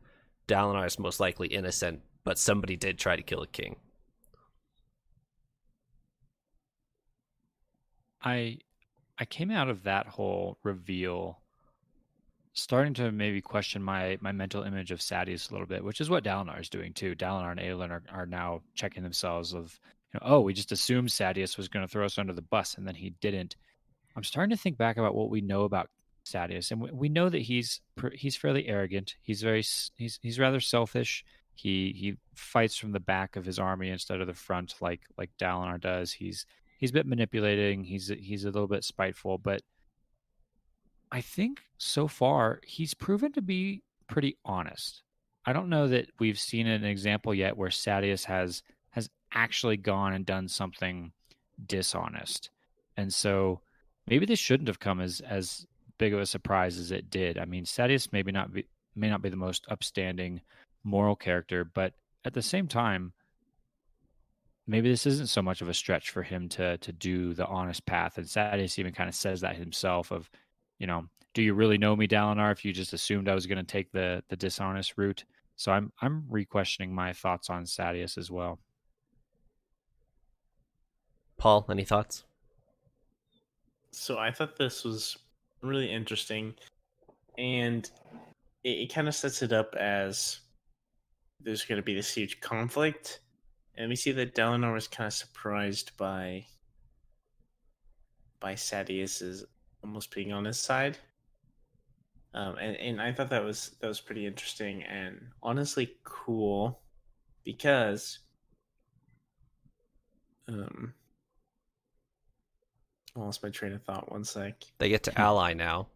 Dalinar 0.48 0.86
is 0.86 0.98
most 0.98 1.20
likely 1.20 1.48
innocent, 1.48 2.00
but 2.24 2.38
somebody 2.38 2.76
did 2.76 2.98
try 2.98 3.16
to 3.16 3.22
kill 3.22 3.42
a 3.42 3.46
king. 3.46 3.76
I 8.22 8.58
I 9.18 9.24
came 9.24 9.50
out 9.50 9.68
of 9.68 9.84
that 9.84 10.06
whole 10.06 10.58
reveal 10.62 11.41
starting 12.54 12.94
to 12.94 13.10
maybe 13.10 13.40
question 13.40 13.82
my 13.82 14.18
my 14.20 14.32
mental 14.32 14.62
image 14.62 14.90
of 14.90 15.00
Sadeas 15.00 15.50
a 15.50 15.54
little 15.54 15.66
bit, 15.66 15.84
which 15.84 16.00
is 16.00 16.10
what 16.10 16.24
Dalinar 16.24 16.60
is 16.60 16.68
doing 16.68 16.92
too. 16.92 17.14
Dalinar 17.14 17.52
and 17.52 17.60
Adolin 17.60 17.90
are, 17.90 18.02
are 18.12 18.26
now 18.26 18.62
checking 18.74 19.02
themselves 19.02 19.54
of, 19.54 19.78
you 20.12 20.20
know, 20.20 20.26
oh, 20.26 20.40
we 20.40 20.52
just 20.52 20.72
assumed 20.72 21.08
Sadeas 21.08 21.56
was 21.56 21.68
going 21.68 21.86
to 21.86 21.90
throw 21.90 22.04
us 22.04 22.18
under 22.18 22.32
the 22.32 22.42
bus, 22.42 22.74
and 22.74 22.86
then 22.86 22.94
he 22.94 23.10
didn't. 23.20 23.56
I'm 24.16 24.24
starting 24.24 24.54
to 24.54 24.62
think 24.62 24.76
back 24.76 24.98
about 24.98 25.14
what 25.14 25.30
we 25.30 25.40
know 25.40 25.64
about 25.64 25.88
Sadeas, 26.26 26.70
and 26.70 26.80
we, 26.80 26.90
we 26.90 27.08
know 27.08 27.28
that 27.28 27.42
he's 27.42 27.80
he's 28.14 28.36
fairly 28.36 28.68
arrogant. 28.68 29.16
He's 29.22 29.42
very 29.42 29.64
he's 29.96 30.18
he's 30.22 30.38
rather 30.38 30.60
selfish. 30.60 31.24
He 31.54 31.94
he 31.96 32.16
fights 32.34 32.76
from 32.76 32.92
the 32.92 33.00
back 33.00 33.36
of 33.36 33.44
his 33.44 33.58
army 33.58 33.90
instead 33.90 34.20
of 34.20 34.26
the 34.26 34.34
front, 34.34 34.74
like 34.80 35.00
like 35.16 35.30
Dalinar 35.40 35.80
does. 35.80 36.12
He's 36.12 36.46
he's 36.78 36.90
a 36.90 36.94
bit 36.94 37.06
manipulating. 37.06 37.84
He's 37.84 38.08
he's 38.08 38.44
a 38.44 38.50
little 38.50 38.68
bit 38.68 38.84
spiteful, 38.84 39.38
but 39.38 39.62
I 41.12 41.20
think 41.20 41.62
so 41.76 42.08
far 42.08 42.60
he's 42.66 42.94
proven 42.94 43.32
to 43.32 43.42
be 43.42 43.82
pretty 44.08 44.38
honest. 44.44 45.02
I 45.44 45.52
don't 45.52 45.68
know 45.68 45.86
that 45.88 46.08
we've 46.18 46.38
seen 46.38 46.66
an 46.66 46.84
example 46.84 47.34
yet 47.34 47.56
where 47.56 47.68
Sadeas 47.68 48.24
has 48.24 48.62
has 48.90 49.10
actually 49.32 49.76
gone 49.76 50.14
and 50.14 50.24
done 50.24 50.48
something 50.48 51.12
dishonest. 51.66 52.50
And 52.96 53.12
so 53.12 53.60
maybe 54.06 54.24
this 54.24 54.38
shouldn't 54.38 54.68
have 54.68 54.80
come 54.80 55.00
as 55.00 55.20
as 55.20 55.66
big 55.98 56.14
of 56.14 56.20
a 56.20 56.26
surprise 56.26 56.78
as 56.78 56.90
it 56.90 57.10
did. 57.10 57.36
I 57.38 57.44
mean, 57.44 57.64
Sadeas 57.64 58.10
maybe 58.10 58.32
not 58.32 58.52
be 58.52 58.66
may 58.94 59.10
not 59.10 59.22
be 59.22 59.28
the 59.28 59.36
most 59.36 59.66
upstanding 59.68 60.40
moral 60.82 61.16
character, 61.16 61.64
but 61.64 61.92
at 62.24 62.32
the 62.32 62.42
same 62.42 62.68
time, 62.68 63.12
maybe 64.66 64.88
this 64.88 65.06
isn't 65.06 65.28
so 65.28 65.42
much 65.42 65.60
of 65.60 65.68
a 65.68 65.74
stretch 65.74 66.10
for 66.10 66.22
him 66.22 66.48
to 66.50 66.78
to 66.78 66.92
do 66.92 67.34
the 67.34 67.46
honest 67.46 67.84
path. 67.84 68.16
And 68.16 68.26
Sadeas 68.26 68.78
even 68.78 68.94
kind 68.94 69.10
of 69.10 69.14
says 69.14 69.42
that 69.42 69.56
himself 69.56 70.10
of 70.10 70.30
you 70.82 70.88
know, 70.88 71.04
do 71.32 71.42
you 71.42 71.54
really 71.54 71.78
know 71.78 71.94
me, 71.94 72.08
Dalinar? 72.08 72.50
If 72.50 72.64
you 72.64 72.72
just 72.72 72.92
assumed 72.92 73.28
I 73.28 73.34
was 73.34 73.46
going 73.46 73.64
to 73.64 73.64
take 73.64 73.92
the 73.92 74.22
the 74.28 74.36
dishonest 74.36 74.94
route, 74.98 75.24
so 75.54 75.70
I'm 75.70 75.92
I'm 76.02 76.24
re-questioning 76.28 76.92
my 76.92 77.12
thoughts 77.12 77.48
on 77.48 77.62
Sadeas 77.62 78.18
as 78.18 78.32
well. 78.32 78.58
Paul, 81.38 81.64
any 81.70 81.84
thoughts? 81.84 82.24
So 83.92 84.18
I 84.18 84.32
thought 84.32 84.56
this 84.56 84.82
was 84.82 85.16
really 85.62 85.90
interesting, 85.90 86.54
and 87.38 87.88
it, 88.64 88.70
it 88.70 88.94
kind 88.94 89.06
of 89.06 89.14
sets 89.14 89.40
it 89.40 89.52
up 89.52 89.76
as 89.76 90.40
there's 91.40 91.64
going 91.64 91.76
to 91.76 91.84
be 91.84 91.94
this 91.94 92.12
huge 92.12 92.40
conflict, 92.40 93.20
and 93.76 93.88
we 93.88 93.94
see 93.94 94.10
that 94.12 94.34
Dalinar 94.34 94.74
was 94.74 94.88
kind 94.88 95.06
of 95.06 95.14
surprised 95.14 95.96
by 95.96 96.44
by 98.40 98.54
Sadeas's 98.54 99.44
almost 99.82 100.14
being 100.14 100.32
on 100.32 100.44
his 100.44 100.58
side. 100.58 100.98
Um, 102.34 102.56
and, 102.56 102.76
and 102.76 103.02
I 103.02 103.12
thought 103.12 103.30
that 103.30 103.44
was 103.44 103.72
that 103.80 103.88
was 103.88 104.00
pretty 104.00 104.26
interesting 104.26 104.82
and 104.84 105.20
honestly 105.42 105.96
cool 106.02 106.80
because 107.44 108.20
um 110.48 110.94
I 113.14 113.20
lost 113.20 113.42
my 113.42 113.50
train 113.50 113.72
of 113.72 113.82
thought 113.82 114.10
one 114.10 114.24
sec. 114.24 114.62
They 114.78 114.88
get 114.88 115.02
to 115.04 115.20
ally 115.20 115.52
now. 115.52 115.88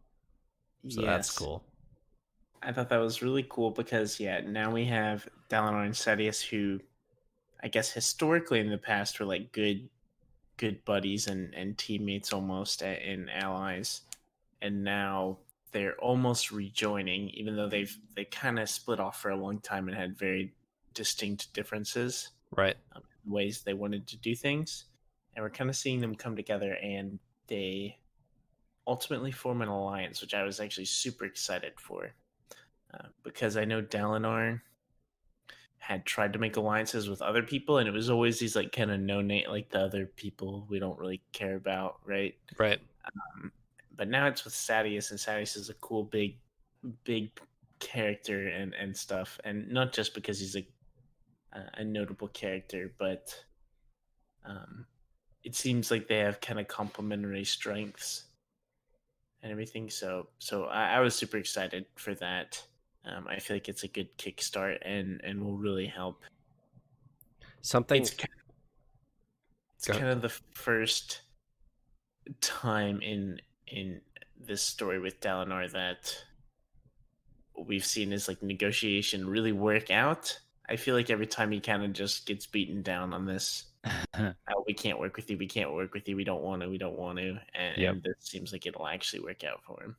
So 0.89 1.01
yes. 1.01 1.07
that's 1.07 1.39
cool. 1.39 1.65
I 2.63 2.73
thought 2.73 2.91
that 2.91 2.99
was 2.99 3.23
really 3.23 3.47
cool 3.49 3.71
because 3.71 4.21
yeah, 4.21 4.41
now 4.41 4.71
we 4.71 4.85
have 4.87 5.27
Dalinar 5.49 5.85
and 5.85 5.95
Sadeas 5.95 6.47
who 6.47 6.81
I 7.63 7.69
guess 7.69 7.91
historically 7.91 8.61
in 8.61 8.69
the 8.69 8.77
past 8.77 9.19
were 9.19 9.27
like 9.27 9.53
good 9.53 9.89
good 10.57 10.85
buddies 10.85 11.27
and, 11.27 11.55
and 11.55 11.77
teammates 11.77 12.33
almost 12.33 12.83
and 12.83 13.31
allies, 13.31 14.03
and 14.63 14.83
now 14.85 15.39
they're 15.73 15.97
almost 15.97 16.51
rejoining, 16.51 17.29
even 17.31 17.57
though 17.57 17.69
they've 17.69 17.97
they 18.15 18.25
kind 18.25 18.59
of 18.59 18.69
split 18.69 19.01
off 19.01 19.21
for 19.21 19.31
a 19.31 19.37
long 19.37 19.59
time 19.61 19.89
and 19.89 19.97
had 19.97 20.19
very 20.19 20.55
distinct 20.95 21.53
differences, 21.53 22.31
right? 22.51 22.77
Um, 22.95 23.03
ways 23.27 23.63
they 23.63 23.75
wanted 23.75 24.07
to 24.07 24.17
do 24.17 24.35
things, 24.35 24.85
and 25.35 25.43
we're 25.43 25.51
kind 25.51 25.71
of 25.71 25.77
seeing 25.77 26.01
them 26.01 26.15
come 26.15 26.37
together, 26.37 26.73
and 26.83 27.19
they 27.49 27.99
ultimately 28.87 29.33
form 29.33 29.63
an 29.63 29.69
alliance, 29.69 30.21
which 30.21 30.35
I 30.35 30.45
was 30.45 30.61
actually 30.61 30.85
super 30.87 31.25
excited 31.25 31.73
for, 31.77 32.13
uh, 32.95 33.09
because 33.23 33.57
I 33.57 33.65
know 33.65 33.83
Dalinar 33.83 34.61
had 35.87 36.05
tried 36.05 36.33
to 36.33 36.41
make 36.41 36.57
alliances 36.57 37.09
with 37.09 37.23
other 37.23 37.45
people, 37.45 37.79
and 37.79 37.89
it 37.89 37.93
was 37.93 38.11
always 38.11 38.41
these 38.41 38.57
like 38.57 38.73
kind 38.73 38.91
of 38.91 38.99
no 38.99 39.21
name, 39.21 39.45
like 39.49 39.71
the 39.71 39.79
other 39.79 40.05
people 40.05 40.67
we 40.69 40.81
don't 40.81 40.99
really 40.99 41.23
care 41.33 41.55
about, 41.55 42.01
right? 42.05 42.35
Right. 42.59 42.81
Um, 43.05 43.53
but 43.97 44.09
now 44.09 44.27
it's 44.27 44.45
with 44.45 44.53
Sadeas, 44.53 45.13
and 45.13 45.21
Sadeas 45.21 45.57
is 45.57 45.71
a 45.71 45.75
cool 45.75 46.03
big, 46.03 46.39
big 47.05 47.31
character 47.79 48.49
and 48.49 48.75
and 48.75 48.97
stuff, 48.97 49.39
and 49.45 49.71
not 49.71 49.93
just 49.93 50.13
because 50.13 50.41
he's 50.41 50.57
a 50.57 50.67
a 51.75 51.85
notable 51.85 52.29
character, 52.29 52.93
but 52.99 53.33
um, 54.45 54.87
it 55.45 55.55
seems 55.55 55.93
like 55.93 56.09
they 56.09 56.19
have 56.19 56.41
kind 56.41 56.59
of 56.59 56.67
complementary 56.67 57.45
strengths 57.45 58.25
and 59.41 59.53
everything. 59.53 59.89
So 59.89 60.27
so 60.41 60.65
I, 60.65 60.97
I 60.97 61.01
was 61.01 61.15
super 61.15 61.37
excited 61.37 61.87
for 61.95 62.13
that. 62.17 62.61
Um, 63.07 63.27
I 63.29 63.39
feel 63.39 63.57
like 63.57 63.69
it's 63.69 63.85
a 63.85 63.89
good 63.89 64.17
kickstart 64.19 64.79
and 64.83 65.21
and 65.23 65.43
will 65.43 65.57
really 65.57 65.87
help. 65.87 66.23
Something. 67.61 68.03
It's 68.03 68.11
kind 68.11 68.29
of, 68.49 68.55
it's 69.77 69.87
kind 69.87 70.09
of 70.09 70.23
the 70.23 70.35
first 70.55 71.21
time 72.41 73.01
in 73.03 73.41
in 73.69 74.01
this 74.45 74.63
story 74.63 74.99
with 74.99 75.21
Dalinar 75.21 75.71
that 75.73 76.25
we've 77.59 77.85
seen 77.85 78.11
his 78.11 78.29
like 78.29 78.43
negotiation 78.43 79.29
really 79.29 79.53
work 79.53 79.91
out. 79.91 80.39
I 80.69 80.77
feel 80.77 80.95
like 80.95 81.11
every 81.11 81.27
time 81.27 81.53
he 81.53 81.61
kind 81.61 81.85
of 81.85 81.93
just 81.93 82.27
gets 82.27 82.47
beaten 82.47 82.83
down 82.83 83.15
on 83.15 83.25
this, 83.25 83.67
oh, 84.19 84.65
we 84.67 84.75
can't 84.75 84.99
work 84.99 85.17
with 85.17 85.31
you, 85.31 85.39
we 85.39 85.47
can't 85.47 85.73
work 85.73 85.95
with 85.95 86.09
you, 86.09 86.17
we 86.17 86.25
don't 86.25 86.43
want 86.43 86.63
to, 86.63 86.69
we 86.69 86.79
don't 86.79 86.99
want 86.99 87.19
to, 87.19 87.39
and, 87.55 87.79
yep. 87.79 87.95
and 87.95 88.03
this 88.03 88.17
seems 88.21 88.53
like 88.53 88.67
it'll 88.67 88.87
actually 88.87 89.21
work 89.21 89.45
out 89.45 89.63
for 89.65 89.81
him. 89.83 89.97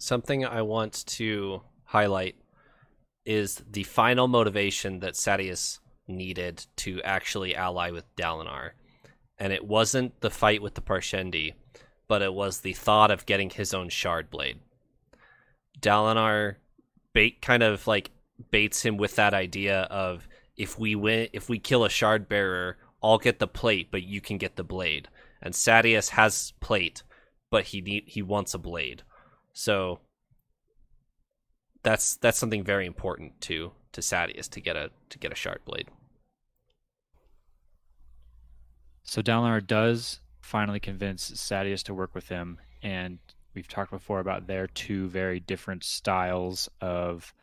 Something 0.00 0.46
I 0.46 0.62
want 0.62 1.04
to 1.08 1.60
highlight 1.84 2.34
is 3.26 3.62
the 3.70 3.82
final 3.82 4.28
motivation 4.28 5.00
that 5.00 5.12
Sadeas 5.12 5.78
needed 6.08 6.64
to 6.76 7.02
actually 7.02 7.54
ally 7.54 7.90
with 7.90 8.16
Dalinar. 8.16 8.70
And 9.36 9.52
it 9.52 9.62
wasn't 9.62 10.18
the 10.22 10.30
fight 10.30 10.62
with 10.62 10.72
the 10.72 10.80
Parshendi, 10.80 11.52
but 12.08 12.22
it 12.22 12.32
was 12.32 12.60
the 12.60 12.72
thought 12.72 13.10
of 13.10 13.26
getting 13.26 13.50
his 13.50 13.74
own 13.74 13.90
shard 13.90 14.30
blade. 14.30 14.60
Dalinar 15.78 16.56
bait 17.12 17.42
kind 17.42 17.62
of 17.62 17.86
like 17.86 18.10
baits 18.50 18.82
him 18.82 18.96
with 18.96 19.16
that 19.16 19.34
idea 19.34 19.82
of 19.82 20.26
if 20.56 20.78
we 20.78 20.94
win 20.94 21.28
if 21.34 21.50
we 21.50 21.58
kill 21.58 21.84
a 21.84 21.90
shard 21.90 22.26
bearer, 22.26 22.78
I'll 23.02 23.18
get 23.18 23.38
the 23.38 23.46
plate, 23.46 23.88
but 23.90 24.02
you 24.02 24.22
can 24.22 24.38
get 24.38 24.56
the 24.56 24.64
blade. 24.64 25.08
And 25.42 25.52
Sadeas 25.52 26.08
has 26.10 26.54
plate, 26.60 27.02
but 27.50 27.64
he 27.64 27.82
need, 27.82 28.04
he 28.06 28.22
wants 28.22 28.54
a 28.54 28.58
blade. 28.58 29.02
So 29.52 30.00
that's 31.82 32.16
that's 32.16 32.38
something 32.38 32.64
very 32.64 32.86
important 32.86 33.40
to 33.42 33.72
to 33.92 34.00
Sadeas 34.00 34.48
to 34.50 34.60
get 34.60 34.76
a 34.76 34.90
to 35.08 35.18
get 35.18 35.32
a 35.32 35.36
shard 35.36 35.60
blade. 35.64 35.88
So 39.02 39.22
Dalinar 39.22 39.66
does 39.66 40.20
finally 40.40 40.80
convince 40.80 41.30
Sadeas 41.30 41.82
to 41.84 41.94
work 41.94 42.14
with 42.14 42.28
him, 42.28 42.58
and 42.82 43.18
we've 43.54 43.68
talked 43.68 43.90
before 43.90 44.20
about 44.20 44.46
their 44.46 44.66
two 44.66 45.08
very 45.08 45.40
different 45.40 45.84
styles 45.84 46.68
of 46.80 47.34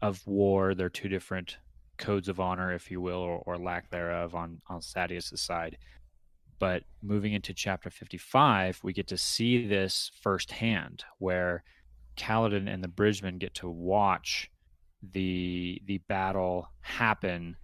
of 0.00 0.26
war. 0.26 0.74
They're 0.74 0.88
two 0.88 1.08
different 1.08 1.58
codes 1.96 2.28
of 2.28 2.40
honor, 2.40 2.72
if 2.72 2.90
you 2.90 3.00
will, 3.00 3.18
or, 3.18 3.42
or 3.46 3.56
lack 3.56 3.90
thereof 3.90 4.34
on 4.34 4.60
on 4.68 4.80
Sadeas' 4.80 5.38
side. 5.38 5.78
But 6.62 6.84
moving 7.02 7.32
into 7.32 7.52
chapter 7.52 7.90
55, 7.90 8.78
we 8.84 8.92
get 8.92 9.08
to 9.08 9.18
see 9.18 9.66
this 9.66 10.12
firsthand, 10.20 11.02
where 11.18 11.64
Kaladin 12.16 12.72
and 12.72 12.84
the 12.84 12.88
Bridgemen 12.88 13.38
get 13.38 13.54
to 13.54 13.68
watch 13.68 14.48
the 15.02 15.82
the 15.86 15.98
battle 16.06 16.68
happen 16.80 17.56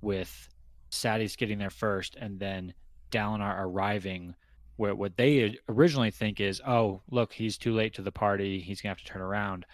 with 0.00 0.48
Sadeas 0.90 1.36
getting 1.36 1.58
there 1.58 1.68
first 1.68 2.16
and 2.16 2.40
then 2.40 2.72
Dalinar 3.10 3.54
arriving 3.66 4.34
where 4.76 4.94
what 4.94 5.18
they 5.18 5.58
originally 5.68 6.10
think 6.10 6.40
is, 6.40 6.62
oh, 6.66 7.02
look, 7.10 7.34
he's 7.34 7.58
too 7.58 7.74
late 7.74 7.92
to 7.96 8.02
the 8.02 8.10
party. 8.10 8.60
He's 8.60 8.80
going 8.80 8.94
to 8.94 8.98
have 8.98 9.06
to 9.06 9.12
turn 9.12 9.20
around. 9.20 9.66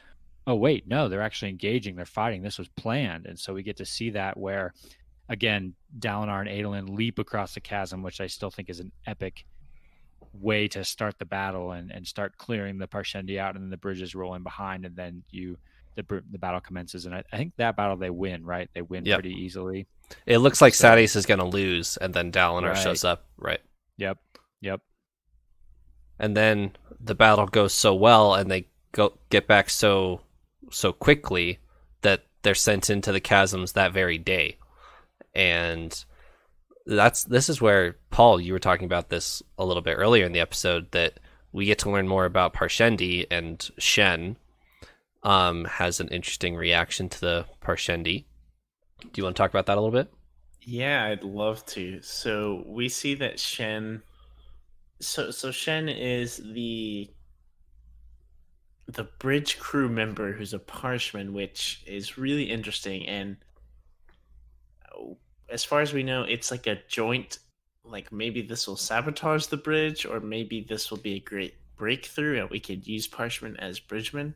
Oh, 0.48 0.56
wait, 0.56 0.88
no, 0.88 1.08
they're 1.08 1.22
actually 1.22 1.52
engaging. 1.52 1.94
They're 1.94 2.04
fighting. 2.04 2.42
This 2.42 2.58
was 2.58 2.68
planned. 2.70 3.26
And 3.26 3.38
so 3.38 3.54
we 3.54 3.62
get 3.62 3.76
to 3.76 3.84
see 3.84 4.10
that 4.10 4.36
where, 4.36 4.74
again, 5.28 5.74
Dalinar 5.98 6.40
and 6.40 6.48
Adolin 6.48 6.96
leap 6.96 7.18
across 7.18 7.54
the 7.54 7.60
chasm, 7.60 8.02
which 8.02 8.20
I 8.20 8.26
still 8.26 8.50
think 8.50 8.70
is 8.70 8.80
an 8.80 8.92
epic 9.06 9.44
way 10.32 10.68
to 10.68 10.84
start 10.84 11.18
the 11.18 11.24
battle 11.24 11.72
and, 11.72 11.90
and 11.90 12.06
start 12.06 12.36
clearing 12.36 12.78
the 12.78 12.88
Parshendi 12.88 13.38
out, 13.38 13.54
and 13.54 13.64
then 13.64 13.70
the 13.70 13.76
bridges 13.76 14.14
roll 14.14 14.34
in 14.34 14.42
behind, 14.42 14.84
and 14.84 14.96
then 14.96 15.22
you 15.30 15.56
the 15.96 16.22
the 16.30 16.38
battle 16.38 16.60
commences. 16.60 17.06
And 17.06 17.14
I, 17.14 17.22
I 17.32 17.36
think 17.36 17.54
that 17.56 17.76
battle 17.76 17.96
they 17.96 18.10
win, 18.10 18.44
right? 18.44 18.68
They 18.74 18.82
win 18.82 19.04
yep. 19.04 19.20
pretty 19.20 19.34
easily. 19.34 19.86
It 20.26 20.38
looks 20.38 20.62
like 20.62 20.74
so, 20.74 20.88
Sadeas 20.88 21.16
is 21.16 21.26
going 21.26 21.40
to 21.40 21.46
lose, 21.46 21.96
and 21.98 22.14
then 22.14 22.32
Dalinar 22.32 22.74
right. 22.74 22.78
shows 22.78 23.04
up, 23.04 23.26
right? 23.36 23.60
Yep, 23.98 24.18
yep. 24.60 24.80
And 26.18 26.36
then 26.36 26.72
the 27.00 27.14
battle 27.14 27.46
goes 27.46 27.72
so 27.72 27.94
well, 27.94 28.34
and 28.34 28.50
they 28.50 28.68
go 28.92 29.18
get 29.30 29.46
back 29.46 29.70
so 29.70 30.22
so 30.70 30.92
quickly 30.92 31.58
that 32.02 32.26
they're 32.42 32.54
sent 32.54 32.90
into 32.90 33.12
the 33.12 33.20
chasms 33.20 33.72
that 33.72 33.92
very 33.92 34.18
day, 34.18 34.56
and 35.38 36.04
that's 36.84 37.24
this 37.24 37.48
is 37.48 37.60
where 37.60 37.96
Paul, 38.10 38.40
you 38.40 38.52
were 38.52 38.58
talking 38.58 38.86
about 38.86 39.08
this 39.08 39.40
a 39.56 39.64
little 39.64 39.82
bit 39.82 39.94
earlier 39.94 40.26
in 40.26 40.32
the 40.32 40.40
episode 40.40 40.90
that 40.90 41.20
we 41.52 41.64
get 41.64 41.78
to 41.80 41.90
learn 41.90 42.08
more 42.08 42.24
about 42.24 42.54
Parshendi 42.54 43.24
and 43.30 43.70
Shen 43.78 44.36
um, 45.22 45.64
has 45.66 46.00
an 46.00 46.08
interesting 46.08 46.56
reaction 46.56 47.08
to 47.08 47.20
the 47.20 47.46
Parshendi. 47.62 48.24
Do 49.00 49.10
you 49.14 49.22
want 49.22 49.36
to 49.36 49.40
talk 49.40 49.50
about 49.50 49.66
that 49.66 49.78
a 49.78 49.80
little 49.80 49.96
bit? 49.96 50.12
Yeah, 50.60 51.04
I'd 51.04 51.22
love 51.22 51.64
to. 51.66 52.02
So 52.02 52.64
we 52.66 52.88
see 52.88 53.14
that 53.14 53.38
Shen 53.38 54.02
so 55.00 55.30
so 55.30 55.52
Shen 55.52 55.88
is 55.88 56.38
the 56.38 57.08
the 58.88 59.04
bridge 59.04 59.60
crew 59.60 59.88
member 59.88 60.32
who's 60.32 60.52
a 60.52 60.58
Parshman, 60.58 61.32
which 61.32 61.84
is 61.86 62.18
really 62.18 62.44
interesting 62.44 63.06
and 63.06 63.36
as 65.48 65.64
far 65.64 65.80
as 65.80 65.92
we 65.92 66.02
know, 66.02 66.22
it's 66.22 66.50
like 66.50 66.66
a 66.66 66.80
joint. 66.88 67.38
Like 67.84 68.12
maybe 68.12 68.42
this 68.42 68.66
will 68.66 68.76
sabotage 68.76 69.46
the 69.46 69.56
bridge, 69.56 70.04
or 70.04 70.20
maybe 70.20 70.60
this 70.68 70.90
will 70.90 70.98
be 70.98 71.14
a 71.14 71.20
great 71.20 71.54
breakthrough, 71.76 72.40
and 72.40 72.50
we 72.50 72.60
could 72.60 72.86
use 72.86 73.06
Parshmen 73.06 73.56
as 73.56 73.80
bridgemen. 73.80 74.34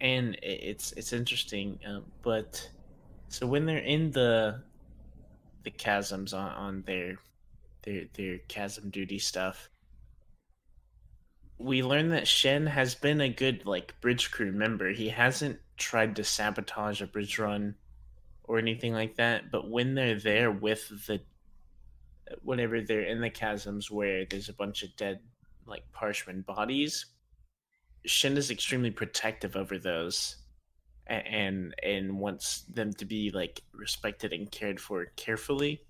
And 0.00 0.38
it's 0.42 0.92
it's 0.92 1.12
interesting, 1.12 1.78
um, 1.86 2.04
but 2.22 2.70
so 3.28 3.46
when 3.46 3.66
they're 3.66 3.78
in 3.78 4.12
the 4.12 4.62
the 5.64 5.70
chasms 5.70 6.32
on, 6.32 6.52
on 6.52 6.82
their 6.86 7.18
their 7.82 8.04
their 8.14 8.38
chasm 8.48 8.90
duty 8.90 9.18
stuff, 9.18 9.68
we 11.58 11.82
learn 11.82 12.08
that 12.10 12.28
Shen 12.28 12.66
has 12.66 12.94
been 12.94 13.20
a 13.20 13.28
good 13.28 13.66
like 13.66 14.00
bridge 14.00 14.30
crew 14.30 14.52
member. 14.52 14.90
He 14.90 15.08
hasn't 15.08 15.58
tried 15.76 16.16
to 16.16 16.24
sabotage 16.24 17.02
a 17.02 17.06
bridge 17.06 17.38
run 17.38 17.74
or 18.50 18.58
anything 18.58 18.92
like 18.92 19.14
that. 19.14 19.52
But 19.52 19.70
when 19.70 19.94
they're 19.94 20.18
there 20.18 20.50
with 20.50 20.88
the, 21.06 21.20
whenever 22.42 22.80
they're 22.80 23.02
in 23.02 23.20
the 23.20 23.30
chasms 23.30 23.92
where 23.92 24.24
there's 24.24 24.48
a 24.48 24.52
bunch 24.52 24.82
of 24.82 24.96
dead, 24.96 25.20
like 25.66 25.84
Parshman 25.92 26.44
bodies, 26.44 27.06
Shen 28.04 28.36
is 28.36 28.50
extremely 28.50 28.90
protective 28.90 29.54
over 29.54 29.78
those, 29.78 30.36
and 31.06 31.74
and 31.80 32.18
wants 32.18 32.62
them 32.62 32.92
to 32.94 33.04
be 33.04 33.30
like 33.30 33.62
respected 33.72 34.32
and 34.32 34.50
cared 34.50 34.80
for 34.80 35.06
carefully. 35.14 35.82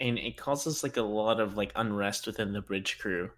And 0.00 0.18
it 0.18 0.36
causes 0.36 0.82
like 0.82 0.96
a 0.96 1.02
lot 1.02 1.38
of 1.38 1.56
like 1.56 1.70
unrest 1.76 2.26
within 2.26 2.52
the 2.52 2.62
bridge 2.62 2.98
crew. 2.98 3.30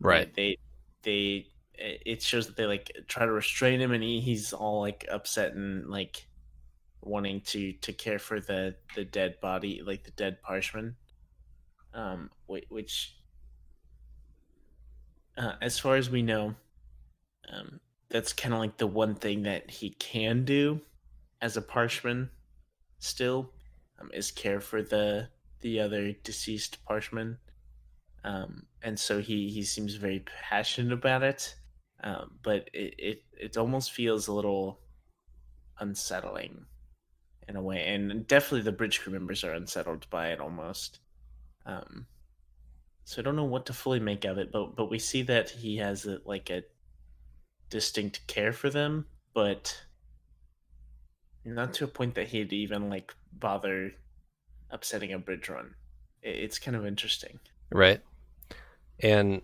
Right. 0.00 0.32
They 0.32 0.56
they 1.02 1.48
it 1.74 2.22
shows 2.22 2.46
that 2.46 2.56
they 2.56 2.64
like 2.64 2.90
try 3.06 3.26
to 3.26 3.32
restrain 3.32 3.80
him 3.80 3.92
and 3.92 4.02
he, 4.02 4.20
he's 4.20 4.52
all 4.54 4.80
like 4.80 5.04
upset 5.10 5.52
and 5.52 5.90
like 5.90 6.26
wanting 7.02 7.40
to 7.40 7.72
to 7.72 7.92
care 7.92 8.18
for 8.18 8.40
the 8.40 8.76
the 8.94 9.04
dead 9.04 9.40
body, 9.40 9.82
like 9.84 10.04
the 10.04 10.10
dead 10.12 10.38
Parshman. 10.42 10.94
Um, 11.94 12.30
which, 12.46 13.16
uh, 15.36 15.56
as 15.60 15.78
far 15.78 15.96
as 15.96 16.08
we 16.08 16.22
know, 16.22 16.54
um, 17.52 17.80
that's 18.08 18.32
kind 18.32 18.54
of 18.54 18.60
like 18.60 18.78
the 18.78 18.86
one 18.86 19.14
thing 19.14 19.42
that 19.42 19.70
he 19.70 19.90
can 19.90 20.44
do 20.44 20.80
as 21.42 21.56
a 21.56 21.62
Parshman. 21.62 22.30
Still, 22.98 23.50
um, 24.00 24.10
is 24.14 24.30
care 24.30 24.60
for 24.60 24.82
the 24.82 25.28
the 25.60 25.80
other 25.80 26.12
deceased 26.12 26.78
Parshman. 26.88 27.36
Um, 28.24 28.66
and 28.82 28.98
so 28.98 29.20
he 29.20 29.50
he 29.50 29.62
seems 29.64 29.94
very 29.94 30.24
passionate 30.48 30.92
about 30.92 31.22
it. 31.22 31.54
Um, 32.04 32.38
but 32.42 32.68
it, 32.72 32.94
it 32.98 33.22
it 33.38 33.56
almost 33.56 33.92
feels 33.92 34.28
a 34.28 34.32
little 34.32 34.80
unsettling 35.78 36.66
in 37.48 37.56
a 37.56 37.62
way, 37.62 37.86
and 37.86 38.26
definitely 38.26 38.62
the 38.62 38.72
bridge 38.72 39.00
crew 39.00 39.12
members 39.12 39.44
are 39.44 39.52
unsettled 39.52 40.08
by 40.10 40.28
it 40.28 40.40
almost. 40.40 41.00
Um, 41.66 42.06
so 43.04 43.20
I 43.20 43.24
don't 43.24 43.36
know 43.36 43.44
what 43.44 43.66
to 43.66 43.72
fully 43.72 44.00
make 44.00 44.24
of 44.24 44.38
it, 44.38 44.52
but 44.52 44.76
but 44.76 44.90
we 44.90 44.98
see 44.98 45.22
that 45.22 45.50
he 45.50 45.76
has 45.78 46.06
a, 46.06 46.20
like 46.24 46.50
a 46.50 46.62
distinct 47.70 48.26
care 48.26 48.52
for 48.52 48.70
them, 48.70 49.06
but 49.34 49.82
not 51.44 51.74
to 51.74 51.84
a 51.84 51.88
point 51.88 52.14
that 52.14 52.28
he'd 52.28 52.52
even 52.52 52.88
like 52.88 53.14
bother 53.32 53.92
upsetting 54.70 55.12
a 55.12 55.18
bridge 55.18 55.48
run. 55.48 55.74
It's 56.22 56.58
kind 56.58 56.76
of 56.76 56.86
interesting. 56.86 57.40
Right. 57.70 58.00
And 59.00 59.42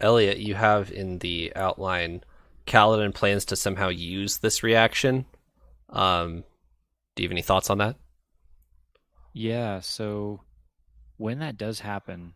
Elliot, 0.00 0.38
you 0.38 0.54
have 0.54 0.90
in 0.90 1.18
the 1.20 1.52
outline 1.54 2.24
Kaladin 2.66 3.14
plans 3.14 3.44
to 3.46 3.56
somehow 3.56 3.88
use 3.88 4.38
this 4.38 4.62
reaction. 4.62 5.24
Um, 5.88 6.44
do 7.16 7.22
you 7.22 7.28
have 7.28 7.32
any 7.32 7.42
thoughts 7.42 7.70
on 7.70 7.78
that? 7.78 7.96
Yeah, 9.32 9.80
so 9.80 10.42
when 11.16 11.38
that 11.40 11.58
does 11.58 11.80
happen, 11.80 12.34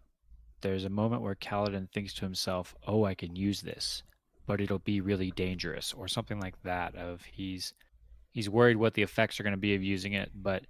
there's 0.62 0.85
a 0.85 0.91
moment 0.91 1.22
where 1.22 1.35
Kaladin 1.35 1.91
thinks 1.93 2.14
to 2.14 2.22
himself, 2.22 2.74
"Oh, 2.87 3.05
I 3.05 3.14
can 3.14 3.37
use 3.37 3.61
this, 3.61 4.03
but 4.47 4.61
it'll 4.61 4.78
be 4.81 5.01
really 5.01 5.31
dangerous," 5.31 5.93
or 5.93 6.09
something 6.09 6.41
like 6.41 6.61
that. 6.62 6.95
Of 6.97 7.24
he's 7.24 7.74
he's 8.33 8.51
worried 8.51 8.76
what 8.76 8.95
the 8.95 9.03
effects 9.03 9.39
are 9.41 9.43
going 9.43 9.55
to 9.55 9.59
be 9.61 9.74
of 9.74 9.83
using 9.83 10.14
it, 10.14 10.31
but 10.35 10.64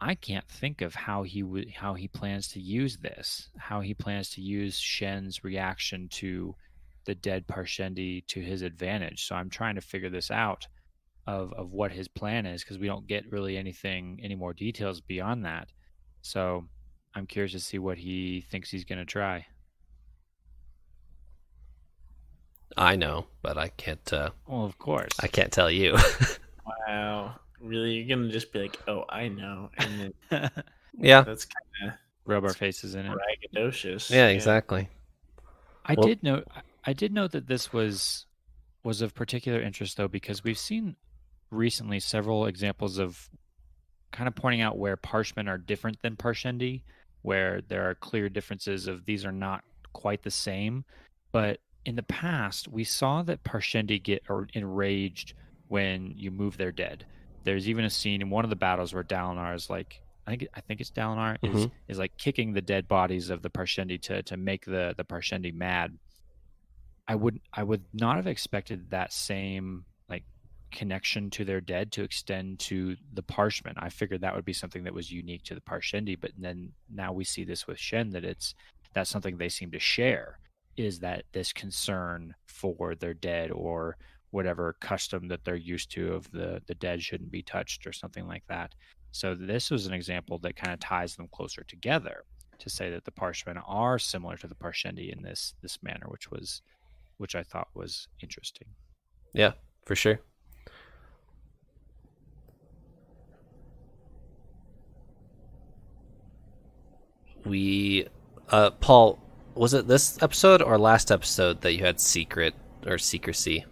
I 0.00 0.14
can't 0.14 0.46
think 0.48 0.80
of 0.82 0.94
how 0.94 1.22
he 1.24 1.42
would 1.42 1.70
how 1.70 1.94
he 1.94 2.08
plans 2.08 2.48
to 2.48 2.60
use 2.60 2.98
this, 2.98 3.50
how 3.58 3.80
he 3.80 3.94
plans 3.94 4.30
to 4.30 4.40
use 4.40 4.78
Shen's 4.78 5.44
reaction 5.44 6.08
to 6.10 6.54
the 7.04 7.14
dead 7.14 7.46
Parshendi 7.48 8.26
to 8.28 8.40
his 8.40 8.62
advantage. 8.62 9.26
So 9.26 9.34
I'm 9.36 9.50
trying 9.50 9.76
to 9.76 9.80
figure 9.80 10.10
this 10.10 10.30
out 10.30 10.66
of 11.28 11.52
of 11.52 11.72
what 11.72 11.92
his 11.92 12.08
plan 12.08 12.46
is 12.46 12.64
because 12.64 12.78
we 12.78 12.86
don't 12.86 13.06
get 13.06 13.30
really 13.30 13.58
anything 13.58 14.18
any 14.22 14.34
more 14.34 14.54
details 14.54 15.02
beyond 15.02 15.44
that. 15.44 15.68
So 16.22 16.64
I'm 17.14 17.26
curious 17.26 17.52
to 17.52 17.60
see 17.60 17.78
what 17.78 17.98
he 17.98 18.46
thinks 18.50 18.70
he's 18.70 18.86
going 18.86 18.98
to 18.98 19.04
try. 19.04 19.46
I 22.78 22.96
know, 22.96 23.26
but 23.42 23.58
I 23.58 23.68
can't. 23.68 24.12
Uh, 24.12 24.30
well, 24.46 24.64
of 24.64 24.78
course, 24.78 25.12
I 25.20 25.26
can't 25.26 25.52
tell 25.52 25.70
you. 25.70 25.96
wow, 26.86 27.34
really? 27.60 27.94
You're 27.94 28.16
gonna 28.16 28.30
just 28.30 28.52
be 28.52 28.60
like, 28.60 28.78
"Oh, 28.86 29.04
I 29.08 29.28
know," 29.28 29.70
and 29.78 30.14
then 30.30 30.50
yeah, 30.98 31.22
that's 31.22 31.46
kind 31.46 31.90
of 31.90 31.98
rub 32.24 32.44
our 32.44 32.52
faces 32.52 32.94
in 32.94 33.06
it. 33.06 33.18
Braggadocious. 33.54 34.10
Yeah, 34.10 34.28
exactly. 34.28 34.88
I 35.84 35.94
well, 35.94 36.06
did 36.06 36.22
note. 36.22 36.46
I 36.84 36.92
did 36.92 37.12
note 37.12 37.32
that 37.32 37.48
this 37.48 37.72
was 37.72 38.26
was 38.84 39.02
of 39.02 39.14
particular 39.14 39.60
interest 39.60 39.96
though 39.96 40.06
because 40.06 40.44
we've 40.44 40.58
seen 40.58 40.94
recently 41.50 42.00
several 42.00 42.46
examples 42.46 42.98
of 42.98 43.28
kind 44.12 44.28
of 44.28 44.34
pointing 44.34 44.60
out 44.60 44.78
where 44.78 44.96
parshmen 44.96 45.48
are 45.48 45.58
different 45.58 46.00
than 46.02 46.16
parshendi, 46.16 46.82
where 47.22 47.60
there 47.68 47.88
are 47.88 47.94
clear 47.94 48.28
differences 48.28 48.86
of 48.86 49.04
these 49.04 49.24
are 49.24 49.32
not 49.32 49.64
quite 49.92 50.22
the 50.22 50.30
same. 50.30 50.84
But 51.32 51.60
in 51.84 51.96
the 51.96 52.02
past, 52.02 52.68
we 52.68 52.84
saw 52.84 53.22
that 53.22 53.44
parshendi 53.44 54.02
get 54.02 54.22
enraged 54.54 55.34
when 55.68 56.12
you 56.16 56.30
move 56.30 56.56
their 56.56 56.72
dead. 56.72 57.04
There's 57.44 57.68
even 57.68 57.84
a 57.84 57.90
scene 57.90 58.22
in 58.22 58.30
one 58.30 58.44
of 58.44 58.50
the 58.50 58.56
battles 58.56 58.92
where 58.92 59.04
Dalinar 59.04 59.54
is 59.54 59.70
like, 59.70 60.02
I 60.26 60.30
think 60.30 60.48
I 60.54 60.60
think 60.60 60.80
it's 60.80 60.90
Dalinar 60.90 61.38
mm-hmm. 61.40 61.56
is 61.56 61.68
is 61.88 61.98
like 61.98 62.16
kicking 62.18 62.52
the 62.52 62.60
dead 62.60 62.86
bodies 62.88 63.30
of 63.30 63.40
the 63.40 63.48
Parshendi 63.48 64.00
to 64.02 64.22
to 64.24 64.36
make 64.36 64.66
the 64.66 64.94
the 64.96 65.04
Parshendi 65.04 65.54
mad. 65.54 65.96
I 67.06 67.14
would 67.14 67.40
I 67.54 67.62
would 67.62 67.84
not 67.94 68.16
have 68.16 68.26
expected 68.26 68.90
that 68.90 69.12
same 69.14 69.86
connection 70.70 71.30
to 71.30 71.44
their 71.44 71.60
dead 71.60 71.92
to 71.92 72.02
extend 72.02 72.58
to 72.60 72.96
the 73.14 73.22
Parshmen. 73.22 73.74
I 73.78 73.88
figured 73.88 74.20
that 74.20 74.34
would 74.34 74.44
be 74.44 74.52
something 74.52 74.84
that 74.84 74.94
was 74.94 75.10
unique 75.10 75.42
to 75.44 75.54
the 75.54 75.60
Parshendi, 75.60 76.18
but 76.20 76.32
then 76.36 76.72
now 76.92 77.12
we 77.12 77.24
see 77.24 77.44
this 77.44 77.66
with 77.66 77.78
Shen 77.78 78.10
that 78.10 78.24
it's 78.24 78.54
that's 78.94 79.10
something 79.10 79.36
they 79.36 79.48
seem 79.48 79.70
to 79.70 79.78
share 79.78 80.38
is 80.76 80.98
that 81.00 81.24
this 81.32 81.52
concern 81.52 82.34
for 82.46 82.94
their 82.94 83.14
dead 83.14 83.50
or 83.50 83.96
whatever 84.30 84.76
custom 84.80 85.28
that 85.28 85.44
they're 85.44 85.56
used 85.56 85.90
to 85.90 86.12
of 86.12 86.30
the 86.30 86.62
the 86.66 86.74
dead 86.74 87.02
shouldn't 87.02 87.30
be 87.30 87.42
touched 87.42 87.86
or 87.86 87.92
something 87.92 88.26
like 88.26 88.44
that. 88.48 88.74
So 89.10 89.34
this 89.34 89.70
was 89.70 89.86
an 89.86 89.92
example 89.92 90.38
that 90.38 90.56
kind 90.56 90.72
of 90.72 90.80
ties 90.80 91.16
them 91.16 91.28
closer 91.32 91.64
together 91.64 92.24
to 92.58 92.70
say 92.70 92.90
that 92.90 93.04
the 93.04 93.10
Parshmen 93.10 93.58
are 93.66 93.98
similar 93.98 94.36
to 94.36 94.46
the 94.46 94.54
Parshendi 94.54 95.12
in 95.12 95.22
this 95.22 95.54
this 95.62 95.82
manner, 95.82 96.06
which 96.08 96.30
was 96.30 96.62
which 97.16 97.34
I 97.34 97.42
thought 97.42 97.68
was 97.74 98.08
interesting. 98.22 98.68
Yeah, 99.32 99.52
for 99.84 99.96
sure. 99.96 100.20
We 107.48 108.06
uh 108.50 108.70
Paul, 108.70 109.18
was 109.54 109.74
it 109.74 109.88
this 109.88 110.22
episode 110.22 110.62
or 110.62 110.78
last 110.78 111.10
episode 111.10 111.62
that 111.62 111.72
you 111.72 111.84
had 111.84 112.00
secret 112.00 112.54
or 112.86 112.98
secrecy 112.98 113.64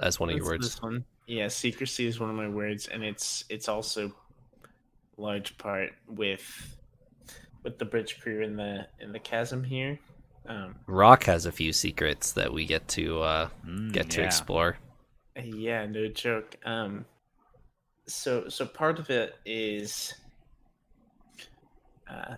as 0.00 0.18
one 0.18 0.30
of 0.30 0.34
That's 0.34 0.44
your 0.44 0.54
words? 0.54 0.66
This 0.74 0.82
one. 0.82 1.04
Yeah, 1.26 1.48
secrecy 1.48 2.06
is 2.06 2.18
one 2.18 2.30
of 2.30 2.36
my 2.36 2.48
words 2.48 2.88
and 2.88 3.04
it's 3.04 3.44
it's 3.48 3.68
also 3.68 4.12
large 5.16 5.58
part 5.58 5.90
with 6.06 6.76
with 7.62 7.78
the 7.78 7.84
bridge 7.84 8.18
crew 8.20 8.42
in 8.42 8.56
the 8.56 8.86
in 9.00 9.12
the 9.12 9.18
chasm 9.18 9.62
here. 9.62 9.98
Um, 10.46 10.76
Rock 10.86 11.24
has 11.24 11.44
a 11.44 11.52
few 11.52 11.72
secrets 11.72 12.32
that 12.32 12.52
we 12.52 12.64
get 12.64 12.88
to 12.88 13.20
uh, 13.20 13.48
mm, 13.66 13.92
get 13.92 14.08
to 14.10 14.20
yeah. 14.20 14.26
explore. 14.26 14.78
Yeah, 15.36 15.86
no 15.86 16.08
joke. 16.08 16.56
Um, 16.64 17.04
so 18.06 18.48
so 18.48 18.64
part 18.64 18.98
of 18.98 19.10
it 19.10 19.36
is 19.44 20.14
uh, 22.08 22.36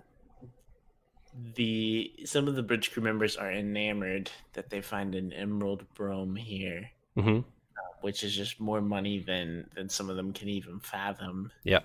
the 1.55 2.13
some 2.25 2.49
of 2.49 2.57
the 2.57 2.63
bridge 2.63 2.93
crew 2.93 3.03
members 3.03 3.37
are 3.37 3.53
enamored 3.53 4.31
that 4.55 4.71
they 4.71 4.81
find 4.81 5.15
an 5.15 5.33
emerald 5.33 5.85
broam 5.95 6.37
here, 6.37 6.91
mm-hmm. 7.17 7.39
uh, 7.39 7.93
which 8.01 8.25
is 8.25 8.35
just 8.35 8.61
more 8.61 8.81
money 8.81 9.21
than 9.21 9.69
than 9.75 9.89
some 9.89 10.11
of 10.11 10.17
them 10.17 10.33
can 10.33 10.49
even 10.49 10.81
fathom. 10.81 11.53
Yeah. 11.65 11.81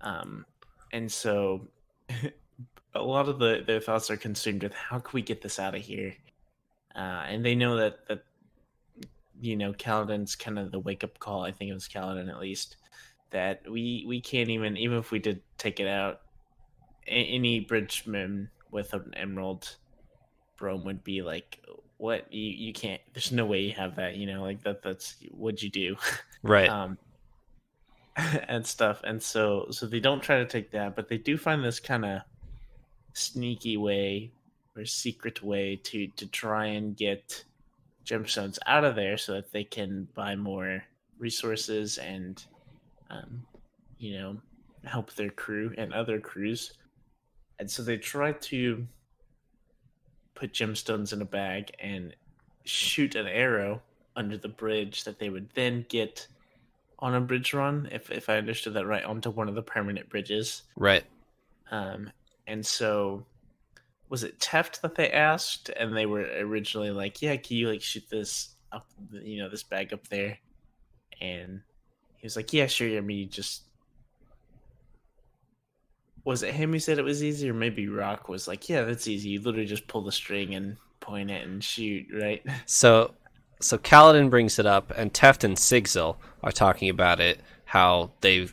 Um, 0.00 0.44
and 0.92 1.10
so 1.10 1.68
a 2.94 3.02
lot 3.02 3.28
of 3.28 3.38
the 3.38 3.62
their 3.66 3.80
thoughts 3.80 4.10
are 4.10 4.16
consumed 4.16 4.62
with 4.62 4.74
how 4.74 4.98
can 4.98 5.10
we 5.12 5.22
get 5.22 5.42
this 5.42 5.58
out 5.58 5.74
of 5.74 5.82
here, 5.82 6.14
uh, 6.94 7.24
and 7.28 7.44
they 7.44 7.54
know 7.54 7.76
that 7.76 8.06
that 8.08 8.24
you 9.40 9.56
know 9.56 9.72
Kaladin's 9.72 10.36
kind 10.36 10.58
of 10.58 10.70
the 10.70 10.80
wake 10.80 11.02
up 11.02 11.18
call. 11.18 11.44
I 11.44 11.52
think 11.52 11.70
it 11.70 11.74
was 11.74 11.88
Kaladin 11.88 12.28
at 12.28 12.40
least 12.40 12.76
that 13.30 13.62
we 13.68 14.04
we 14.06 14.20
can't 14.20 14.50
even 14.50 14.76
even 14.76 14.98
if 14.98 15.10
we 15.10 15.18
did 15.18 15.40
take 15.56 15.80
it 15.80 15.88
out, 15.88 16.20
any 17.06 17.60
bridgeman 17.60 18.50
with 18.76 18.92
an 18.92 19.10
emerald 19.16 19.74
broam 20.58 20.84
would 20.84 21.02
be 21.02 21.22
like 21.22 21.58
what 21.96 22.30
you 22.30 22.50
you 22.50 22.74
can't 22.74 23.00
there's 23.14 23.32
no 23.32 23.46
way 23.46 23.60
you 23.62 23.72
have 23.72 23.96
that 23.96 24.16
you 24.16 24.26
know 24.26 24.42
like 24.42 24.62
that 24.62 24.82
that's 24.82 25.16
what'd 25.30 25.62
you 25.62 25.70
do? 25.70 25.96
Right. 26.42 26.68
Um 26.68 26.96
and 28.48 28.64
stuff. 28.64 29.00
And 29.02 29.20
so 29.20 29.66
so 29.70 29.86
they 29.86 29.98
don't 29.98 30.22
try 30.22 30.36
to 30.36 30.46
take 30.46 30.70
that, 30.72 30.94
but 30.94 31.08
they 31.08 31.18
do 31.18 31.36
find 31.36 31.64
this 31.64 31.80
kind 31.80 32.04
of 32.04 32.20
sneaky 33.14 33.78
way 33.78 34.30
or 34.76 34.84
secret 34.84 35.42
way 35.42 35.80
to 35.84 36.06
to 36.18 36.26
try 36.26 36.66
and 36.66 36.96
get 36.96 37.44
gemstones 38.04 38.58
out 38.66 38.84
of 38.84 38.94
there 38.94 39.16
so 39.16 39.32
that 39.32 39.50
they 39.50 39.64
can 39.64 40.06
buy 40.14 40.36
more 40.36 40.84
resources 41.18 41.98
and 41.98 42.44
um, 43.10 43.42
you 43.98 44.18
know 44.18 44.36
help 44.84 45.12
their 45.14 45.30
crew 45.30 45.74
and 45.78 45.92
other 45.92 46.20
crews 46.20 46.74
and 47.58 47.70
so 47.70 47.82
they 47.82 47.96
try 47.96 48.32
to 48.32 48.86
put 50.34 50.52
gemstones 50.52 51.12
in 51.12 51.22
a 51.22 51.24
bag 51.26 51.72
and 51.80 52.14
shoot 52.64 53.14
an 53.14 53.26
arrow 53.26 53.82
under 54.14 54.36
the 54.36 54.48
bridge 54.48 55.04
that 55.04 55.18
they 55.18 55.30
would 55.30 55.48
then 55.54 55.84
get 55.88 56.26
on 56.98 57.14
a 57.14 57.20
bridge 57.20 57.52
run, 57.52 57.88
if 57.92 58.10
if 58.10 58.28
I 58.28 58.36
understood 58.36 58.74
that 58.74 58.86
right, 58.86 59.04
onto 59.04 59.30
one 59.30 59.48
of 59.48 59.54
the 59.54 59.62
permanent 59.62 60.08
bridges. 60.08 60.62
Right. 60.76 61.04
Um, 61.70 62.10
and 62.46 62.64
so 62.64 63.26
was 64.08 64.24
it 64.24 64.38
Teft 64.38 64.80
that 64.80 64.94
they 64.94 65.10
asked, 65.10 65.68
and 65.68 65.96
they 65.96 66.06
were 66.06 66.26
originally 66.38 66.90
like, 66.90 67.20
"Yeah, 67.20 67.36
can 67.36 67.56
you 67.56 67.68
like 67.68 67.82
shoot 67.82 68.08
this 68.08 68.54
up, 68.72 68.86
you 69.12 69.38
know, 69.38 69.48
this 69.48 69.62
bag 69.62 69.92
up 69.92 70.08
there?" 70.08 70.38
And 71.20 71.62
he 72.16 72.26
was 72.26 72.36
like, 72.36 72.52
"Yeah, 72.52 72.66
sure." 72.66 72.96
I 72.96 73.00
mean, 73.00 73.18
you 73.18 73.26
just 73.26 73.62
was 76.26 76.42
it 76.42 76.52
him 76.52 76.72
who 76.72 76.78
said 76.80 76.98
it 76.98 77.04
was 77.04 77.22
easy, 77.22 77.48
or 77.48 77.54
maybe 77.54 77.88
Rock 77.88 78.28
was 78.28 78.48
like, 78.48 78.68
"Yeah, 78.68 78.82
that's 78.82 79.06
easy. 79.06 79.30
You 79.30 79.40
literally 79.40 79.64
just 79.64 79.86
pull 79.86 80.02
the 80.02 80.12
string 80.12 80.54
and 80.54 80.76
point 81.00 81.30
it 81.30 81.46
and 81.46 81.62
shoot." 81.62 82.06
Right. 82.12 82.44
So 82.66 83.14
so 83.60 83.78
Kaladin 83.78 84.28
brings 84.28 84.58
it 84.58 84.66
up, 84.66 84.92
and 84.96 85.14
Teft 85.14 85.44
and 85.44 85.56
Sigzil 85.56 86.16
are 86.42 86.52
talking 86.52 86.90
about 86.90 87.20
it. 87.20 87.40
How 87.64 88.10
they've 88.20 88.52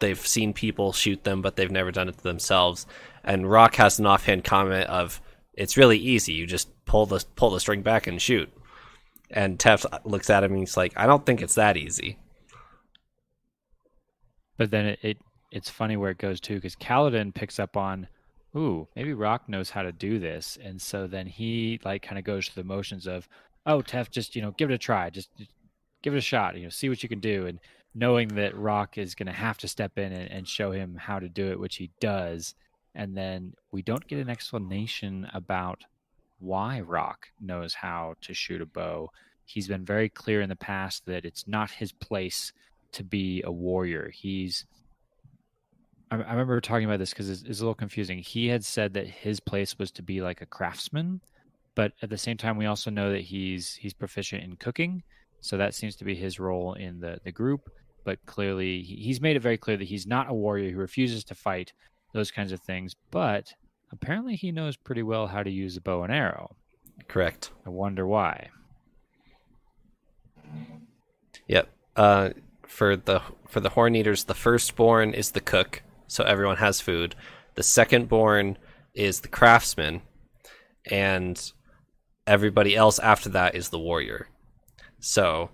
they've 0.00 0.26
seen 0.26 0.52
people 0.52 0.92
shoot 0.92 1.22
them, 1.22 1.42
but 1.42 1.54
they've 1.56 1.70
never 1.70 1.92
done 1.92 2.08
it 2.08 2.18
to 2.18 2.22
themselves. 2.24 2.86
And 3.24 3.50
Rock 3.50 3.76
has 3.76 3.98
an 3.98 4.06
offhand 4.06 4.42
comment 4.42 4.88
of, 4.88 5.20
"It's 5.54 5.76
really 5.76 5.98
easy. 5.98 6.32
You 6.32 6.46
just 6.46 6.68
pull 6.86 7.06
the 7.06 7.24
pull 7.36 7.50
the 7.50 7.60
string 7.60 7.82
back 7.82 8.08
and 8.08 8.20
shoot." 8.20 8.52
And 9.30 9.58
Teft 9.58 9.86
looks 10.04 10.28
at 10.28 10.42
him 10.42 10.52
and 10.52 10.60
he's 10.60 10.76
like, 10.76 10.92
"I 10.96 11.06
don't 11.06 11.24
think 11.24 11.40
it's 11.40 11.54
that 11.54 11.76
easy." 11.76 12.18
But 14.58 14.70
then 14.70 14.86
it, 14.86 14.98
it 15.02 15.18
it's 15.50 15.70
funny 15.70 15.96
where 15.96 16.10
it 16.10 16.18
goes 16.18 16.40
too, 16.40 16.56
because 16.56 16.76
Kaladin 16.76 17.34
picks 17.34 17.58
up 17.58 17.76
on, 17.76 18.08
"Ooh, 18.56 18.88
maybe 18.96 19.12
Rock 19.14 19.48
knows 19.48 19.70
how 19.70 19.82
to 19.82 19.92
do 19.92 20.18
this," 20.18 20.58
and 20.62 20.80
so 20.80 21.06
then 21.06 21.26
he 21.26 21.80
like 21.84 22.02
kind 22.02 22.18
of 22.18 22.24
goes 22.24 22.48
through 22.48 22.62
the 22.62 22.68
motions 22.68 23.06
of, 23.06 23.28
oh, 23.66 23.82
Teft, 23.82 24.10
just 24.10 24.36
you 24.36 24.42
know, 24.42 24.52
give 24.52 24.70
it 24.70 24.74
a 24.74 24.78
try. 24.78 25.10
Just, 25.10 25.36
just 25.36 25.50
give 26.02 26.14
it 26.14 26.18
a 26.18 26.22
shot. 26.22 26.56
You 26.56 26.64
know, 26.64 26.68
see 26.70 26.88
what 26.88 27.02
you 27.02 27.08
can 27.08 27.20
do. 27.20 27.46
And 27.46 27.58
knowing 27.94 28.28
that 28.28 28.56
Rock 28.56 28.98
is 28.98 29.14
going 29.14 29.26
to 29.26 29.32
have 29.32 29.58
to 29.58 29.68
step 29.68 29.98
in 29.98 30.12
and, 30.12 30.30
and 30.30 30.48
show 30.48 30.70
him 30.70 30.96
how 30.96 31.18
to 31.18 31.28
do 31.28 31.50
it, 31.50 31.58
which 31.58 31.76
he 31.76 31.90
does. 32.00 32.54
And 32.94 33.16
then 33.16 33.54
we 33.72 33.82
don't 33.82 34.06
get 34.06 34.20
an 34.20 34.30
explanation 34.30 35.28
about 35.34 35.84
why 36.38 36.80
Rock 36.80 37.28
knows 37.40 37.74
how 37.74 38.14
to 38.22 38.34
shoot 38.34 38.60
a 38.60 38.66
bow. 38.66 39.10
He's 39.44 39.68
been 39.68 39.84
very 39.84 40.08
clear 40.08 40.42
in 40.42 40.48
the 40.48 40.56
past 40.56 41.06
that 41.06 41.24
it's 41.24 41.48
not 41.48 41.70
his 41.70 41.92
place 41.92 42.52
to 42.92 43.02
be 43.02 43.42
a 43.44 43.52
warrior. 43.52 44.10
He's 44.14 44.64
I, 46.10 46.16
I 46.16 46.32
remember 46.32 46.60
talking 46.60 46.86
about 46.86 46.98
this 46.98 47.10
because 47.10 47.30
it's, 47.30 47.42
it's, 47.42 47.60
a 47.60 47.62
little 47.62 47.74
confusing. 47.74 48.18
He 48.18 48.48
had 48.48 48.64
said 48.64 48.94
that 48.94 49.06
his 49.06 49.40
place 49.40 49.78
was 49.78 49.90
to 49.92 50.02
be 50.02 50.20
like 50.20 50.40
a 50.40 50.46
craftsman, 50.46 51.20
but 51.74 51.92
at 52.02 52.10
the 52.10 52.18
same 52.18 52.36
time, 52.36 52.56
we 52.56 52.66
also 52.66 52.90
know 52.90 53.10
that 53.10 53.22
he's 53.22 53.74
he's 53.74 53.92
proficient 53.92 54.44
in 54.44 54.56
cooking, 54.56 55.02
so 55.40 55.56
that 55.56 55.74
seems 55.74 55.96
to 55.96 56.04
be 56.04 56.14
his 56.14 56.38
role 56.38 56.74
in 56.74 57.00
the 57.00 57.18
the 57.24 57.32
group. 57.32 57.70
But 58.04 58.24
clearly, 58.24 58.82
he's 58.82 59.20
made 59.20 59.36
it 59.36 59.40
very 59.40 59.58
clear 59.58 59.76
that 59.76 59.88
he's 59.88 60.06
not 60.06 60.30
a 60.30 60.34
warrior 60.34 60.70
who 60.70 60.78
refuses 60.78 61.24
to 61.24 61.34
fight 61.34 61.72
those 62.12 62.30
kinds 62.30 62.52
of 62.52 62.60
things. 62.60 62.94
But 63.10 63.52
apparently, 63.90 64.36
he 64.36 64.52
knows 64.52 64.76
pretty 64.76 65.02
well 65.02 65.26
how 65.26 65.42
to 65.42 65.50
use 65.50 65.76
a 65.76 65.80
bow 65.80 66.04
and 66.04 66.12
arrow. 66.12 66.54
Correct. 67.08 67.50
I 67.66 67.70
wonder 67.70 68.06
why. 68.06 68.48
Yep. 71.48 71.68
Uh, 71.96 72.30
for 72.62 72.96
the 72.96 73.22
for 73.48 73.60
the 73.60 73.70
horn 73.70 73.94
eaters, 73.94 74.24
the 74.24 74.34
firstborn 74.34 75.14
is 75.14 75.32
the 75.32 75.40
cook, 75.40 75.82
so 76.06 76.24
everyone 76.24 76.56
has 76.56 76.80
food. 76.80 77.14
The 77.54 77.62
second 77.62 78.08
born 78.08 78.58
is 78.94 79.20
the 79.20 79.28
craftsman, 79.28 80.02
and 80.90 81.52
everybody 82.26 82.76
else 82.76 82.98
after 82.98 83.28
that 83.30 83.54
is 83.54 83.68
the 83.68 83.78
warrior. 83.78 84.28
So 85.00 85.50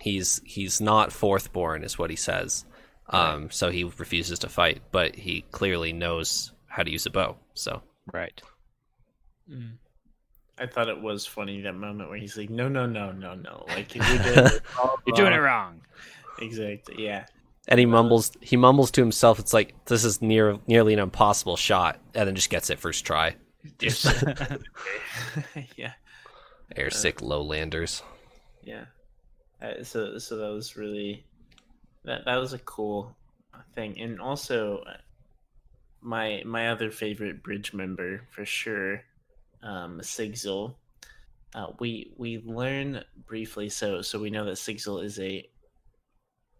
he's 0.00 0.40
he's 0.44 0.80
not 0.80 1.12
fourth 1.12 1.52
born, 1.52 1.84
is 1.84 1.98
what 1.98 2.10
he 2.10 2.16
says. 2.16 2.64
Um, 3.08 3.50
so 3.50 3.70
he 3.70 3.84
refuses 3.84 4.40
to 4.40 4.48
fight, 4.48 4.82
but 4.90 5.14
he 5.14 5.44
clearly 5.52 5.92
knows 5.92 6.52
how 6.66 6.82
to 6.82 6.90
use 6.90 7.06
a 7.06 7.10
bow. 7.10 7.36
So 7.54 7.82
right. 8.12 8.40
Mm. 9.50 9.76
I 10.58 10.66
thought 10.66 10.88
it 10.88 11.00
was 11.00 11.26
funny 11.26 11.60
that 11.60 11.74
moment 11.74 12.08
where 12.08 12.18
he's 12.18 12.36
like, 12.36 12.50
"No, 12.50 12.68
no, 12.68 12.86
no, 12.86 13.12
no, 13.12 13.34
no! 13.34 13.64
Like 13.68 13.94
you're 13.94 14.04
doing, 14.04 14.50
you're 15.06 15.16
doing 15.16 15.32
it 15.32 15.38
wrong." 15.38 15.82
Exactly. 16.40 17.04
Yeah 17.04 17.26
and 17.68 17.80
he 17.80 17.86
mumbles 17.86 18.32
he 18.40 18.56
mumbles 18.56 18.90
to 18.92 19.00
himself 19.00 19.38
it's 19.38 19.52
like 19.52 19.74
this 19.86 20.04
is 20.04 20.22
near 20.22 20.58
nearly 20.66 20.92
an 20.92 20.98
impossible 20.98 21.56
shot 21.56 22.00
and 22.14 22.26
then 22.28 22.34
just 22.34 22.50
gets 22.50 22.70
it 22.70 22.78
first 22.78 23.04
try. 23.04 23.36
Yeah. 25.76 25.92
Air 26.74 26.90
sick 26.90 27.22
uh, 27.22 27.26
lowlanders. 27.26 28.02
yeah. 28.62 28.84
Uh, 29.60 29.82
so 29.82 30.18
so 30.18 30.36
that 30.36 30.50
was 30.50 30.76
really 30.76 31.24
that 32.04 32.24
that 32.24 32.36
was 32.36 32.52
a 32.52 32.58
cool 32.60 33.16
thing. 33.74 34.00
And 34.00 34.20
also 34.20 34.78
uh, 34.78 34.96
my 36.02 36.42
my 36.44 36.68
other 36.68 36.90
favorite 36.90 37.42
bridge 37.42 37.72
member 37.72 38.22
for 38.30 38.44
sure 38.44 39.02
um 39.62 40.00
sigzil. 40.02 40.74
Uh, 41.54 41.68
we 41.78 42.12
we 42.16 42.38
learn 42.44 43.02
briefly 43.26 43.68
so 43.68 44.02
so 44.02 44.18
we 44.18 44.30
know 44.30 44.44
that 44.44 44.58
sigzil 44.58 45.02
is 45.02 45.18
a 45.18 45.48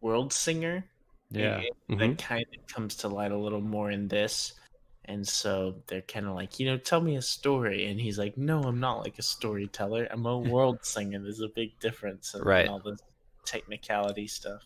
world 0.01 0.33
singer 0.33 0.85
yeah. 1.31 1.61
Mm-hmm. 1.91 1.99
That 1.99 2.19
kind 2.19 2.47
of 2.57 2.67
comes 2.75 2.97
to 2.97 3.09
light 3.09 3.33
a 3.33 3.37
little 3.37 3.61
more 3.61 3.91
in 3.91 4.09
this. 4.09 4.55
And 5.07 5.27
so 5.27 5.77
they're 5.87 6.03
kind 6.03 6.27
of 6.27 6.35
like, 6.35 6.59
you 6.59 6.67
know, 6.67 6.79
tell 6.79 7.01
me 7.01 7.17
a 7.17 7.23
story. 7.23 7.87
And 7.87 8.01
he's 8.01 8.19
like, 8.19 8.37
no, 8.37 8.63
I'm 8.63 8.81
not 8.81 9.03
like 9.05 9.19
a 9.19 9.23
storyteller. 9.23 10.09
I'm 10.11 10.27
a 10.27 10.39
world 10.39 10.85
singer. 10.85 11.21
There's 11.21 11.41
a 11.41 11.49
big 11.49 11.79
difference 11.79 12.35
in 12.35 12.43
right. 12.43 12.69
all 12.69 12.81
the 12.81 12.99
technicality 13.45 14.27
stuff. 14.27 14.63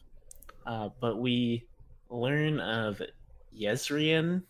Uh, 0.67 0.89
but 1.01 1.19
we 1.19 1.67
learn 2.09 2.61
of 2.61 3.03
Jezrien, 3.55 4.43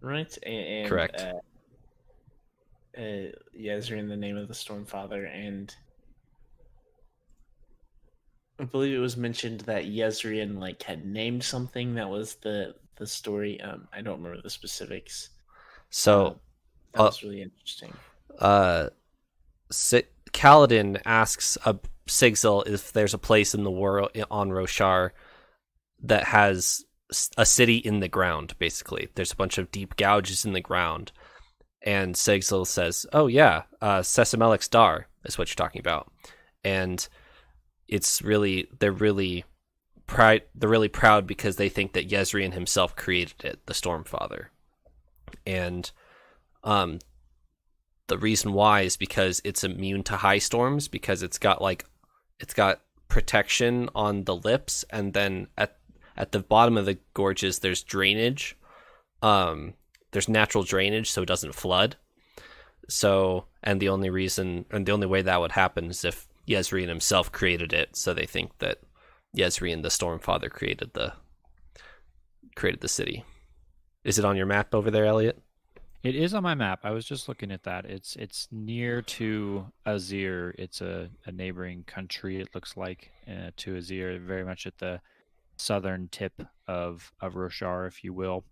right? 0.00 0.38
And, 0.44 0.88
Correct. 0.88 1.20
Uh, 1.20 3.00
uh, 3.00 3.30
Jezrien, 3.58 4.08
the 4.08 4.16
name 4.16 4.36
of 4.36 4.48
the 4.48 4.54
Stormfather, 4.54 5.28
and 5.34 5.74
I 8.58 8.64
believe 8.64 8.94
it 8.94 9.00
was 9.00 9.16
mentioned 9.16 9.60
that 9.62 9.86
Jezrien 9.86 10.58
like 10.58 10.82
had 10.82 11.04
named 11.04 11.42
something 11.42 11.94
that 11.94 12.08
was 12.08 12.36
the 12.36 12.74
the 12.96 13.06
story. 13.06 13.60
Um, 13.60 13.88
I 13.92 14.00
don't 14.00 14.22
remember 14.22 14.40
the 14.40 14.50
specifics. 14.50 15.30
So 15.90 16.26
uh, 16.26 16.34
that 16.92 17.02
was 17.02 17.22
really 17.22 17.42
interesting. 17.42 17.92
Uh, 18.38 18.90
S- 19.70 19.94
Kaladin 20.32 21.00
asks 21.04 21.56
a 21.64 21.70
uh, 21.70 21.74
Sigzil 22.06 22.66
if 22.66 22.92
there's 22.92 23.14
a 23.14 23.18
place 23.18 23.54
in 23.54 23.64
the 23.64 23.70
world 23.70 24.10
on 24.30 24.50
Roshar 24.50 25.10
that 26.02 26.24
has 26.24 26.84
a 27.38 27.46
city 27.46 27.76
in 27.76 28.00
the 28.00 28.08
ground. 28.08 28.54
Basically, 28.58 29.08
there's 29.14 29.32
a 29.32 29.36
bunch 29.36 29.58
of 29.58 29.70
deep 29.70 29.96
gouges 29.96 30.44
in 30.44 30.52
the 30.52 30.60
ground, 30.60 31.12
and 31.82 32.14
Sigzil 32.14 32.66
says, 32.66 33.06
"Oh 33.12 33.26
yeah, 33.26 33.62
uh, 33.80 34.00
Sesemalex 34.00 34.68
Dar 34.68 35.08
is 35.24 35.38
what 35.38 35.48
you're 35.48 35.56
talking 35.66 35.80
about," 35.80 36.12
and 36.62 37.08
it's 37.88 38.22
really 38.22 38.68
they're 38.78 38.92
really 38.92 39.44
proud 40.06 40.42
they're 40.54 40.68
really 40.68 40.88
proud 40.88 41.26
because 41.26 41.56
they 41.56 41.68
think 41.68 41.92
that 41.92 42.08
Jezrien 42.08 42.52
himself 42.52 42.94
created 42.96 43.44
it, 43.44 43.66
the 43.66 43.74
Stormfather. 43.74 44.46
And 45.46 45.90
um 46.62 46.98
the 48.06 48.18
reason 48.18 48.52
why 48.52 48.82
is 48.82 48.96
because 48.96 49.40
it's 49.44 49.64
immune 49.64 50.02
to 50.04 50.16
high 50.16 50.38
storms 50.38 50.88
because 50.88 51.22
it's 51.22 51.38
got 51.38 51.62
like 51.62 51.86
it's 52.38 52.54
got 52.54 52.82
protection 53.08 53.88
on 53.94 54.24
the 54.24 54.36
lips 54.36 54.84
and 54.90 55.14
then 55.14 55.48
at 55.56 55.78
at 56.16 56.32
the 56.32 56.40
bottom 56.40 56.76
of 56.76 56.86
the 56.86 56.98
gorges 57.14 57.60
there's 57.60 57.82
drainage. 57.82 58.56
Um 59.22 59.74
there's 60.12 60.28
natural 60.28 60.64
drainage 60.64 61.10
so 61.10 61.22
it 61.22 61.26
doesn't 61.28 61.54
flood. 61.54 61.96
So 62.88 63.46
and 63.62 63.80
the 63.80 63.88
only 63.88 64.10
reason 64.10 64.66
and 64.70 64.84
the 64.84 64.92
only 64.92 65.06
way 65.06 65.22
that 65.22 65.40
would 65.40 65.52
happen 65.52 65.86
is 65.86 66.04
if 66.04 66.28
Jezrien 66.46 66.88
himself 66.88 67.32
created 67.32 67.72
it, 67.72 67.96
so 67.96 68.12
they 68.12 68.26
think 68.26 68.58
that 68.58 68.78
Jezrien, 69.36 69.82
the 69.82 69.88
Stormfather, 69.88 70.50
created 70.50 70.90
the 70.94 71.14
created 72.54 72.80
the 72.80 72.88
city. 72.88 73.24
Is 74.04 74.18
it 74.18 74.24
on 74.24 74.36
your 74.36 74.46
map 74.46 74.74
over 74.74 74.90
there, 74.90 75.06
Elliot? 75.06 75.40
It 76.02 76.14
is 76.14 76.34
on 76.34 76.42
my 76.42 76.54
map. 76.54 76.80
I 76.84 76.90
was 76.90 77.06
just 77.06 77.28
looking 77.28 77.50
at 77.50 77.62
that. 77.62 77.86
It's 77.86 78.14
it's 78.16 78.46
near 78.52 79.00
to 79.02 79.72
Azir. 79.86 80.52
It's 80.58 80.82
a, 80.82 81.08
a 81.24 81.32
neighboring 81.32 81.84
country. 81.84 82.40
It 82.40 82.54
looks 82.54 82.76
like 82.76 83.10
uh, 83.26 83.50
to 83.56 83.74
Azir, 83.74 84.20
very 84.20 84.44
much 84.44 84.66
at 84.66 84.78
the 84.78 85.00
southern 85.56 86.08
tip 86.08 86.42
of 86.68 87.10
of 87.20 87.34
Roshar, 87.34 87.86
if 87.86 88.04
you 88.04 88.12
will. 88.12 88.44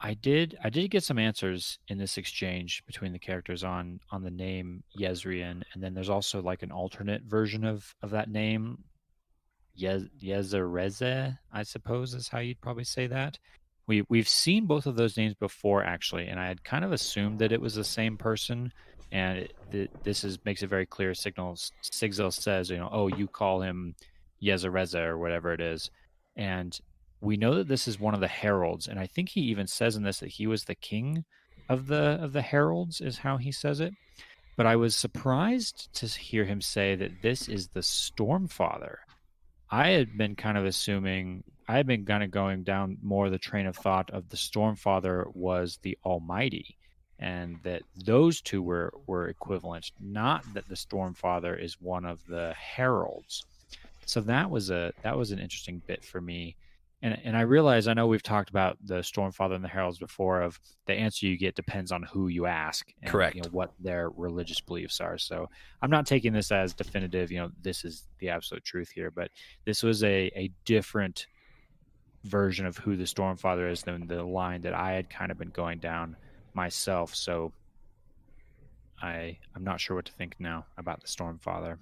I 0.00 0.14
did 0.14 0.56
I 0.64 0.70
did 0.70 0.90
get 0.90 1.04
some 1.04 1.18
answers 1.18 1.78
in 1.88 1.98
this 1.98 2.16
exchange 2.16 2.82
between 2.86 3.12
the 3.12 3.18
characters 3.18 3.62
on 3.62 4.00
on 4.10 4.22
the 4.22 4.30
name 4.30 4.82
Jezrien, 4.98 5.62
and 5.72 5.82
then 5.82 5.92
there's 5.92 6.08
also 6.08 6.40
like 6.40 6.62
an 6.62 6.72
alternate 6.72 7.22
version 7.24 7.64
of 7.64 7.94
of 8.02 8.10
that 8.10 8.30
name, 8.30 8.78
Yez 9.74 10.04
Yezereze, 10.22 11.36
I 11.52 11.62
suppose 11.64 12.14
is 12.14 12.28
how 12.28 12.38
you'd 12.38 12.62
probably 12.62 12.84
say 12.84 13.08
that. 13.08 13.38
We 13.86 14.04
we've 14.08 14.28
seen 14.28 14.66
both 14.66 14.86
of 14.86 14.96
those 14.96 15.18
names 15.18 15.34
before 15.34 15.84
actually, 15.84 16.28
and 16.28 16.40
I 16.40 16.48
had 16.48 16.64
kind 16.64 16.84
of 16.84 16.92
assumed 16.92 17.38
that 17.40 17.52
it 17.52 17.60
was 17.60 17.74
the 17.74 17.84
same 17.84 18.16
person. 18.16 18.72
And 19.12 19.38
it, 19.38 19.56
it, 19.72 20.04
this 20.04 20.22
is 20.22 20.38
makes 20.44 20.62
it 20.62 20.68
very 20.68 20.86
clear. 20.86 21.14
Signals 21.14 21.72
Sigzil 21.82 22.32
says, 22.32 22.70
you 22.70 22.78
know, 22.78 22.88
oh, 22.92 23.08
you 23.08 23.26
call 23.26 23.60
him 23.60 23.96
Yezereze 24.40 24.94
or 24.94 25.18
whatever 25.18 25.52
it 25.52 25.60
is, 25.60 25.90
and 26.36 26.78
we 27.20 27.36
know 27.36 27.54
that 27.56 27.68
this 27.68 27.86
is 27.86 28.00
one 28.00 28.14
of 28.14 28.20
the 28.20 28.28
heralds, 28.28 28.88
and 28.88 28.98
I 28.98 29.06
think 29.06 29.30
he 29.30 29.40
even 29.42 29.66
says 29.66 29.96
in 29.96 30.02
this 30.02 30.20
that 30.20 30.30
he 30.30 30.46
was 30.46 30.64
the 30.64 30.74
king 30.74 31.24
of 31.68 31.86
the 31.86 32.18
of 32.20 32.32
the 32.32 32.42
heralds, 32.42 33.00
is 33.00 33.18
how 33.18 33.36
he 33.36 33.52
says 33.52 33.80
it. 33.80 33.94
But 34.56 34.66
I 34.66 34.76
was 34.76 34.94
surprised 34.96 35.92
to 35.94 36.06
hear 36.06 36.44
him 36.44 36.60
say 36.60 36.94
that 36.96 37.22
this 37.22 37.48
is 37.48 37.68
the 37.68 37.80
Stormfather. 37.80 38.96
I 39.70 39.90
had 39.90 40.18
been 40.18 40.34
kind 40.34 40.58
of 40.58 40.64
assuming 40.64 41.44
I 41.68 41.76
had 41.76 41.86
been 41.86 42.04
kind 42.04 42.24
of 42.24 42.30
going 42.30 42.64
down 42.64 42.98
more 43.02 43.30
the 43.30 43.38
train 43.38 43.66
of 43.66 43.76
thought 43.76 44.10
of 44.10 44.28
the 44.28 44.36
Stormfather 44.36 45.34
was 45.34 45.78
the 45.82 45.96
Almighty, 46.04 46.76
and 47.18 47.56
that 47.62 47.82
those 48.04 48.40
two 48.40 48.62
were 48.62 48.92
were 49.06 49.28
equivalent, 49.28 49.92
not 50.00 50.42
that 50.54 50.68
the 50.68 50.74
Stormfather 50.74 51.62
is 51.62 51.80
one 51.80 52.04
of 52.04 52.26
the 52.26 52.54
heralds. 52.54 53.44
So 54.06 54.20
that 54.22 54.50
was 54.50 54.70
a 54.70 54.92
that 55.02 55.16
was 55.16 55.30
an 55.30 55.38
interesting 55.38 55.82
bit 55.86 56.04
for 56.04 56.20
me 56.20 56.56
and 57.02 57.18
and 57.24 57.36
I 57.36 57.42
realize 57.42 57.88
I 57.88 57.94
know 57.94 58.06
we've 58.06 58.22
talked 58.22 58.50
about 58.50 58.76
the 58.84 58.96
Stormfather 58.96 59.54
and 59.54 59.64
the 59.64 59.68
Heralds 59.68 59.98
before. 59.98 60.42
Of 60.42 60.60
the 60.86 60.94
answer 60.94 61.26
you 61.26 61.38
get 61.38 61.54
depends 61.54 61.92
on 61.92 62.02
who 62.02 62.28
you 62.28 62.46
ask, 62.46 62.92
and, 63.02 63.10
correct? 63.10 63.36
You 63.36 63.42
know, 63.42 63.48
what 63.50 63.72
their 63.80 64.10
religious 64.10 64.60
beliefs 64.60 65.00
are. 65.00 65.16
So 65.18 65.48
I'm 65.82 65.90
not 65.90 66.06
taking 66.06 66.32
this 66.32 66.52
as 66.52 66.74
definitive. 66.74 67.30
You 67.30 67.40
know, 67.40 67.50
this 67.62 67.84
is 67.84 68.04
the 68.18 68.28
absolute 68.28 68.64
truth 68.64 68.90
here, 68.90 69.10
but 69.10 69.30
this 69.64 69.82
was 69.82 70.02
a 70.04 70.30
a 70.36 70.50
different 70.64 71.26
version 72.24 72.66
of 72.66 72.76
who 72.76 72.96
the 72.96 73.04
Stormfather 73.04 73.70
is 73.70 73.82
than 73.82 74.06
the 74.06 74.22
line 74.22 74.60
that 74.62 74.74
I 74.74 74.92
had 74.92 75.08
kind 75.08 75.30
of 75.30 75.38
been 75.38 75.50
going 75.50 75.78
down 75.78 76.16
myself. 76.52 77.14
So 77.14 77.52
I 79.00 79.38
I'm 79.54 79.64
not 79.64 79.80
sure 79.80 79.96
what 79.96 80.04
to 80.06 80.12
think 80.12 80.36
now 80.38 80.66
about 80.76 81.00
the 81.00 81.08
Stormfather. 81.08 81.78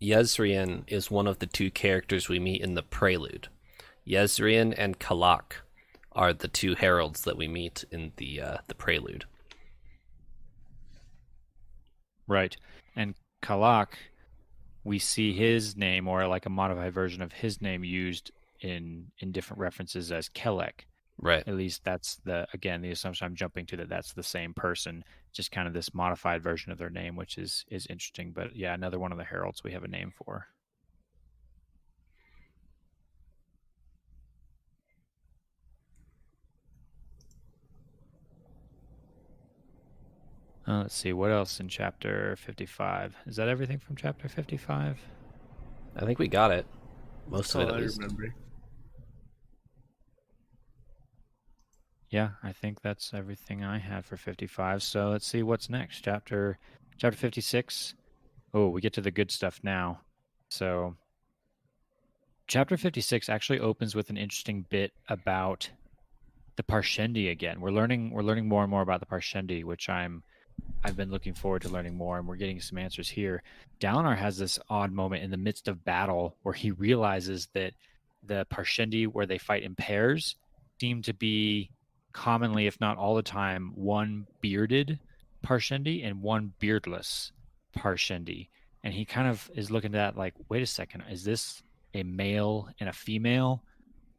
Yezrian 0.00 0.82
is 0.86 1.10
one 1.10 1.26
of 1.26 1.38
the 1.38 1.46
two 1.46 1.70
characters 1.70 2.28
we 2.28 2.38
meet 2.38 2.60
in 2.60 2.74
the 2.74 2.82
prelude. 2.82 3.48
Yezrian 4.06 4.74
and 4.76 4.98
Kalak 4.98 5.62
are 6.12 6.32
the 6.32 6.48
two 6.48 6.74
heralds 6.74 7.22
that 7.22 7.36
we 7.36 7.48
meet 7.48 7.84
in 7.90 8.12
the 8.16 8.40
uh, 8.40 8.56
the 8.68 8.74
prelude. 8.74 9.24
Right. 12.26 12.56
And 12.96 13.14
Kalak, 13.42 13.88
we 14.84 14.98
see 14.98 15.32
his 15.32 15.76
name 15.76 16.08
or 16.08 16.26
like 16.26 16.46
a 16.46 16.50
modified 16.50 16.92
version 16.92 17.22
of 17.22 17.32
his 17.32 17.60
name 17.60 17.84
used 17.84 18.30
in 18.60 19.10
in 19.18 19.32
different 19.32 19.60
references 19.60 20.10
as 20.12 20.28
Kelek. 20.28 20.86
Right. 21.18 21.46
At 21.46 21.54
least 21.54 21.82
that's 21.84 22.16
the 22.24 22.46
again 22.52 22.82
the 22.82 22.90
assumption 22.90 23.26
I'm 23.26 23.36
jumping 23.36 23.66
to 23.66 23.76
that 23.78 23.88
that's 23.88 24.12
the 24.12 24.22
same 24.22 24.54
person, 24.54 25.04
just 25.32 25.50
kind 25.50 25.66
of 25.66 25.74
this 25.74 25.94
modified 25.94 26.42
version 26.42 26.72
of 26.72 26.78
their 26.78 26.90
name, 26.90 27.16
which 27.16 27.38
is 27.38 27.64
is 27.70 27.86
interesting. 27.86 28.32
But 28.32 28.54
yeah, 28.54 28.74
another 28.74 28.98
one 28.98 29.12
of 29.12 29.18
the 29.18 29.24
heralds 29.24 29.64
we 29.64 29.72
have 29.72 29.84
a 29.84 29.88
name 29.88 30.12
for. 30.14 30.46
Uh, 40.68 40.78
let's 40.78 40.96
see 40.96 41.12
what 41.12 41.30
else 41.30 41.60
in 41.60 41.68
chapter 41.68 42.34
55. 42.36 43.14
Is 43.26 43.36
that 43.36 43.48
everything 43.48 43.78
from 43.78 43.94
chapter 43.94 44.28
55? 44.28 44.98
I 45.94 46.04
think 46.04 46.18
we 46.18 46.26
got 46.28 46.50
it. 46.50 46.66
Most 47.28 47.54
of 47.54 47.60
it, 47.60 47.64
all 47.64 47.74
at 47.74 47.76
I 47.76 47.82
least. 47.82 48.00
remember. 48.00 48.34
Yeah, 52.10 52.30
I 52.42 52.52
think 52.52 52.80
that's 52.82 53.14
everything 53.14 53.64
I 53.64 53.78
had 53.78 54.04
for 54.04 54.16
55. 54.16 54.82
So 54.82 55.10
let's 55.10 55.26
see 55.26 55.42
what's 55.42 55.70
next. 55.70 56.02
Chapter 56.02 56.58
chapter 56.98 57.16
56. 57.16 57.94
Oh, 58.54 58.68
we 58.68 58.80
get 58.80 58.92
to 58.94 59.00
the 59.00 59.10
good 59.10 59.30
stuff 59.30 59.60
now. 59.62 60.00
So 60.48 60.96
chapter 62.46 62.76
56 62.76 63.28
actually 63.28 63.60
opens 63.60 63.94
with 63.94 64.10
an 64.10 64.16
interesting 64.16 64.64
bit 64.68 64.92
about 65.08 65.70
the 66.56 66.62
Parshendi 66.62 67.30
again. 67.30 67.60
We're 67.60 67.70
learning 67.70 68.10
we're 68.10 68.22
learning 68.22 68.48
more 68.48 68.62
and 68.62 68.70
more 68.70 68.82
about 68.82 69.00
the 69.00 69.06
Parshendi, 69.06 69.62
which 69.64 69.88
I'm 69.88 70.22
I've 70.86 70.96
been 70.96 71.10
looking 71.10 71.34
forward 71.34 71.62
to 71.62 71.68
learning 71.68 71.96
more 71.96 72.16
and 72.16 72.28
we're 72.28 72.36
getting 72.36 72.60
some 72.60 72.78
answers 72.78 73.08
here. 73.08 73.42
Dalinar 73.80 74.16
has 74.16 74.38
this 74.38 74.58
odd 74.70 74.92
moment 74.92 75.24
in 75.24 75.32
the 75.32 75.36
midst 75.36 75.66
of 75.66 75.84
battle 75.84 76.36
where 76.42 76.54
he 76.54 76.70
realizes 76.70 77.48
that 77.54 77.72
the 78.22 78.46
Parshendi 78.52 79.06
where 79.06 79.26
they 79.26 79.38
fight 79.38 79.64
in 79.64 79.74
pairs 79.74 80.36
seem 80.80 81.02
to 81.02 81.12
be 81.12 81.70
commonly, 82.12 82.66
if 82.66 82.80
not 82.80 82.98
all 82.98 83.16
the 83.16 83.22
time, 83.22 83.72
one 83.74 84.26
bearded 84.40 85.00
Parshendi 85.44 86.06
and 86.06 86.22
one 86.22 86.52
beardless 86.60 87.32
Parshendi. 87.76 88.48
And 88.84 88.94
he 88.94 89.04
kind 89.04 89.28
of 89.28 89.50
is 89.54 89.72
looking 89.72 89.94
at 89.94 90.14
that 90.14 90.16
like, 90.16 90.34
wait 90.48 90.62
a 90.62 90.66
second, 90.66 91.02
is 91.10 91.24
this 91.24 91.62
a 91.94 92.04
male 92.04 92.68
and 92.78 92.88
a 92.88 92.92
female 92.92 93.64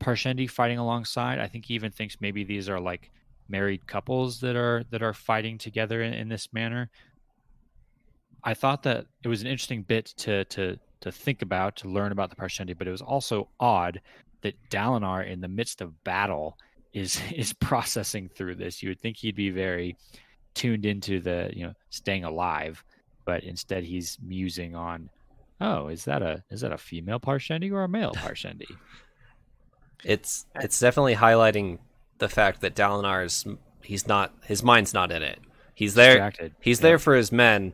Parshendi 0.02 0.50
fighting 0.50 0.80
alongside? 0.80 1.40
I 1.40 1.48
think 1.48 1.66
he 1.66 1.76
even 1.76 1.92
thinks 1.92 2.18
maybe 2.20 2.44
these 2.44 2.68
are 2.68 2.80
like 2.80 3.10
married 3.50 3.88
couples 3.88 4.40
that 4.42 4.56
are 4.56 4.84
that 4.92 5.04
are 5.04 5.14
fighting 5.14 5.58
together 5.58 6.02
in, 6.02 6.14
in 6.14 6.30
this 6.30 6.52
manner. 6.54 6.90
I 8.44 8.54
thought 8.54 8.84
that 8.84 9.06
it 9.24 9.28
was 9.28 9.42
an 9.42 9.48
interesting 9.48 9.84
bit 9.84 10.08
to 10.18 10.46
to 10.46 10.80
to 11.02 11.12
think 11.12 11.42
about, 11.42 11.76
to 11.78 11.88
learn 11.88 12.12
about 12.12 12.30
the 12.30 12.36
Parshendi, 12.36 12.78
but 12.78 12.88
it 12.88 12.92
was 12.92 13.02
also 13.02 13.50
odd 13.60 14.02
that 14.42 14.56
Dalinar 14.70 15.28
in 15.28 15.42
the 15.42 15.48
midst 15.48 15.82
of 15.82 16.04
battle 16.04 16.58
is 16.94 17.22
is 17.36 17.54
processing 17.54 18.30
through 18.30 18.56
this. 18.56 18.82
You 18.82 18.90
would 18.90 19.00
think 19.00 19.18
he'd 19.18 19.36
be 19.36 19.50
very 19.50 19.96
tuned 20.54 20.86
into 20.86 21.20
the 21.20 21.52
you 21.54 21.66
know 21.66 21.74
staying 21.90 22.24
alive, 22.24 22.84
but 23.26 23.44
instead 23.44 23.84
he's 23.84 24.18
musing 24.22 24.76
on, 24.76 25.10
oh, 25.62 25.88
is 25.88 26.06
that 26.06 26.22
a 26.22 26.44
is 26.50 26.62
that 26.62 26.72
a 26.72 26.78
female 26.78 27.20
Parshendi 27.20 27.72
or 27.72 27.84
a 27.84 27.90
male 27.90 28.14
Parshendi? 28.14 28.68
It's 30.04 30.46
it's 30.62 30.80
definitely 30.80 31.16
highlighting 31.16 31.80
the 32.20 32.30
fact 32.30 32.62
that 32.62 32.76
Dalinar 32.76 33.26
is 33.26 33.46
he's 33.82 34.08
not 34.08 34.34
his 34.46 34.64
mind's 34.64 34.94
not 34.94 35.12
in 35.12 35.22
it. 35.24 35.40
He's 35.74 35.94
there. 35.94 36.14
Distracted. 36.16 36.56
He's 36.60 36.80
Yeah. 36.80 36.84
there 36.84 37.00
for 37.00 37.16
his 37.16 37.32
men, 37.32 37.74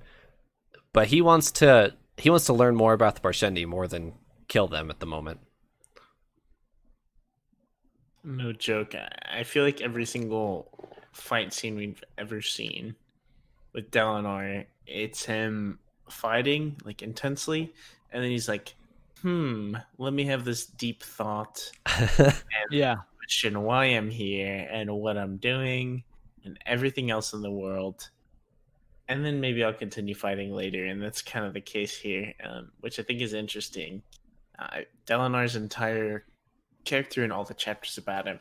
but 0.91 1.07
he 1.07 1.21
wants 1.21 1.51
to 1.53 1.95
he 2.17 2.29
wants 2.29 2.45
to 2.45 2.53
learn 2.53 2.75
more 2.75 2.93
about 2.93 3.15
the 3.15 3.21
Parshendi 3.21 3.65
more 3.65 3.87
than 3.87 4.13
kill 4.47 4.67
them 4.67 4.89
at 4.89 4.99
the 4.99 5.05
moment. 5.05 5.39
No 8.23 8.53
joke. 8.53 8.95
I- 8.95 9.09
I 9.39 9.43
feel 9.43 9.63
like 9.63 9.81
every 9.81 10.05
single 10.05 10.69
fight 11.11 11.53
scene 11.53 11.75
we've 11.75 12.03
ever 12.17 12.41
seen 12.41 12.95
with 13.73 13.91
Dalinar, 13.91 14.65
it's 14.87 15.25
him 15.25 15.79
fighting 16.09 16.77
like 16.85 17.01
intensely, 17.01 17.73
and 18.11 18.23
then 18.23 18.29
he's 18.31 18.47
like, 18.47 18.75
"Hmm, 19.21 19.75
let 19.97 20.13
me 20.13 20.25
have 20.25 20.45
this 20.45 20.65
deep 20.65 21.01
thought, 21.03 21.71
Yeah, 22.71 22.97
question 23.33 23.63
why 23.63 23.85
I'm 23.85 24.09
here 24.11 24.67
and 24.71 24.91
what 24.91 25.17
I'm 25.17 25.37
doing, 25.37 26.03
and 26.43 26.57
everything 26.65 27.09
else 27.09 27.33
in 27.33 27.41
the 27.41 27.51
world." 27.51 28.09
And 29.07 29.25
then 29.25 29.41
maybe 29.41 29.63
I'll 29.63 29.73
continue 29.73 30.15
fighting 30.15 30.53
later, 30.53 30.85
and 30.85 31.01
that's 31.01 31.21
kind 31.21 31.45
of 31.45 31.53
the 31.53 31.61
case 31.61 31.97
here, 31.97 32.33
um, 32.43 32.71
which 32.79 32.99
I 32.99 33.03
think 33.03 33.21
is 33.21 33.33
interesting. 33.33 34.03
Uh, 34.57 34.81
Dalinar's 35.05 35.55
entire 35.55 36.25
character 36.85 37.23
and 37.23 37.33
all 37.33 37.43
the 37.43 37.53
chapters 37.53 37.97
about 37.97 38.27
him 38.27 38.39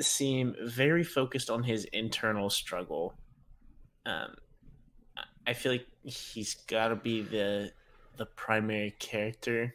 seem 0.00 0.54
very 0.62 1.04
focused 1.04 1.50
on 1.50 1.62
his 1.62 1.84
internal 1.86 2.50
struggle. 2.50 3.14
Um, 4.04 4.34
I 5.46 5.54
feel 5.54 5.72
like 5.72 5.86
he's 6.02 6.54
got 6.54 6.88
to 6.88 6.96
be 6.96 7.22
the 7.22 7.72
the 8.16 8.26
primary 8.26 8.94
character 8.98 9.74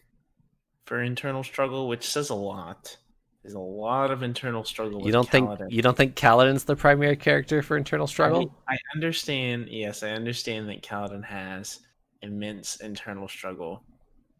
for 0.85 1.01
internal 1.01 1.43
struggle, 1.43 1.87
which 1.87 2.05
says 2.05 2.29
a 2.29 2.35
lot. 2.35 2.97
There's 3.43 3.55
a 3.55 3.59
lot 3.59 4.09
of 4.09 4.23
internal 4.23 4.63
struggle. 4.63 5.05
you 5.05 5.11
don't 5.11 5.29
think 5.29 5.49
you 5.69 5.81
don't 5.81 5.97
think 5.97 6.15
Kaladin's 6.15 6.63
the 6.63 6.77
primary 6.77 7.17
character 7.17 7.61
for 7.61 7.75
internal 7.75 8.07
I, 8.07 8.09
struggle? 8.09 8.39
mean, 8.39 8.51
I 8.69 8.77
understand. 8.95 9.67
Yes, 9.69 10.01
I 10.01 10.11
understand 10.11 10.69
that 10.69 10.81
Kaladin 10.81 11.25
has 11.25 11.81
immense 12.21 12.77
internal 12.77 13.27
struggle, 13.27 13.83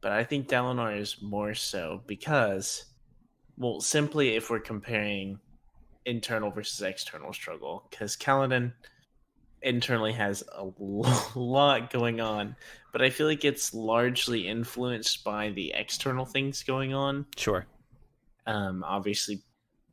but 0.01 0.14
I 0.14 0.24
think 0.24 0.47
Dalinar 0.47 0.97
is 0.97 1.18
more 1.22 1.54
so 1.54 2.01
because, 2.08 2.86
well, 3.58 3.82
simply 3.82 4.36
if 4.36 4.49
we're 4.49 4.62
comparing 4.62 5.39
internal 6.06 6.49
versus 6.49 6.82
external 6.82 7.34
struggle, 7.34 7.86
because 7.89 8.16
Kaladin 8.16 8.72
internally 9.62 10.14
has 10.14 10.43
a 10.56 10.66
lot 11.36 11.91
going 11.91 12.22
on, 12.22 12.56
but 12.93 13.01
I 13.01 13.10
feel 13.10 13.28
like 13.28 13.43
it's 13.43 13.74
largely 13.74 14.47
influenced 14.47 15.26
by 15.26 15.49
the 15.49 15.74
external 15.76 16.26
things 16.26 16.64
going 16.64 16.93
on 16.93 17.26
Sure. 17.36 17.66
Um 18.46 18.84
obviously 18.86 19.41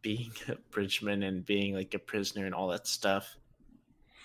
being 0.03 0.33
a 0.49 0.57
bridgeman 0.71 1.23
and 1.23 1.45
being 1.45 1.75
like 1.75 1.95
a 1.95 1.99
prisoner 1.99 2.47
and 2.47 2.55
all 2.55 2.69
that 2.69 2.87
stuff 2.87 3.37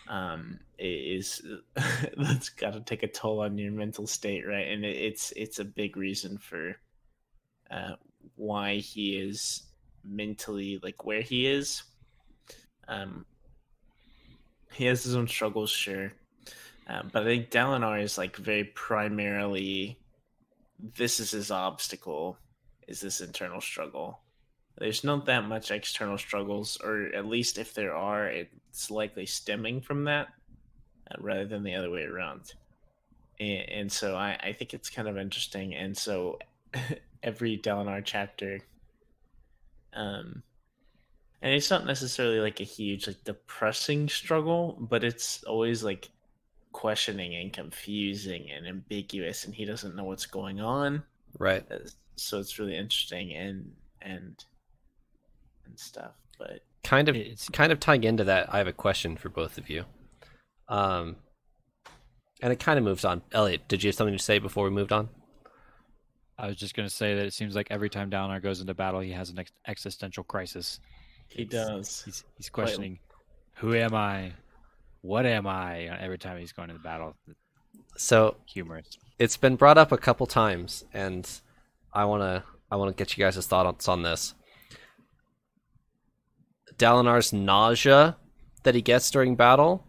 um 0.08 0.60
is 0.78 1.42
that's 2.18 2.50
got 2.50 2.74
to 2.74 2.82
take 2.82 3.04
a 3.04 3.08
toll 3.08 3.42
on 3.42 3.58
your 3.58 3.72
mental 3.72 4.06
state 4.06 4.46
right? 4.46 4.68
And 4.68 4.84
it, 4.84 4.98
it's 4.98 5.32
it's 5.36 5.60
a 5.60 5.66
big 5.66 5.98
reason 5.98 6.38
for 6.38 6.76
uh 7.72 7.96
why 8.36 8.76
he 8.76 9.18
is 9.18 9.64
mentally 10.04 10.80
like 10.84 11.06
where 11.06 11.22
he 11.22 11.48
is. 11.48 11.84
Um 12.88 13.26
he 14.74 14.86
has 14.86 15.04
his 15.04 15.16
own 15.16 15.28
struggles 15.28 15.70
sure. 15.70 16.12
Um, 16.88 17.10
but 17.12 17.24
i 17.24 17.26
think 17.26 17.50
dalinar 17.50 18.00
is 18.00 18.16
like 18.16 18.36
very 18.38 18.64
primarily 18.64 19.98
this 20.98 21.20
is 21.20 21.32
his 21.32 21.50
obstacle 21.50 22.38
is 22.88 23.02
this 23.02 23.22
internal 23.22 23.62
struggle. 23.62 24.20
There's 24.78 25.04
not 25.04 25.26
that 25.26 25.48
much 25.48 25.72
external 25.72 26.18
struggles, 26.18 26.78
or 26.84 27.10
at 27.16 27.26
least 27.26 27.58
if 27.58 27.74
there 27.74 27.96
are, 27.96 28.28
it's 28.28 28.92
likely 28.92 29.26
stemming 29.26 29.82
from 29.82 30.04
that 30.06 30.28
uh, 31.10 31.16
rather 31.20 31.46
than 31.46 31.64
the 31.64 31.76
other 31.76 31.90
way 31.90 32.04
around. 32.04 32.54
And, 33.40 33.70
and 33.70 33.92
so 33.92 34.16
I, 34.16 34.38
I 34.44 34.54
think 34.54 34.74
it's 34.74 34.90
kind 34.90 35.08
of 35.08 35.18
interesting. 35.18 35.74
And 35.76 35.98
so 35.98 36.40
every 37.24 37.58
Dalinar 37.58 38.02
chapter, 38.04 38.60
um, 39.94 40.44
and 41.42 41.54
it's 41.54 41.70
not 41.70 41.86
necessarily 41.86 42.40
like 42.40 42.60
a 42.60 42.66
huge, 42.66 43.08
like 43.08 43.24
depressing 43.24 44.10
struggle, 44.10 44.78
but 44.80 45.04
it's 45.04 45.44
always 45.44 45.84
like 45.84 46.10
questioning 46.74 47.36
and 47.36 47.54
confusing 47.54 48.52
and 48.52 48.68
ambiguous, 48.68 49.46
and 49.46 49.56
he 49.56 49.64
doesn't 49.64 49.96
know 49.96 50.04
what's 50.04 50.26
going 50.26 50.60
on 50.60 51.04
Right. 51.40 51.66
So 52.16 52.40
it's 52.40 52.58
really 52.60 52.76
interesting 52.78 53.34
and 53.34 53.72
and 54.02 54.44
and 55.66 55.80
stuff 55.80 56.14
but 56.38 56.62
Kind 56.84 57.10
of 57.10 57.16
It's- 57.16 57.50
kind 57.50 57.72
of 57.72 57.80
tying 57.80 58.04
into 58.04 58.24
that, 58.26 58.54
I 58.54 58.60
have 58.60 58.68
a 58.68 58.74
question 58.74 59.18
for 59.18 59.30
both 59.30 59.58
of 59.58 59.70
you. 59.70 59.86
Um 60.70 61.16
and 62.42 62.52
it 62.54 62.60
kind 62.60 62.78
of 62.78 62.84
moves 62.86 63.04
on. 63.06 63.22
Elliot, 63.32 63.68
did 63.68 63.82
you 63.84 63.88
have 63.88 63.96
something 63.96 64.16
to 64.16 64.22
say 64.24 64.38
before 64.40 64.66
we 64.66 64.70
moved 64.70 64.92
on? 64.92 65.10
I 66.38 66.48
was 66.48 66.58
just 66.58 66.76
going 66.76 66.88
to 66.88 66.94
say 66.94 67.16
that 67.16 67.26
it 67.26 67.34
seems 67.34 67.56
like 67.56 67.68
every 67.72 67.90
time 67.90 68.12
Dalinar 68.12 68.42
goes 68.44 68.60
into 68.60 68.74
battle, 68.74 69.00
he 69.00 69.12
has 69.14 69.30
an 69.30 69.40
ex- 69.40 69.54
existential 69.68 70.24
crisis. 70.26 70.80
he 71.30 71.44
It's- 71.44 71.68
does 71.68 72.02
He's 72.04 72.24
he's 72.38 72.50
questioning, 72.50 73.00
who 73.56 73.74
am 73.74 73.96
I? 73.96 74.34
What 75.02 75.26
am 75.26 75.48
I? 75.48 75.84
Every 75.86 76.18
time 76.18 76.38
he's 76.38 76.52
going 76.52 76.70
into 76.70 76.82
battle, 76.84 77.16
So 77.96 78.36
humorous. 78.46 78.98
it's 79.18 79.38
been 79.38 79.56
brought 79.56 79.78
up 79.78 79.92
a 79.94 79.98
couple 79.98 80.28
times, 80.28 80.84
and 80.94 81.28
I 81.96 82.06
wanna 82.06 82.44
I 82.70 82.76
wanna 82.76 82.94
get 82.94 83.18
you 83.18 83.24
guys' 83.24 83.48
thoughts 83.48 83.88
on 83.88 84.04
this. 84.04 84.34
Dalinar's 86.78 87.32
nausea 87.32 88.18
that 88.64 88.76
he 88.76 88.82
gets 88.82 89.10
during 89.10 89.36
battle, 89.36 89.88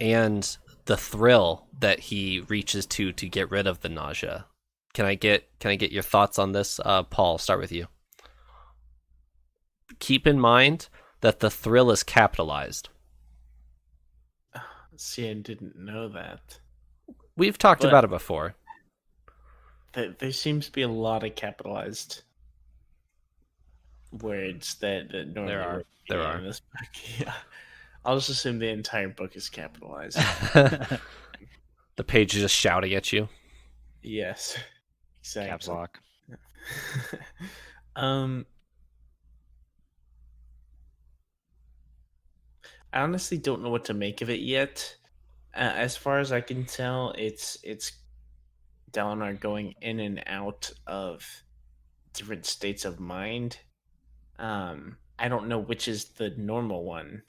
and 0.00 0.56
the 0.84 0.96
thrill 0.96 1.66
that 1.80 1.98
he 1.98 2.40
reaches 2.48 2.86
to 2.86 3.12
to 3.12 3.28
get 3.28 3.50
rid 3.50 3.66
of 3.66 3.80
the 3.80 3.88
nausea. 3.88 4.46
Can 4.94 5.04
I 5.04 5.14
get 5.16 5.48
can 5.58 5.70
I 5.72 5.76
get 5.76 5.90
your 5.92 6.02
thoughts 6.02 6.38
on 6.38 6.52
this, 6.52 6.78
uh, 6.84 7.02
Paul? 7.02 7.38
Start 7.38 7.60
with 7.60 7.72
you. 7.72 7.88
Keep 9.98 10.26
in 10.26 10.38
mind 10.38 10.88
that 11.20 11.40
the 11.40 11.50
thrill 11.50 11.90
is 11.90 12.02
capitalized. 12.02 12.88
See, 14.96 15.28
I 15.28 15.34
didn't 15.34 15.76
know 15.76 16.08
that. 16.10 16.60
We've 17.36 17.58
talked 17.58 17.82
But- 17.82 17.88
about 17.88 18.04
it 18.04 18.10
before. 18.10 18.54
There, 19.92 20.14
there 20.18 20.32
seems 20.32 20.66
to 20.66 20.72
be 20.72 20.82
a 20.82 20.88
lot 20.88 21.24
of 21.24 21.34
capitalized 21.34 22.22
words 24.20 24.74
that, 24.76 25.10
that 25.12 25.34
normally 25.34 25.52
there 25.52 25.62
are. 25.62 25.84
There 26.08 26.20
in 26.20 26.26
are. 26.26 26.40
this 26.40 26.60
book. 26.60 26.88
Yeah, 27.20 27.34
I'll 28.04 28.16
just 28.16 28.30
assume 28.30 28.58
the 28.58 28.68
entire 28.68 29.08
book 29.08 29.36
is 29.36 29.48
capitalized. 29.48 30.16
the 30.54 31.00
page 32.04 32.34
is 32.34 32.42
just 32.42 32.54
shouting 32.54 32.94
at 32.94 33.12
you. 33.12 33.28
yes, 34.02 34.58
exactly. 35.20 35.50
Caps 35.50 35.68
lock. 35.68 36.00
um, 37.96 38.46
I 42.92 43.00
honestly 43.00 43.38
don't 43.38 43.62
know 43.62 43.70
what 43.70 43.84
to 43.86 43.94
make 43.94 44.20
of 44.20 44.30
it 44.30 44.40
yet. 44.40 44.96
Uh, 45.54 45.72
as 45.76 45.96
far 45.96 46.18
as 46.18 46.32
I 46.32 46.40
can 46.40 46.64
tell, 46.64 47.14
it's 47.16 47.58
it's 47.62 47.92
Dalinar 48.92 49.38
going 49.38 49.74
in 49.80 50.00
and 50.00 50.22
out 50.26 50.70
of 50.86 51.26
different 52.12 52.46
states 52.46 52.84
of 52.84 53.00
mind. 53.00 53.58
Um, 54.38 54.96
I 55.18 55.28
don't 55.28 55.48
know 55.48 55.58
which 55.58 55.88
is 55.88 56.06
the 56.10 56.30
normal 56.30 56.84
one. 56.84 57.22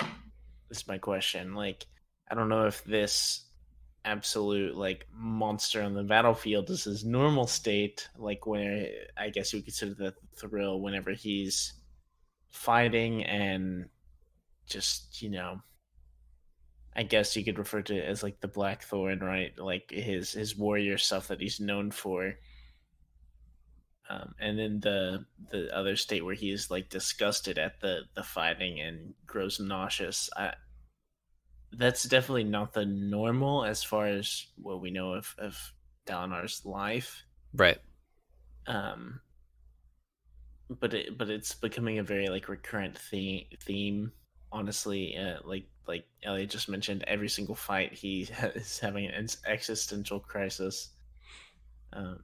Is 0.70 0.88
my 0.88 0.98
question. 0.98 1.54
Like, 1.54 1.86
I 2.30 2.36
don't 2.36 2.50
know 2.50 2.66
if 2.66 2.84
this 2.84 3.46
absolute 4.06 4.76
like 4.76 5.08
monster 5.16 5.82
on 5.82 5.94
the 5.94 6.04
battlefield 6.04 6.70
is 6.70 6.86
his 6.86 7.06
normal 7.06 7.48
state, 7.48 8.10
like 8.18 8.46
where 8.46 8.88
I 9.18 9.30
guess 9.30 9.54
you 9.54 9.60
would 9.60 9.66
consider 9.66 9.94
the 9.94 10.14
thrill 10.36 10.82
whenever 10.82 11.12
he's 11.12 11.74
fighting 12.50 13.24
and 13.24 13.90
just 14.66 15.22
you 15.22 15.30
know 15.30 15.60
I 16.96 17.04
guess 17.04 17.36
you 17.36 17.44
could 17.44 17.58
refer 17.58 17.82
to 17.82 17.96
it 17.96 18.08
as 18.08 18.24
like 18.24 18.40
the 18.40 18.48
Blackthorn, 18.48 19.20
right? 19.20 19.58
Like 19.58 19.90
his 19.90 20.32
his 20.32 20.58
warrior 20.58 20.98
stuff 20.98 21.28
that 21.30 21.42
he's 21.42 21.60
known 21.60 21.92
for. 21.92 22.36
Um, 24.10 24.36
and 24.40 24.60
then 24.60 24.80
the 24.80 25.26
the 25.52 25.76
other 25.76 25.96
state 25.96 26.24
where 26.24 26.36
he 26.36 26.52
is 26.52 26.70
like 26.70 26.90
disgusted 26.90 27.58
at 27.58 27.80
the 27.80 28.02
the 28.16 28.24
fighting 28.24 28.80
and 28.80 29.14
grows 29.26 29.60
nauseous. 29.60 30.30
I, 30.38 30.54
that's 31.72 32.04
definitely 32.04 32.44
not 32.44 32.74
the 32.74 32.86
normal 32.86 33.66
as 33.66 33.84
far 33.84 34.08
as 34.08 34.48
what 34.58 34.82
we 34.82 34.92
know 34.92 35.14
of 35.14 35.34
of 35.38 35.58
Dalinar's 36.06 36.66
life. 36.66 37.24
Right. 37.54 37.80
Um, 38.68 39.22
but 40.80 40.94
it 40.94 41.18
but 41.18 41.30
it's 41.30 41.56
becoming 41.56 42.00
a 42.00 42.04
very 42.04 42.28
like 42.28 42.50
recurrent 42.50 42.98
theme 42.98 43.46
theme 43.62 44.12
honestly 44.52 45.18
uh, 45.18 45.38
like 45.44 45.66
like 45.88 46.06
Elliot 46.24 46.50
just 46.50 46.70
mentioned 46.70 47.04
every 47.08 47.30
single 47.30 47.56
fight 47.56 47.94
he 47.94 48.24
is 48.56 48.80
having 48.80 49.06
an 49.06 49.28
existential 49.46 50.20
crisis 50.20 50.90
um 51.94 52.20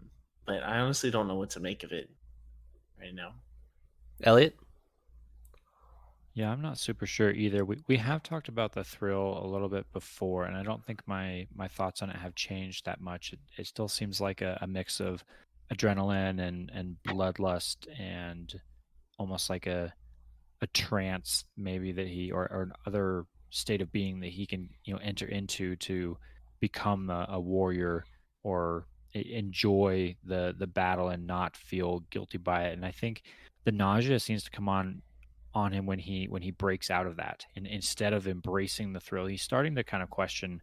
but 0.45 0.63
I 0.63 0.79
honestly 0.79 1.11
don't 1.11 1.27
know 1.27 1.35
what 1.35 1.51
to 1.51 1.59
make 1.59 1.83
of 1.83 1.91
it 1.91 2.09
right 2.99 3.13
now 3.13 3.33
Elliot? 4.23 4.55
Yeah, 6.33 6.51
I'm 6.51 6.61
not 6.61 6.77
super 6.77 7.05
sure 7.05 7.31
either. 7.31 7.65
We 7.65 7.77
we 7.87 7.97
have 7.97 8.23
talked 8.23 8.47
about 8.47 8.73
the 8.73 8.83
thrill 8.83 9.41
a 9.43 9.47
little 9.47 9.67
bit 9.67 9.91
before, 9.91 10.45
and 10.45 10.55
I 10.55 10.63
don't 10.63 10.85
think 10.85 11.01
my 11.05 11.47
my 11.53 11.67
thoughts 11.67 12.01
on 12.01 12.09
it 12.09 12.15
have 12.15 12.35
changed 12.35 12.85
that 12.85 13.01
much. 13.01 13.33
It, 13.33 13.39
it 13.57 13.67
still 13.67 13.87
seems 13.87 14.21
like 14.21 14.41
a, 14.41 14.57
a 14.61 14.67
mix 14.67 14.99
of 14.99 15.23
adrenaline 15.73 16.39
and 16.39 16.71
and 16.73 16.97
bloodlust 17.07 17.87
and 17.99 18.53
almost 19.17 19.49
like 19.49 19.67
a 19.67 19.93
a 20.61 20.67
trance 20.67 21.45
maybe 21.57 21.91
that 21.91 22.07
he 22.07 22.31
or, 22.31 22.43
or 22.43 22.71
other 22.85 23.25
state 23.49 23.81
of 23.81 23.91
being 23.91 24.19
that 24.19 24.29
he 24.29 24.45
can 24.45 24.69
you 24.83 24.93
know 24.93 24.99
enter 25.03 25.27
into 25.27 25.75
to 25.77 26.17
become 26.59 27.09
a, 27.09 27.25
a 27.29 27.39
warrior 27.39 28.05
or 28.43 28.85
enjoy 29.13 30.15
the 30.23 30.55
the 30.57 30.67
battle 30.67 31.09
and 31.09 31.25
not 31.25 31.55
feel 31.55 32.01
guilty 32.11 32.37
by 32.37 32.65
it. 32.65 32.73
And 32.73 32.85
I 32.85 32.91
think 32.91 33.23
the 33.65 33.71
nausea 33.71 34.19
seems 34.19 34.43
to 34.43 34.51
come 34.51 34.69
on 34.69 35.01
on 35.53 35.71
him 35.71 35.85
when 35.85 35.99
he 35.99 36.27
when 36.27 36.41
he 36.41 36.51
breaks 36.51 36.91
out 36.91 37.07
of 37.07 37.15
that 37.17 37.45
and 37.55 37.65
instead 37.65 38.13
of 38.13 38.27
embracing 38.27 38.93
the 38.93 38.99
thrill 38.99 39.25
he's 39.25 39.41
starting 39.41 39.73
to 39.75 39.83
kind 39.83 40.03
of 40.03 40.09
question 40.09 40.61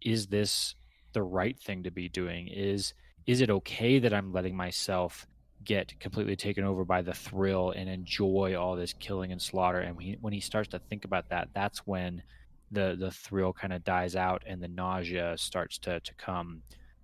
is 0.00 0.26
this 0.28 0.74
the 1.12 1.22
right 1.22 1.60
thing 1.60 1.82
to 1.82 1.90
be 1.90 2.08
doing 2.08 2.48
is 2.48 2.94
is 3.26 3.42
it 3.42 3.50
okay 3.50 3.98
that 3.98 4.14
i'm 4.14 4.32
letting 4.32 4.56
myself 4.56 5.26
get 5.64 5.98
completely 6.00 6.36
taken 6.36 6.64
over 6.64 6.84
by 6.84 7.02
the 7.02 7.12
thrill 7.12 7.70
and 7.70 7.88
enjoy 7.88 8.54
all 8.54 8.76
this 8.76 8.92
killing 8.92 9.32
and 9.32 9.40
slaughter 9.40 9.80
and 9.80 9.96
when 9.96 10.06
he, 10.06 10.18
when 10.20 10.32
he 10.32 10.40
starts 10.40 10.68
to 10.68 10.78
think 10.78 11.04
about 11.04 11.28
that 11.28 11.48
that's 11.54 11.86
when 11.86 12.22
the 12.70 12.96
the 12.98 13.10
thrill 13.10 13.52
kind 13.52 13.72
of 13.72 13.84
dies 13.84 14.16
out 14.16 14.42
and 14.46 14.62
the 14.62 14.68
nausea 14.68 15.36
starts 15.38 15.78
to 15.78 16.00
to 16.00 16.14
come 16.14 16.62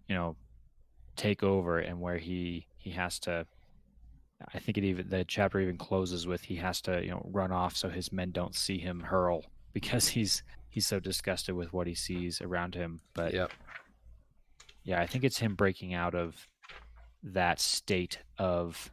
you 0.09 0.15
know 0.15 0.37
take 1.17 1.43
over 1.43 1.79
and 1.79 2.01
where 2.01 2.19
he 2.19 2.67
he 2.79 2.91
has 2.91 3.19
to 3.19 3.47
I 4.55 4.59
think 4.59 4.79
it 4.79 4.85
even 4.85 5.09
the 5.09 5.25
chapter 5.25 5.61
even 5.61 5.77
closes 5.77 6.27
with 6.27 6.43
he 6.43 6.57
has 6.57 6.81
to 6.83 7.03
you 7.03 7.11
know 7.11 7.29
run 7.31 7.53
off 7.53 7.77
so 7.77 7.89
his 7.89 8.11
men 8.11 8.31
don't 8.31 8.55
see 8.55 8.79
him 8.79 9.01
hurl 9.01 9.45
because 9.73 10.09
he's 10.09 10.43
he's 10.71 10.87
so 10.87 11.01
disgusted 11.01 11.55
with 11.55 11.73
what 11.73 11.87
he 11.87 11.95
sees 11.95 12.41
around 12.41 12.75
him. 12.75 13.01
But 13.13 13.35
Yep. 13.35 13.51
yeah, 14.85 15.01
I 15.01 15.07
think 15.07 15.25
it's 15.25 15.39
him 15.39 15.55
breaking 15.55 15.95
out 15.95 16.15
of 16.15 16.49
that 17.23 17.61
state 17.61 18.19
of 18.39 18.91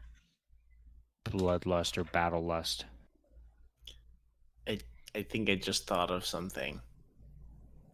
bloodlust 1.25 1.97
or 1.97 2.03
battle 2.05 2.43
lust. 2.43 2.85
I 5.15 5.23
think 5.23 5.49
I 5.49 5.55
just 5.55 5.87
thought 5.87 6.11
of 6.11 6.25
something 6.25 6.79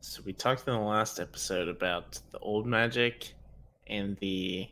so 0.03 0.21
we 0.25 0.33
talked 0.33 0.67
in 0.67 0.73
the 0.73 0.79
last 0.79 1.17
episode 1.17 1.69
about 1.69 2.19
the 2.31 2.39
old 2.39 2.67
magic 2.67 3.33
and 3.87 4.17
the 4.17 4.67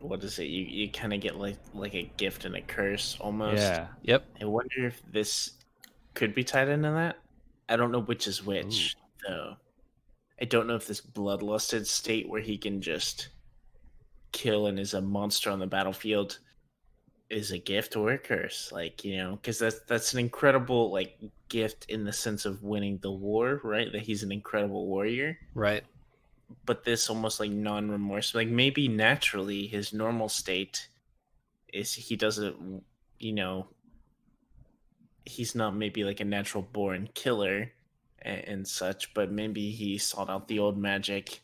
what 0.00 0.24
is 0.24 0.40
it 0.40 0.44
you 0.46 0.64
you 0.64 0.90
kind 0.90 1.12
of 1.12 1.20
get 1.20 1.36
like 1.36 1.56
like 1.72 1.94
a 1.94 2.10
gift 2.16 2.44
and 2.44 2.56
a 2.56 2.60
curse 2.60 3.16
almost 3.20 3.62
Yeah, 3.62 3.86
Yep. 4.02 4.24
I 4.40 4.44
wonder 4.44 4.86
if 4.86 5.00
this 5.12 5.52
could 6.14 6.34
be 6.34 6.42
tied 6.42 6.68
into 6.68 6.90
that. 6.90 7.18
I 7.68 7.76
don't 7.76 7.92
know 7.92 8.00
which 8.00 8.26
is 8.26 8.44
which, 8.44 8.96
though. 9.26 9.54
I 10.40 10.46
don't 10.46 10.66
know 10.66 10.74
if 10.74 10.88
this 10.88 11.00
bloodlusted 11.00 11.86
state 11.86 12.28
where 12.28 12.40
he 12.40 12.58
can 12.58 12.80
just 12.80 13.28
kill 14.32 14.66
and 14.66 14.78
is 14.78 14.94
a 14.94 15.00
monster 15.00 15.50
on 15.50 15.58
the 15.58 15.66
battlefield 15.66 16.38
is 17.30 17.50
a 17.52 17.58
gift 17.58 17.96
or 17.96 18.12
a 18.12 18.18
curse. 18.18 18.72
Like, 18.72 19.04
you 19.04 19.16
know, 19.18 19.32
because 19.36 19.58
that's 19.58 19.80
that's 19.80 20.12
an 20.14 20.20
incredible 20.20 20.90
like 20.90 21.18
gift 21.48 21.86
in 21.88 22.04
the 22.04 22.12
sense 22.12 22.44
of 22.44 22.62
winning 22.62 22.98
the 23.02 23.10
war, 23.10 23.60
right? 23.62 23.90
That 23.92 24.02
he's 24.02 24.22
an 24.22 24.32
incredible 24.32 24.86
warrior. 24.86 25.38
Right. 25.54 25.84
But 26.64 26.84
this 26.84 27.10
almost 27.10 27.40
like 27.40 27.50
non 27.50 27.90
remorse, 27.90 28.34
like 28.34 28.48
maybe 28.48 28.88
naturally 28.88 29.66
his 29.66 29.92
normal 29.92 30.28
state 30.28 30.88
is 31.72 31.92
he 31.92 32.16
doesn't, 32.16 32.82
you 33.18 33.32
know, 33.32 33.66
he's 35.26 35.54
not 35.54 35.76
maybe 35.76 36.04
like 36.04 36.20
a 36.20 36.24
natural 36.24 36.62
born 36.72 37.08
killer 37.12 37.70
and, 38.22 38.44
and 38.46 38.68
such, 38.68 39.12
but 39.12 39.30
maybe 39.30 39.70
he 39.70 39.98
sought 39.98 40.30
out 40.30 40.48
the 40.48 40.58
old 40.58 40.78
magic, 40.78 41.40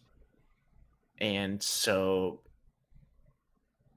and 1.18 1.62
so 1.62 2.41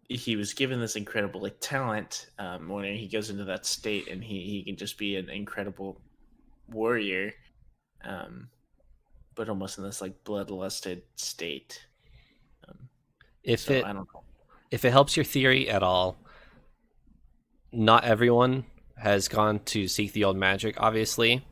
he 0.09 0.35
was 0.35 0.53
given 0.53 0.79
this 0.79 0.95
incredible 0.95 1.41
like 1.41 1.57
talent 1.59 2.27
um, 2.39 2.69
when 2.69 2.95
he 2.95 3.07
goes 3.07 3.29
into 3.29 3.43
that 3.45 3.65
state, 3.65 4.07
and 4.07 4.23
he 4.23 4.41
he 4.41 4.63
can 4.63 4.77
just 4.77 4.97
be 4.97 5.15
an 5.17 5.29
incredible 5.29 6.01
warrior, 6.69 7.33
um, 8.03 8.49
but 9.35 9.49
almost 9.49 9.77
in 9.77 9.83
this 9.83 10.01
like 10.01 10.23
bloodlusted 10.23 11.01
state. 11.15 11.85
Um, 12.67 12.89
If 13.43 13.61
so 13.61 13.73
it 13.73 13.85
I 13.85 13.93
don't 13.93 14.07
know. 14.13 14.23
if 14.71 14.85
it 14.85 14.91
helps 14.91 15.17
your 15.17 15.25
theory 15.25 15.69
at 15.69 15.83
all, 15.83 16.17
not 17.71 18.03
everyone 18.05 18.65
has 18.97 19.27
gone 19.27 19.59
to 19.59 19.87
seek 19.87 20.13
the 20.13 20.23
old 20.23 20.37
magic, 20.37 20.75
obviously, 20.79 21.45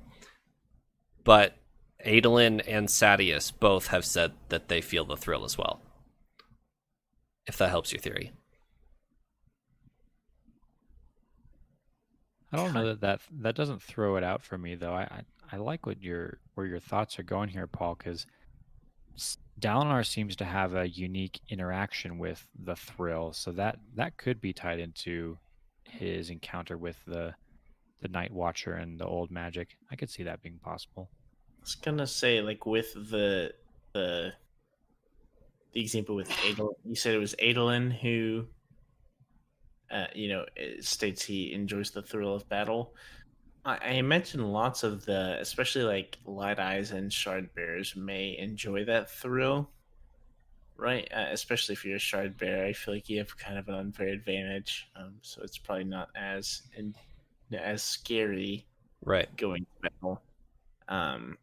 but 1.24 1.58
Adolin 2.06 2.62
and 2.68 2.88
Sadeas 2.88 3.52
both 3.60 3.88
have 3.88 4.06
said 4.06 4.34
that 4.50 4.68
they 4.70 4.82
feel 4.82 5.06
the 5.06 5.18
thrill 5.18 5.44
as 5.44 5.58
well. 5.58 5.82
If 7.48 7.58
that 7.58 7.70
helps 7.70 7.92
your 7.92 8.02
theory. 8.02 8.32
I 12.56 12.64
don't 12.64 12.74
know 12.74 12.86
that 12.88 13.02
that 13.02 13.22
that 13.42 13.56
doesn't 13.56 13.82
throw 13.82 14.16
it 14.16 14.24
out 14.24 14.44
for 14.44 14.58
me 14.58 14.76
though. 14.76 14.94
I 14.94 15.04
I, 15.04 15.22
I 15.54 15.58
like 15.58 15.86
what 15.86 16.02
your 16.02 16.40
where 16.56 16.66
your 16.66 16.80
thoughts 16.80 17.20
are 17.20 17.24
going 17.24 17.50
here, 17.50 17.68
Paul, 17.68 17.96
because 17.96 18.26
Dalinar 19.60 20.06
seems 20.06 20.36
to 20.38 20.46
have 20.46 20.76
a 20.76 20.88
unique 20.88 21.40
interaction 21.50 22.18
with 22.18 22.46
the 22.64 22.76
thrill, 22.76 23.34
so 23.34 23.52
that 23.54 23.80
that 23.96 24.18
could 24.18 24.42
be 24.42 24.54
tied 24.54 24.80
into 24.80 25.38
his 25.84 26.30
encounter 26.30 26.78
with 26.78 26.98
the 27.06 27.34
the 28.02 28.08
Night 28.10 28.32
Watcher 28.32 28.74
and 28.74 29.00
the 29.00 29.06
old 29.06 29.32
magic. 29.32 29.78
I 29.92 29.96
could 29.96 30.10
see 30.10 30.24
that 30.24 30.42
being 30.42 30.60
possible. 30.60 31.10
I 31.12 31.62
was 31.62 31.76
gonna 31.76 32.08
say, 32.08 32.42
like 32.42 32.66
with 32.66 32.94
the 32.94 33.54
the 33.94 34.34
the 35.74 35.82
example 35.82 36.16
with 36.16 36.30
Adolin, 36.30 36.74
you 36.84 36.96
said 36.96 37.16
it 37.16 37.20
was 37.20 37.36
Adolin 37.36 37.92
who, 37.92 38.48
uh, 39.96 40.08
you 40.14 40.28
know, 40.28 40.46
states 40.82 41.24
he 41.24 41.54
enjoys 41.54 41.92
the 41.92 42.02
thrill 42.02 42.36
of 42.36 42.48
battle. 42.50 42.94
I, 43.64 43.78
I 43.78 44.02
mentioned 44.02 44.52
lots 44.52 44.84
of 44.84 45.06
the, 45.06 45.38
especially 45.40 45.84
like 45.84 46.18
light 46.26 46.60
eyes 46.60 46.92
and 46.92 47.12
shard 47.12 47.54
bearers 47.56 47.96
may 47.96 48.38
enjoy 48.38 48.84
that 48.86 49.10
thrill, 49.10 49.70
right? 50.76 51.08
Uh, 51.16 51.28
especially 51.32 51.74
if 51.74 51.86
you're 51.86 51.96
a 51.96 52.00
shard 52.00 52.38
bearer, 52.38 52.66
I 52.66 52.74
feel 52.74 52.94
like 52.94 53.08
you 53.08 53.20
have 53.20 53.38
kind 53.38 53.58
of 53.58 53.70
an 53.70 53.76
unfair 53.76 54.10
advantage, 54.10 54.90
um, 54.98 55.14
so 55.22 55.42
it's 55.44 55.58
probably 55.58 55.86
not 55.86 56.10
as 56.14 56.64
in, 56.76 56.94
as 57.54 57.82
scary, 57.82 58.66
right? 59.06 59.34
Going 59.38 59.66
to 59.66 59.90
battle. 59.90 60.22
Um, 60.90 61.38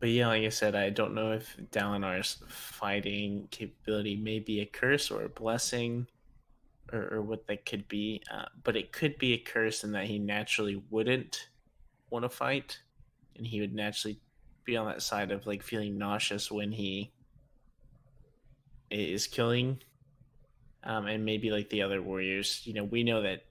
but 0.00 0.08
yeah, 0.08 0.28
like 0.28 0.44
I 0.44 0.48
said, 0.48 0.74
I 0.74 0.88
don't 0.88 1.14
know 1.14 1.32
if 1.32 1.54
Dalinar's 1.70 2.42
fighting 2.48 3.46
capability 3.50 4.16
may 4.16 4.38
be 4.38 4.60
a 4.60 4.66
curse 4.66 5.10
or 5.10 5.24
a 5.24 5.28
blessing 5.28 6.06
or, 6.92 7.14
or 7.14 7.22
what 7.22 7.46
that 7.46 7.66
could 7.66 7.88
be. 7.88 8.22
Uh, 8.32 8.46
but 8.62 8.76
it 8.76 8.92
could 8.92 9.18
be 9.18 9.32
a 9.32 9.38
curse 9.38 9.84
in 9.84 9.92
that 9.92 10.06
he 10.06 10.18
naturally 10.18 10.82
wouldn't 10.90 11.48
want 12.10 12.24
to 12.24 12.28
fight, 12.28 12.78
and 13.36 13.46
he 13.46 13.60
would 13.60 13.74
naturally 13.74 14.20
be 14.64 14.76
on 14.76 14.86
that 14.86 15.02
side 15.02 15.30
of 15.30 15.46
like 15.46 15.62
feeling 15.62 15.98
nauseous 15.98 16.50
when 16.50 16.72
he 16.72 17.12
is 18.90 19.26
killing. 19.26 19.80
Um, 20.84 21.06
and 21.06 21.24
maybe 21.24 21.50
like 21.50 21.70
the 21.70 21.82
other 21.82 22.02
warriors, 22.02 22.60
you 22.64 22.74
know, 22.74 22.84
we 22.84 23.02
know 23.02 23.22
that 23.22 23.44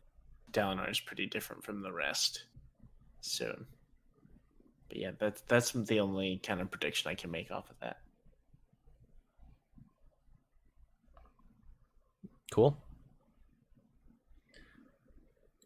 Dalinar 0.52 0.90
is 0.90 1.00
pretty 1.00 1.26
different 1.26 1.64
from 1.64 1.82
the 1.82 1.92
rest. 1.92 2.44
So, 3.22 3.66
but 4.88 4.98
yeah, 4.98 5.12
that's 5.18 5.42
that's 5.48 5.72
the 5.72 6.00
only 6.00 6.38
kind 6.38 6.62
of 6.62 6.70
prediction 6.70 7.10
I 7.10 7.16
can 7.16 7.32
make 7.32 7.50
off 7.50 7.70
of 7.70 7.80
that. 7.82 7.98
Cool. 12.52 12.78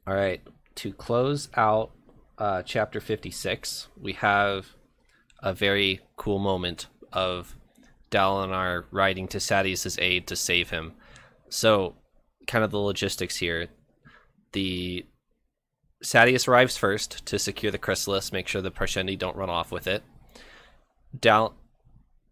All 0.07 0.13
right. 0.13 0.41
To 0.75 0.93
close 0.93 1.49
out 1.55 1.91
uh, 2.37 2.61
chapter 2.63 3.01
56, 3.01 3.89
we 4.01 4.13
have 4.13 4.67
a 5.43 5.53
very 5.53 5.99
cool 6.15 6.39
moment 6.39 6.87
of 7.11 7.55
Dalinar 8.09 8.85
riding 8.89 9.27
to 9.27 9.37
Sadeas' 9.39 10.01
aid 10.01 10.27
to 10.27 10.35
save 10.37 10.69
him. 10.69 10.93
So, 11.49 11.95
kind 12.47 12.63
of 12.63 12.71
the 12.71 12.79
logistics 12.79 13.37
here. 13.37 13.67
The 14.53 15.05
Sadeas 16.01 16.47
arrives 16.47 16.77
first 16.77 17.25
to 17.25 17.37
secure 17.37 17.71
the 17.71 17.77
chrysalis, 17.77 18.31
make 18.31 18.47
sure 18.47 18.61
the 18.61 18.71
Parshendi 18.71 19.17
don't 19.17 19.35
run 19.35 19.49
off 19.49 19.73
with 19.73 19.87
it. 19.87 20.03
Dal, 21.19 21.53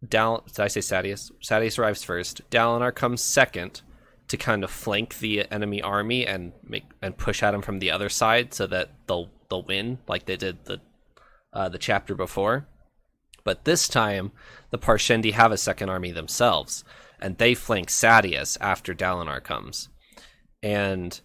Dal, 0.08 0.44
did 0.48 0.60
I 0.62 0.68
say 0.68 0.80
Sadeas? 0.80 1.32
Sadeas 1.44 1.78
arrives 1.78 2.06
first. 2.06 2.50
Dalinar 2.50 2.96
comes 2.96 3.22
second 3.22 3.82
to 4.28 4.38
kind 4.38 4.64
of 4.64 4.72
flank 4.72 5.20
the 5.20 5.52
enemy 5.52 5.82
army 5.82 6.26
and 6.26 6.52
make 6.64 6.86
and 7.02 7.18
push 7.18 7.44
at 7.44 7.52
them 7.52 7.62
from 7.62 7.80
the 7.80 7.92
other 7.92 8.10
side 8.10 8.54
so 8.54 8.66
that 8.68 8.92
they'll 9.08 9.30
they'll 9.50 9.64
win 9.64 10.00
like 10.08 10.26
they 10.26 10.38
did 10.38 10.66
the 10.66 10.82
uh, 11.54 11.70
the 11.70 11.78
chapter 11.78 12.16
before. 12.16 12.68
But 13.44 13.66
this 13.66 13.88
time, 13.88 14.32
the 14.72 14.80
Parshendi 14.80 15.34
have 15.34 15.52
a 15.52 15.58
second 15.58 15.90
army 15.90 16.12
themselves, 16.12 16.84
and 17.20 17.38
they 17.38 17.54
flank 17.54 17.90
Sadeas 17.90 18.58
after 18.60 18.94
Dalinar 18.94 19.44
comes. 19.44 19.90
And 20.64 21.20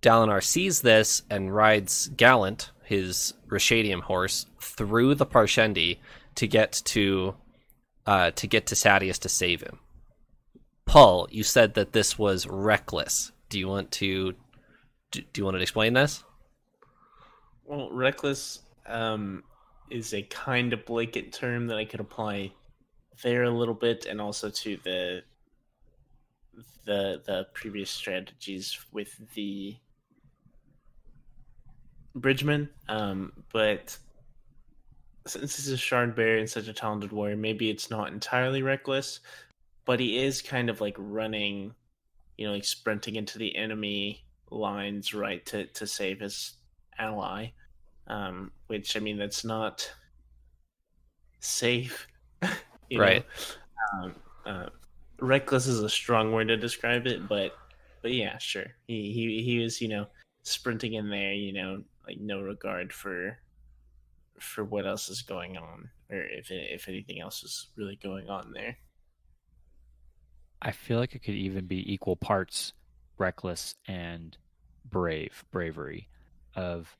Dalinar 0.00 0.42
sees 0.42 0.80
this 0.80 1.22
and 1.28 1.54
rides 1.54 2.08
Gallant, 2.08 2.70
his 2.84 3.34
Ryshadium 3.48 4.00
horse, 4.00 4.46
through 4.60 5.14
the 5.16 5.26
Parshendi 5.26 5.98
to 6.36 6.46
get 6.46 6.80
to 6.86 7.34
uh, 8.06 8.30
to 8.32 8.46
get 8.46 8.66
to 8.66 8.74
Sadeas 8.74 9.18
to 9.20 9.28
save 9.28 9.60
him. 9.60 9.78
Paul, 10.90 11.28
you 11.30 11.44
said 11.44 11.74
that 11.74 11.92
this 11.92 12.18
was 12.18 12.48
reckless. 12.48 13.30
Do 13.48 13.60
you 13.60 13.68
want 13.68 13.92
to 13.92 14.34
do, 15.12 15.20
do 15.32 15.40
you 15.40 15.44
want 15.44 15.56
to 15.56 15.62
explain 15.62 15.92
this? 15.92 16.24
Well, 17.64 17.92
reckless 17.92 18.62
um, 18.86 19.44
is 19.88 20.12
a 20.14 20.22
kind 20.22 20.72
of 20.72 20.84
blanket 20.84 21.32
term 21.32 21.68
that 21.68 21.76
I 21.76 21.84
could 21.84 22.00
apply 22.00 22.50
there 23.22 23.44
a 23.44 23.50
little 23.50 23.74
bit, 23.74 24.06
and 24.06 24.20
also 24.20 24.50
to 24.50 24.78
the 24.82 25.22
the 26.86 27.22
the 27.24 27.46
previous 27.54 27.88
strategies 27.88 28.76
with 28.90 29.16
the 29.34 29.76
Bridgeman. 32.16 32.68
Um, 32.88 33.32
but 33.52 33.96
since 35.24 35.56
this 35.56 35.68
is 35.68 35.72
a 35.72 35.76
Shard 35.76 36.16
Bear 36.16 36.38
and 36.38 36.50
such 36.50 36.66
a 36.66 36.72
talented 36.72 37.12
warrior, 37.12 37.36
maybe 37.36 37.70
it's 37.70 37.90
not 37.90 38.12
entirely 38.12 38.62
reckless, 38.62 39.20
but 39.90 39.98
he 39.98 40.18
is 40.18 40.40
kind 40.40 40.70
of 40.70 40.80
like 40.80 40.94
running, 40.96 41.74
you 42.36 42.46
know, 42.46 42.52
like 42.52 42.64
sprinting 42.64 43.16
into 43.16 43.38
the 43.38 43.56
enemy 43.56 44.24
lines, 44.48 45.12
right, 45.12 45.44
to 45.46 45.66
to 45.66 45.84
save 45.84 46.20
his 46.20 46.52
ally. 46.96 47.48
Um, 48.06 48.52
which 48.68 48.96
I 48.96 49.00
mean, 49.00 49.18
that's 49.18 49.44
not 49.44 49.92
safe, 51.40 52.06
right? 52.96 53.26
Um, 53.92 54.14
uh, 54.46 54.66
reckless 55.18 55.66
is 55.66 55.82
a 55.82 55.90
strong 55.90 56.30
word 56.30 56.46
to 56.46 56.56
describe 56.56 57.08
it, 57.08 57.26
but 57.28 57.58
but 58.00 58.12
yeah, 58.12 58.38
sure. 58.38 58.66
He 58.86 59.10
he 59.10 59.42
he 59.42 59.58
was, 59.58 59.80
you 59.80 59.88
know, 59.88 60.06
sprinting 60.44 60.94
in 60.94 61.10
there, 61.10 61.32
you 61.32 61.52
know, 61.52 61.82
like 62.06 62.20
no 62.20 62.40
regard 62.40 62.92
for 62.92 63.36
for 64.38 64.62
what 64.62 64.86
else 64.86 65.08
is 65.08 65.22
going 65.22 65.56
on, 65.56 65.90
or 66.12 66.22
if 66.22 66.52
if 66.52 66.88
anything 66.88 67.20
else 67.20 67.42
is 67.42 67.70
really 67.76 67.98
going 68.00 68.30
on 68.30 68.52
there. 68.52 68.76
I 70.62 70.72
feel 70.72 70.98
like 70.98 71.14
it 71.14 71.22
could 71.22 71.34
even 71.34 71.66
be 71.66 71.92
equal 71.92 72.16
parts 72.16 72.72
reckless 73.18 73.76
and 73.86 74.36
brave, 74.88 75.44
bravery 75.50 76.08
of 76.54 76.96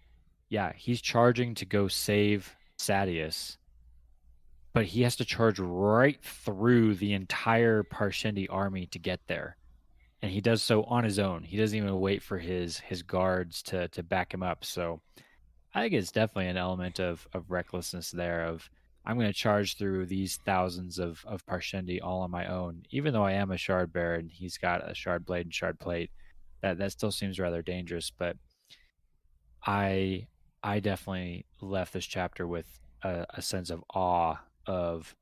yeah, 0.48 0.72
he's 0.74 1.00
charging 1.00 1.54
to 1.56 1.64
go 1.64 1.86
save 1.88 2.56
Sadeas, 2.78 3.56
but 4.72 4.84
he 4.84 5.02
has 5.02 5.16
to 5.16 5.24
charge 5.24 5.60
right 5.60 6.22
through 6.22 6.96
the 6.96 7.12
entire 7.12 7.84
Parshendi 7.84 8.48
army 8.50 8.86
to 8.86 8.98
get 8.98 9.20
there. 9.28 9.56
And 10.22 10.30
he 10.30 10.40
does 10.40 10.62
so 10.62 10.82
on 10.84 11.04
his 11.04 11.18
own. 11.18 11.44
He 11.44 11.56
doesn't 11.56 11.76
even 11.76 11.98
wait 11.98 12.22
for 12.22 12.38
his 12.38 12.78
his 12.78 13.02
guards 13.02 13.62
to 13.64 13.88
to 13.88 14.02
back 14.02 14.34
him 14.34 14.42
up. 14.42 14.64
So 14.64 15.00
I 15.74 15.82
think 15.82 15.94
it's 15.94 16.12
definitely 16.12 16.48
an 16.48 16.56
element 16.56 17.00
of 17.00 17.26
of 17.32 17.50
recklessness 17.50 18.10
there 18.10 18.44
of 18.44 18.68
I'm 19.04 19.16
going 19.16 19.28
to 19.28 19.32
charge 19.32 19.76
through 19.76 20.06
these 20.06 20.38
thousands 20.44 20.98
of, 20.98 21.24
of 21.26 21.44
Parshendi 21.46 22.00
all 22.02 22.20
on 22.20 22.30
my 22.30 22.46
own, 22.46 22.82
even 22.90 23.12
though 23.12 23.24
I 23.24 23.32
am 23.32 23.50
a 23.50 23.56
shard 23.56 23.92
bearer 23.92 24.16
and 24.16 24.30
he's 24.30 24.58
got 24.58 24.88
a 24.88 24.94
shard 24.94 25.24
blade 25.24 25.46
and 25.46 25.54
shard 25.54 25.78
plate. 25.80 26.10
That 26.60 26.76
that 26.78 26.92
still 26.92 27.10
seems 27.10 27.40
rather 27.40 27.62
dangerous, 27.62 28.10
but 28.10 28.36
I 29.64 30.26
I 30.62 30.80
definitely 30.80 31.46
left 31.62 31.94
this 31.94 32.04
chapter 32.04 32.46
with 32.46 32.66
a, 33.02 33.24
a 33.30 33.40
sense 33.40 33.70
of 33.70 33.82
awe 33.94 34.36
of 34.66 35.14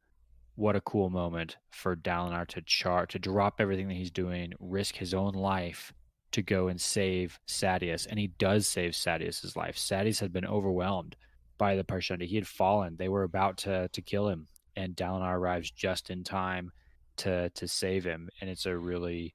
what 0.57 0.75
a 0.75 0.81
cool 0.81 1.11
moment 1.11 1.57
for 1.71 1.95
Dalinar 1.95 2.45
to 2.49 2.61
char 2.63 3.07
to 3.07 3.19
drop 3.21 3.61
everything 3.61 3.87
that 3.87 3.95
he's 3.95 4.11
doing, 4.11 4.53
risk 4.59 4.97
his 4.97 5.15
own 5.15 5.35
life 5.35 5.93
to 6.33 6.43
go 6.43 6.67
and 6.67 6.81
save 6.81 7.39
Sadeas, 7.47 8.07
and 8.09 8.19
he 8.19 8.27
does 8.27 8.67
save 8.67 8.93
Sadeas's 8.93 9.55
life. 9.55 9.77
Sadeas 9.77 10.19
had 10.19 10.33
been 10.33 10.45
overwhelmed 10.45 11.15
by 11.59 11.77
the 11.77 11.85
Parshendi. 11.85 12.27
He 12.27 12.37
had 12.37 12.47
fallen. 12.47 12.97
They 12.97 13.09
were 13.09 13.25
about 13.25 13.59
to 13.59 13.89
to 13.89 14.03
kill 14.03 14.29
him, 14.29 14.47
and 14.77 14.97
Dalinar 14.97 15.35
arrives 15.35 15.71
just 15.71 16.11
in 16.11 16.25
time 16.25 16.71
to 17.19 17.51
to 17.51 17.69
save 17.69 18.05
him, 18.05 18.29
and 18.41 18.49
it's 18.49 18.67
a 18.67 18.77
really 18.77 19.35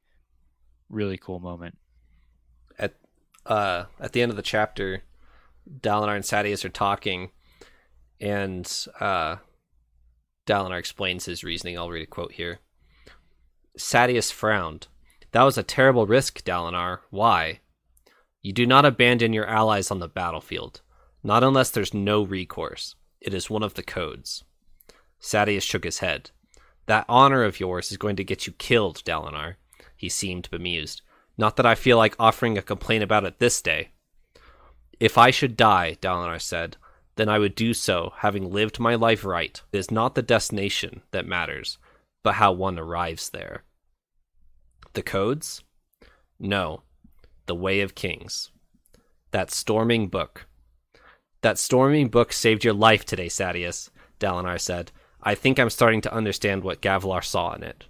really 0.90 1.18
cool 1.18 1.40
moment. 1.40 1.78
At 2.80 2.96
uh 3.46 3.86
at 4.00 4.14
the 4.14 4.22
end 4.22 4.32
of 4.32 4.38
the 4.38 4.42
chapter, 4.42 5.04
Dalinar 5.70 6.16
and 6.16 6.26
Sadeas 6.26 6.66
are 6.66 6.70
talking, 6.70 7.32
and 8.20 8.70
uh, 9.00 9.38
Dalinar 10.46 10.80
explains 10.80 11.26
his 11.26 11.44
reasoning. 11.44 11.78
I'll 11.78 11.90
read 11.90 12.04
a 12.04 12.08
quote 12.08 12.34
here. 12.34 12.60
Sadeas 13.78 14.32
frowned. 14.32 14.88
That 15.32 15.44
was 15.44 15.58
a 15.58 15.64
terrible 15.64 16.06
risk, 16.06 16.44
Dalinar. 16.44 17.00
Why? 17.10 17.62
You 18.42 18.54
do 18.54 18.66
not 18.66 18.86
abandon 18.86 19.34
your 19.34 19.48
allies 19.48 19.90
on 19.90 20.00
the 20.00 20.08
battlefield. 20.08 20.82
Not 21.24 21.44
unless 21.44 21.70
there's 21.70 21.94
no 21.94 22.24
recourse. 22.24 22.96
It 23.22 23.34
is 23.34 23.50
one 23.50 23.64
of 23.64 23.76
the 23.76 23.84
codes. 23.84 24.44
Sadeas 25.22 25.64
shook 25.64 25.86
his 25.86 26.00
head. 26.00 26.32
That 26.86 27.06
honor 27.08 27.44
of 27.44 27.60
yours 27.60 27.92
is 27.92 27.98
going 27.98 28.18
to 28.18 28.24
get 28.24 28.46
you 28.46 28.54
killed, 28.54 29.04
Dalinar. 29.06 29.56
He 29.96 30.10
seemed 30.10 30.50
bemused. 30.52 31.02
Not 31.38 31.56
that 31.56 31.66
I 31.66 31.76
feel 31.76 31.98
like 31.98 32.16
offering 32.20 32.58
a 32.58 32.62
complaint 32.62 33.04
about 33.04 33.24
it 33.24 33.40
this 33.40 33.62
day. 33.62 33.92
If 35.00 35.18
I 35.18 35.32
should 35.32 35.56
die, 35.56 35.98
Dalinar 36.02 36.42
said, 36.42 36.78
then 37.16 37.30
I 37.30 37.40
would 37.40 37.56
do 37.56 37.74
so, 37.74 38.14
having 38.18 38.52
lived 38.52 38.80
my 38.80 38.96
life 38.96 39.24
right. 39.24 39.62
It 39.72 39.78
is 39.78 39.92
not 39.92 40.16
the 40.16 40.22
destination 40.22 41.04
that 41.12 41.26
matters, 41.26 41.78
but 42.24 42.36
how 42.36 42.52
one 42.52 42.78
arrives 42.78 43.30
there. 43.30 43.64
The 44.94 45.04
codes? 45.04 45.64
No. 46.40 46.84
The 47.46 47.56
Way 47.56 47.82
of 47.82 47.96
Kings. 47.96 48.52
That 49.32 49.52
storming 49.52 50.08
book. 50.08 50.48
That 51.44 51.60
storming 51.60 52.08
book 52.08 52.32
saved 52.32 52.64
your 52.64 52.74
life 52.74 53.04
today, 53.04 53.28
Sadeas, 53.28 53.90
Dalinar 54.18 54.60
said. 54.60 54.94
I 55.22 55.36
think 55.36 55.60
I'm 55.60 55.70
starting 55.70 56.00
to 56.02 56.14
understand 56.14 56.64
what 56.64 56.82
Gavilar 56.82 57.22
saw 57.22 57.54
in 57.54 57.64
it. 57.64 57.84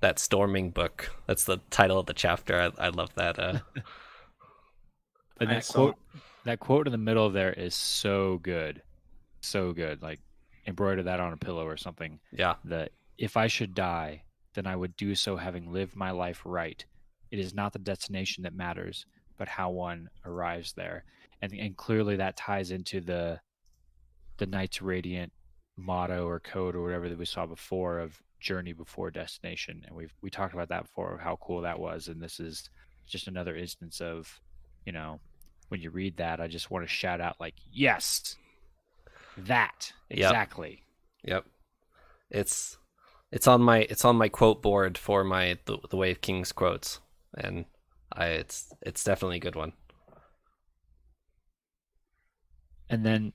That 0.00 0.18
storming 0.18 0.70
book. 0.70 1.10
That's 1.26 1.44
the 1.44 1.58
title 1.70 2.00
of 2.00 2.06
the 2.06 2.14
chapter. 2.14 2.72
I, 2.78 2.86
I 2.86 2.88
love 2.88 3.14
that. 3.14 3.38
Uh... 3.38 3.60
and 5.40 5.50
I 5.50 5.54
that 5.54 5.64
saw- 5.64 5.72
quote, 5.72 5.96
that 6.44 6.58
quote 6.58 6.88
in 6.88 6.92
the 6.92 6.98
middle 6.98 7.30
there 7.30 7.52
is 7.52 7.72
so 7.72 8.38
good, 8.42 8.82
so 9.40 9.72
good. 9.72 10.02
Like 10.02 10.18
embroider 10.66 11.04
that 11.04 11.20
on 11.20 11.32
a 11.32 11.36
pillow 11.36 11.64
or 11.64 11.76
something. 11.76 12.18
yeah, 12.32 12.56
That 12.64 12.90
if 13.18 13.36
I 13.36 13.46
should 13.46 13.76
die, 13.76 14.24
then 14.54 14.66
I 14.66 14.74
would 14.74 14.96
do 14.96 15.14
so 15.14 15.36
having 15.36 15.72
lived 15.72 15.94
my 15.94 16.10
life 16.10 16.42
right. 16.44 16.84
It 17.30 17.38
is 17.38 17.54
not 17.54 17.72
the 17.72 17.78
destination 17.78 18.42
that 18.42 18.52
matters, 18.54 19.06
but 19.40 19.48
how 19.48 19.70
one 19.70 20.10
arrives 20.26 20.74
there. 20.74 21.02
And 21.40 21.54
and 21.54 21.74
clearly 21.74 22.16
that 22.16 22.36
ties 22.36 22.70
into 22.70 23.00
the 23.00 23.40
the 24.36 24.44
Knights 24.44 24.82
Radiant 24.82 25.32
motto 25.78 26.26
or 26.26 26.40
code 26.40 26.76
or 26.76 26.82
whatever 26.82 27.08
that 27.08 27.18
we 27.18 27.24
saw 27.24 27.46
before 27.46 28.00
of 28.00 28.20
journey 28.38 28.74
before 28.74 29.10
destination. 29.10 29.82
And 29.86 29.96
we've 29.96 30.14
we 30.20 30.28
talked 30.28 30.52
about 30.52 30.68
that 30.68 30.82
before 30.82 31.14
of 31.14 31.20
how 31.20 31.38
cool 31.40 31.62
that 31.62 31.80
was. 31.80 32.08
And 32.08 32.20
this 32.20 32.38
is 32.38 32.68
just 33.08 33.28
another 33.28 33.56
instance 33.56 34.02
of, 34.02 34.30
you 34.84 34.92
know, 34.92 35.20
when 35.68 35.80
you 35.80 35.88
read 35.88 36.18
that, 36.18 36.38
I 36.38 36.46
just 36.46 36.70
want 36.70 36.84
to 36.84 36.94
shout 36.94 37.22
out 37.22 37.40
like, 37.40 37.54
yes, 37.72 38.36
that 39.38 39.90
Yep. 40.10 40.18
exactly. 40.18 40.82
Yep. 41.24 41.46
It's 42.30 42.76
it's 43.32 43.46
on 43.46 43.62
my 43.62 43.78
it's 43.88 44.04
on 44.04 44.16
my 44.16 44.28
quote 44.28 44.60
board 44.60 44.98
for 44.98 45.24
my 45.24 45.56
the, 45.64 45.78
the 45.88 45.96
Way 45.96 46.10
of 46.10 46.20
Kings 46.20 46.52
quotes, 46.52 47.00
and 47.34 47.64
I 48.12 48.26
it's 48.26 48.72
it's 48.82 49.04
definitely 49.04 49.36
a 49.36 49.40
good 49.40 49.56
one. 49.56 49.72
and 52.90 53.06
then 53.06 53.32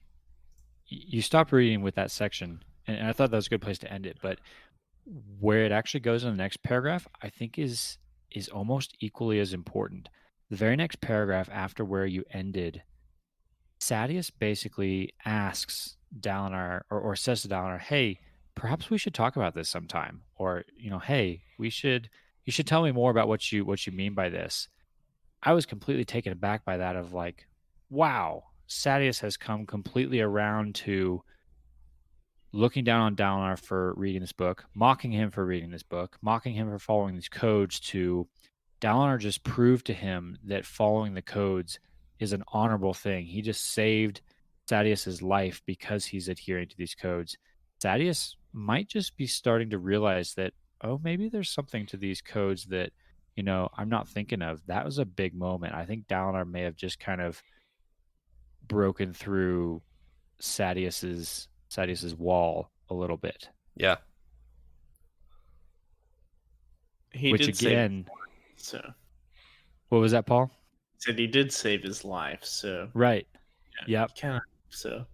you 0.87 1.21
stop 1.21 1.51
reading 1.51 1.81
with 1.81 1.95
that 1.95 2.11
section 2.11 2.63
and, 2.85 3.07
i 3.07 3.11
thought 3.11 3.31
that 3.31 3.37
was 3.37 3.47
a 3.47 3.49
good 3.49 3.61
place 3.61 3.79
to 3.79 3.91
end 3.91 4.05
it 4.05 4.17
but 4.21 4.39
where 5.39 5.63
it 5.63 5.71
actually 5.71 5.99
goes 5.99 6.23
in 6.23 6.31
the 6.31 6.37
next 6.37 6.61
paragraph 6.61 7.07
i 7.23 7.29
think 7.29 7.57
is 7.57 7.97
is 8.29 8.49
almost 8.49 8.95
equally 8.99 9.39
as 9.39 9.53
important 9.53 10.09
the 10.49 10.55
very 10.55 10.75
next 10.75 11.01
paragraph 11.01 11.49
after 11.51 11.83
where 11.83 12.05
you 12.05 12.23
ended 12.31 12.83
Sadeas 13.79 14.31
basically 14.39 15.13
asks 15.25 15.97
Dalinar 16.17 16.81
or, 16.89 16.99
or 16.99 17.15
says 17.15 17.41
to 17.41 17.49
Dalinar, 17.49 17.79
"Hey, 17.79 18.19
perhaps 18.55 18.89
we 18.89 18.97
should 18.97 19.13
talk 19.13 19.35
about 19.35 19.53
this 19.53 19.67
sometime." 19.67 20.21
Or, 20.35 20.63
you 20.77 20.89
know, 20.89 20.99
"Hey, 20.99 21.43
we 21.59 21.69
should 21.69 22.09
you 22.45 22.51
should 22.51 22.67
tell 22.67 22.83
me 22.83 22.91
more 22.91 23.11
about 23.11 23.27
what 23.27 23.51
you 23.51 23.65
what 23.65 23.85
you 23.85 23.93
mean 23.93 24.13
by 24.13 24.29
this." 24.29 24.67
I 25.43 25.53
was 25.53 25.65
completely 25.65 26.05
taken 26.05 26.33
aback 26.33 26.65
by 26.65 26.77
that 26.77 26.95
of 26.95 27.13
like, 27.13 27.47
wow, 27.89 28.45
Sadeas 28.67 29.19
has 29.21 29.37
come 29.37 29.65
completely 29.65 30.21
around 30.21 30.75
to 30.75 31.23
looking 32.51 32.83
down 32.83 33.01
on 33.01 33.15
Dalinar 33.15 33.59
for 33.59 33.93
reading 33.95 34.21
this 34.21 34.31
book, 34.31 34.65
mocking 34.73 35.11
him 35.11 35.29
for 35.29 35.45
reading 35.45 35.69
this 35.71 35.83
book, 35.83 36.17
mocking 36.21 36.53
him 36.53 36.69
for 36.69 36.79
following 36.79 37.13
these 37.13 37.29
codes 37.29 37.79
to 37.81 38.27
Dalinar 38.81 39.19
just 39.19 39.43
proved 39.43 39.85
to 39.87 39.93
him 39.93 40.37
that 40.45 40.65
following 40.65 41.13
the 41.13 41.21
codes 41.21 41.79
is 42.19 42.33
an 42.33 42.43
honorable 42.47 42.93
thing. 42.93 43.25
He 43.25 43.41
just 43.41 43.73
saved 43.73 44.21
Sadeas's 44.69 45.21
life 45.21 45.61
because 45.65 46.05
he's 46.05 46.27
adhering 46.27 46.69
to 46.69 46.77
these 46.77 46.95
codes. 46.95 47.37
Sadeas 47.83 48.35
might 48.53 48.87
just 48.87 49.17
be 49.17 49.27
starting 49.27 49.69
to 49.71 49.77
realize 49.77 50.33
that, 50.35 50.53
oh, 50.85 50.99
maybe 51.03 51.29
there's 51.29 51.49
something 51.49 51.85
to 51.87 51.97
these 51.97 52.21
codes 52.21 52.65
that, 52.65 52.91
you 53.35 53.43
know, 53.43 53.69
I'm 53.77 53.89
not 53.89 54.07
thinking 54.07 54.41
of. 54.41 54.65
That 54.67 54.85
was 54.85 54.97
a 54.97 55.05
big 55.05 55.33
moment. 55.33 55.73
I 55.73 55.85
think 55.85 56.07
Dalinar 56.07 56.49
may 56.49 56.61
have 56.61 56.75
just 56.75 56.99
kind 56.99 57.21
of 57.21 57.41
broken 58.67 59.13
through 59.13 59.81
Sadeas's 60.41 61.47
Sadeas's 61.69 62.15
wall 62.15 62.71
a 62.89 62.93
little 62.93 63.17
bit. 63.17 63.49
Yeah, 63.75 63.97
He 67.11 67.31
which 67.31 67.45
did 67.45 67.57
save 67.57 67.71
again, 67.71 68.05
so 68.57 68.81
what 69.89 69.99
was 69.99 70.11
that, 70.11 70.25
Paul? 70.25 70.51
said 70.97 71.19
he 71.19 71.27
did 71.27 71.51
save 71.51 71.83
his 71.83 72.03
life, 72.05 72.43
so 72.43 72.89
Right. 72.93 73.27
Yeah. 73.87 74.01
Yep. 74.01 74.11
kind 74.19 74.35
of 74.35 74.41
so. 74.69 75.05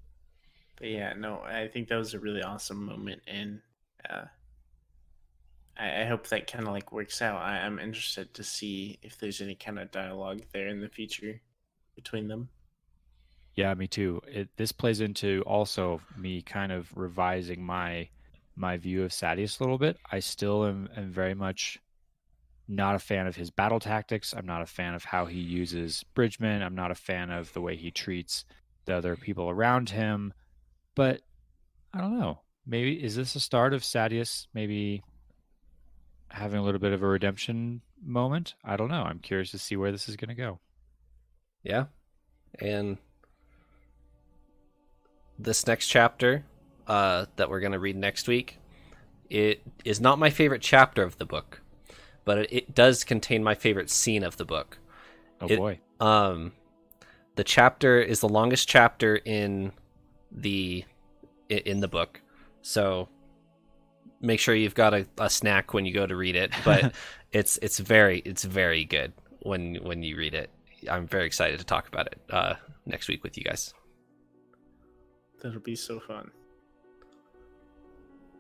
But 0.78 0.90
yeah, 0.90 1.14
no, 1.14 1.42
I 1.42 1.68
think 1.68 1.90
that 1.90 1.96
was 1.98 2.14
a 2.14 2.20
really 2.20 2.42
awesome 2.44 2.86
moment, 2.86 3.22
and 3.28 3.62
uh, 4.10 4.26
I, 5.78 6.02
I 6.02 6.06
hope 6.06 6.28
that 6.28 6.52
kind 6.52 6.68
of 6.68 6.74
like 6.74 6.92
works 6.92 7.22
out. 7.22 7.42
I, 7.42 7.60
I'm 7.60 7.80
interested 7.80 8.34
to 8.36 8.44
see 8.44 9.00
if 9.02 9.18
there's 9.18 9.42
any 9.42 9.56
kind 9.56 9.80
of 9.80 9.92
dialogue 9.92 10.42
there 10.54 10.68
in 10.68 10.82
the 10.82 10.90
future 10.90 11.42
between 11.96 12.28
them. 12.28 12.50
Yeah, 13.56 13.74
me 13.74 13.88
too. 13.88 14.22
It, 14.28 14.50
this 14.56 14.72
plays 14.72 15.02
into 15.02 15.44
also 15.46 16.02
me 16.18 16.42
kind 16.42 16.72
of 16.72 16.90
revising 16.96 17.64
my 17.64 18.10
my 18.56 18.78
view 18.78 19.04
of 19.04 19.12
Sadeas 19.12 19.60
a 19.60 19.64
little 19.64 19.78
bit. 19.78 19.98
I 20.12 20.20
still 20.20 20.66
am, 20.66 20.90
am 20.96 21.12
very 21.12 21.34
much 21.34 21.80
not 22.68 22.96
a 22.96 23.00
fan 23.00 23.28
of 23.28 23.36
his 23.36 23.50
battle 23.50 23.80
tactics. 23.80 24.34
I'm 24.36 24.46
not 24.46 24.62
a 24.62 24.66
fan 24.66 24.94
of 24.94 25.04
how 25.04 25.26
he 25.26 25.40
uses 25.40 26.04
Bridgman. 26.14 26.62
I'm 26.62 26.76
not 26.76 26.92
a 26.92 26.96
fan 26.96 27.30
of 27.30 27.52
the 27.54 27.62
way 27.62 27.76
he 27.76 27.92
treats 27.92 28.46
the 28.86 28.96
other 28.96 29.16
people 29.16 29.50
around 29.50 29.90
him. 29.90 30.34
But 30.96 31.22
I 31.94 32.02
don't 32.02 32.20
know. 32.20 32.40
Maybe 32.66 33.04
is 33.04 33.16
this 33.16 33.36
a 33.36 33.40
start 33.40 33.74
of 33.74 33.82
Sadeas 33.82 34.48
maybe 34.54 35.04
having 36.32 36.60
a 36.60 36.64
little 36.64 36.80
bit 36.80 36.94
of 36.94 37.02
a 37.04 37.08
redemption 37.08 37.82
moment? 38.04 38.56
I 38.64 38.76
don't 38.78 38.90
know. 38.90 39.04
I'm 39.04 39.20
curious 39.20 39.52
to 39.52 39.60
see 39.60 39.76
where 39.76 39.92
this 39.92 40.08
is 40.10 40.16
going 40.16 40.30
to 40.30 40.36
go. 40.36 40.60
yeah, 41.64 41.86
and 42.60 42.98
this 45.40 45.66
next 45.68 45.88
chapter 45.88 46.44
uh, 46.88 47.26
that 47.36 47.50
we're 47.50 47.60
gonna 47.60 47.80
read 47.80 47.96
next 47.96 48.28
week, 48.28 48.58
it 49.30 49.62
is 49.86 50.00
not 50.02 50.20
my 50.20 50.30
favorite 50.30 50.62
chapter 50.62 51.04
of 51.04 51.18
the 51.18 51.26
book, 51.26 51.62
but 52.26 52.38
it, 52.40 52.54
it 52.54 52.76
does 52.76 53.04
contain 53.04 53.44
my 53.44 53.56
favorite 53.56 53.90
scene 53.90 54.24
of 54.24 54.38
the 54.38 54.46
book. 54.46 54.78
Oh 55.40 55.48
It- 55.48 55.58
boy. 55.58 55.80
Um, 56.00 56.54
the 57.36 57.44
chapter 57.44 58.02
is 58.02 58.20
the 58.20 58.28
longest 58.30 58.68
chapter 58.68 59.16
in 59.18 59.72
the 60.32 60.84
in 61.50 61.80
the 61.80 61.88
book, 61.88 62.22
so 62.62 63.08
make 64.22 64.40
sure 64.40 64.56
you've 64.56 64.76
got 64.76 64.94
a, 64.94 65.06
a 65.18 65.30
snack 65.30 65.74
when 65.74 65.86
you 65.86 65.94
go 65.94 66.06
to 66.06 66.16
read 66.16 66.36
it. 66.36 66.52
But 66.66 66.94
it's 67.32 67.58
it's 67.62 67.80
very 67.80 68.20
it's 68.20 68.44
very 68.44 68.86
good 68.86 69.14
when 69.42 69.76
when 69.76 70.04
you 70.04 70.18
read 70.18 70.34
it. 70.34 70.50
I'm 70.90 71.08
very 71.08 71.26
excited 71.26 71.60
to 71.60 71.66
talk 71.66 71.88
about 71.88 72.08
it 72.08 72.20
uh, 72.30 72.56
next 72.86 73.08
week 73.08 73.24
with 73.24 73.38
you 73.38 73.44
guys. 73.44 73.74
That'll 75.42 75.60
be 75.60 75.76
so 75.76 76.00
fun. 76.00 76.32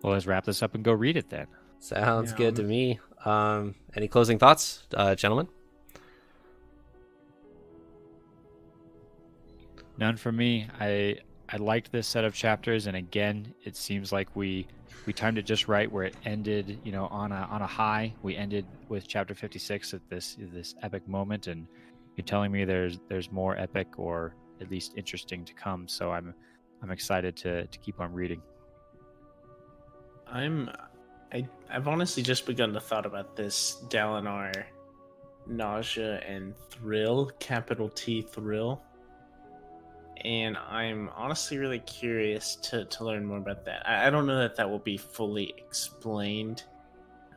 Well, 0.01 0.14
let's 0.14 0.26
wrap 0.26 0.45
this 0.45 0.64
up 0.64 0.73
and 0.76 0.84
go 0.84 0.93
read 0.93 1.18
it 1.18 1.30
then. 1.30 1.47
Sounds 1.80 2.31
Yeah, 2.31 2.38
good 2.38 2.55
to 2.57 2.64
me. 2.64 2.99
Um, 3.26 3.76
any 3.95 4.07
closing 4.07 4.39
thoughts, 4.39 4.84
uh, 4.95 5.14
gentlemen? 5.15 5.47
None 9.97 10.18
for 10.18 10.31
me. 10.31 10.68
I 10.80 11.18
I 11.49 11.57
liked 11.57 11.91
this 11.91 12.07
set 12.07 12.23
of 12.23 12.34
chapters, 12.34 12.88
and 12.88 12.95
again, 12.97 13.53
it 13.64 13.76
seems 13.76 14.11
like 14.11 14.35
we 14.35 14.68
we 15.05 15.13
timed 15.13 15.38
it 15.38 15.43
just 15.43 15.68
right, 15.68 15.91
where 15.91 16.03
it 16.03 16.15
ended, 16.26 16.80
you 16.84 16.91
know, 16.91 17.07
on 17.07 17.31
a 17.31 17.47
on 17.49 17.61
a 17.61 17.68
high. 17.68 18.13
We 18.22 18.35
ended 18.35 18.65
with 18.89 19.07
chapter 19.07 19.34
fifty 19.34 19.59
six 19.59 19.93
at 19.93 20.01
this 20.09 20.38
this 20.53 20.76
epic 20.81 21.07
moment, 21.07 21.47
and 21.47 21.68
you're 22.15 22.26
telling 22.26 22.51
me 22.51 22.65
there's 22.65 22.99
there's 23.09 23.31
more 23.31 23.57
epic 23.57 23.97
or 23.97 24.35
at 24.59 24.69
least 24.69 24.93
interesting 24.95 25.43
to 25.45 25.53
come. 25.53 25.88
So 25.88 26.11
I'm 26.11 26.34
I'm 26.81 26.91
excited 26.91 27.35
to 27.38 27.68
to 27.68 27.80
keep 27.80 27.99
on 27.99 28.13
reading. 28.13 28.41
I'm 30.27 30.69
I 31.34 31.47
I've 31.69 31.88
honestly 31.88 32.23
just 32.23 32.45
begun 32.45 32.73
to 32.73 32.80
thought 32.80 33.05
about 33.05 33.35
this 33.35 33.84
Dalinar 33.89 34.65
nausea 35.47 36.19
and 36.19 36.55
thrill, 36.69 37.31
capital 37.39 37.89
T 37.89 38.22
thrill. 38.22 38.81
And 40.23 40.57
I'm 40.57 41.10
honestly 41.15 41.57
really 41.57 41.80
curious 41.80 42.56
to, 42.64 42.85
to 42.85 43.03
learn 43.03 43.26
more 43.26 43.38
about 43.38 43.65
that. 43.65 43.88
I, 43.88 44.07
I 44.07 44.10
don't 44.10 44.27
know 44.27 44.38
that 44.39 44.56
that 44.56 44.69
will 44.69 44.80
be 44.80 44.98
fully 44.98 45.53
explained. 45.57 46.64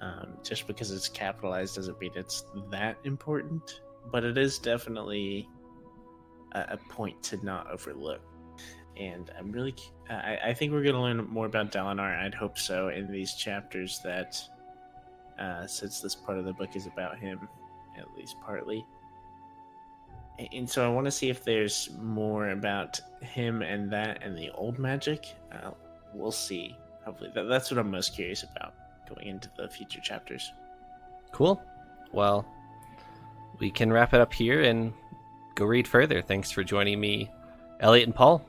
Um, 0.00 0.34
just 0.42 0.66
because 0.66 0.90
it's 0.90 1.08
capitalized 1.08 1.76
doesn't 1.76 1.98
mean 1.98 2.10
it's 2.14 2.44
that 2.70 2.98
important, 3.04 3.80
but 4.12 4.22
it 4.24 4.36
is 4.36 4.58
definitely 4.58 5.48
a, 6.52 6.60
a 6.70 6.76
point 6.90 7.22
to 7.24 7.42
not 7.44 7.70
overlook 7.70 8.20
and 8.96 9.30
I'm 9.38 9.50
really, 9.50 9.74
I, 10.08 10.38
I 10.46 10.54
think 10.54 10.72
we're 10.72 10.82
going 10.82 10.94
to 10.94 11.00
learn 11.00 11.28
more 11.28 11.46
about 11.46 11.72
Dalinar. 11.72 12.22
I'd 12.22 12.34
hope 12.34 12.58
so 12.58 12.88
in 12.88 13.10
these 13.10 13.34
chapters 13.34 14.00
that, 14.04 14.40
uh, 15.38 15.66
since 15.66 16.00
this 16.00 16.14
part 16.14 16.38
of 16.38 16.44
the 16.44 16.52
book 16.52 16.76
is 16.76 16.86
about 16.86 17.18
him, 17.18 17.48
at 17.98 18.06
least 18.16 18.36
partly. 18.44 18.84
And 20.52 20.68
so 20.68 20.84
I 20.84 20.92
want 20.92 21.06
to 21.06 21.10
see 21.10 21.30
if 21.30 21.44
there's 21.44 21.90
more 22.00 22.50
about 22.50 23.00
him 23.20 23.62
and 23.62 23.90
that 23.92 24.22
and 24.22 24.36
the 24.36 24.50
old 24.50 24.78
magic. 24.78 25.34
Uh, 25.52 25.70
we'll 26.12 26.32
see. 26.32 26.76
Hopefully, 27.04 27.30
that, 27.34 27.44
that's 27.44 27.70
what 27.70 27.78
I'm 27.78 27.90
most 27.90 28.14
curious 28.14 28.42
about 28.42 28.74
going 29.08 29.28
into 29.28 29.50
the 29.56 29.68
future 29.68 30.00
chapters. 30.00 30.52
Cool. 31.32 31.62
Well, 32.12 32.46
we 33.58 33.70
can 33.70 33.92
wrap 33.92 34.14
it 34.14 34.20
up 34.20 34.32
here 34.32 34.62
and 34.62 34.92
go 35.54 35.64
read 35.64 35.86
further. 35.86 36.22
Thanks 36.22 36.50
for 36.50 36.64
joining 36.64 37.00
me, 37.00 37.30
Elliot 37.80 38.06
and 38.06 38.14
Paul. 38.14 38.44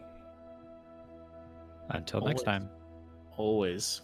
Until 1.90 2.22
next 2.22 2.42
Always. 2.42 2.44
time. 2.44 2.70
Always. 3.38 4.02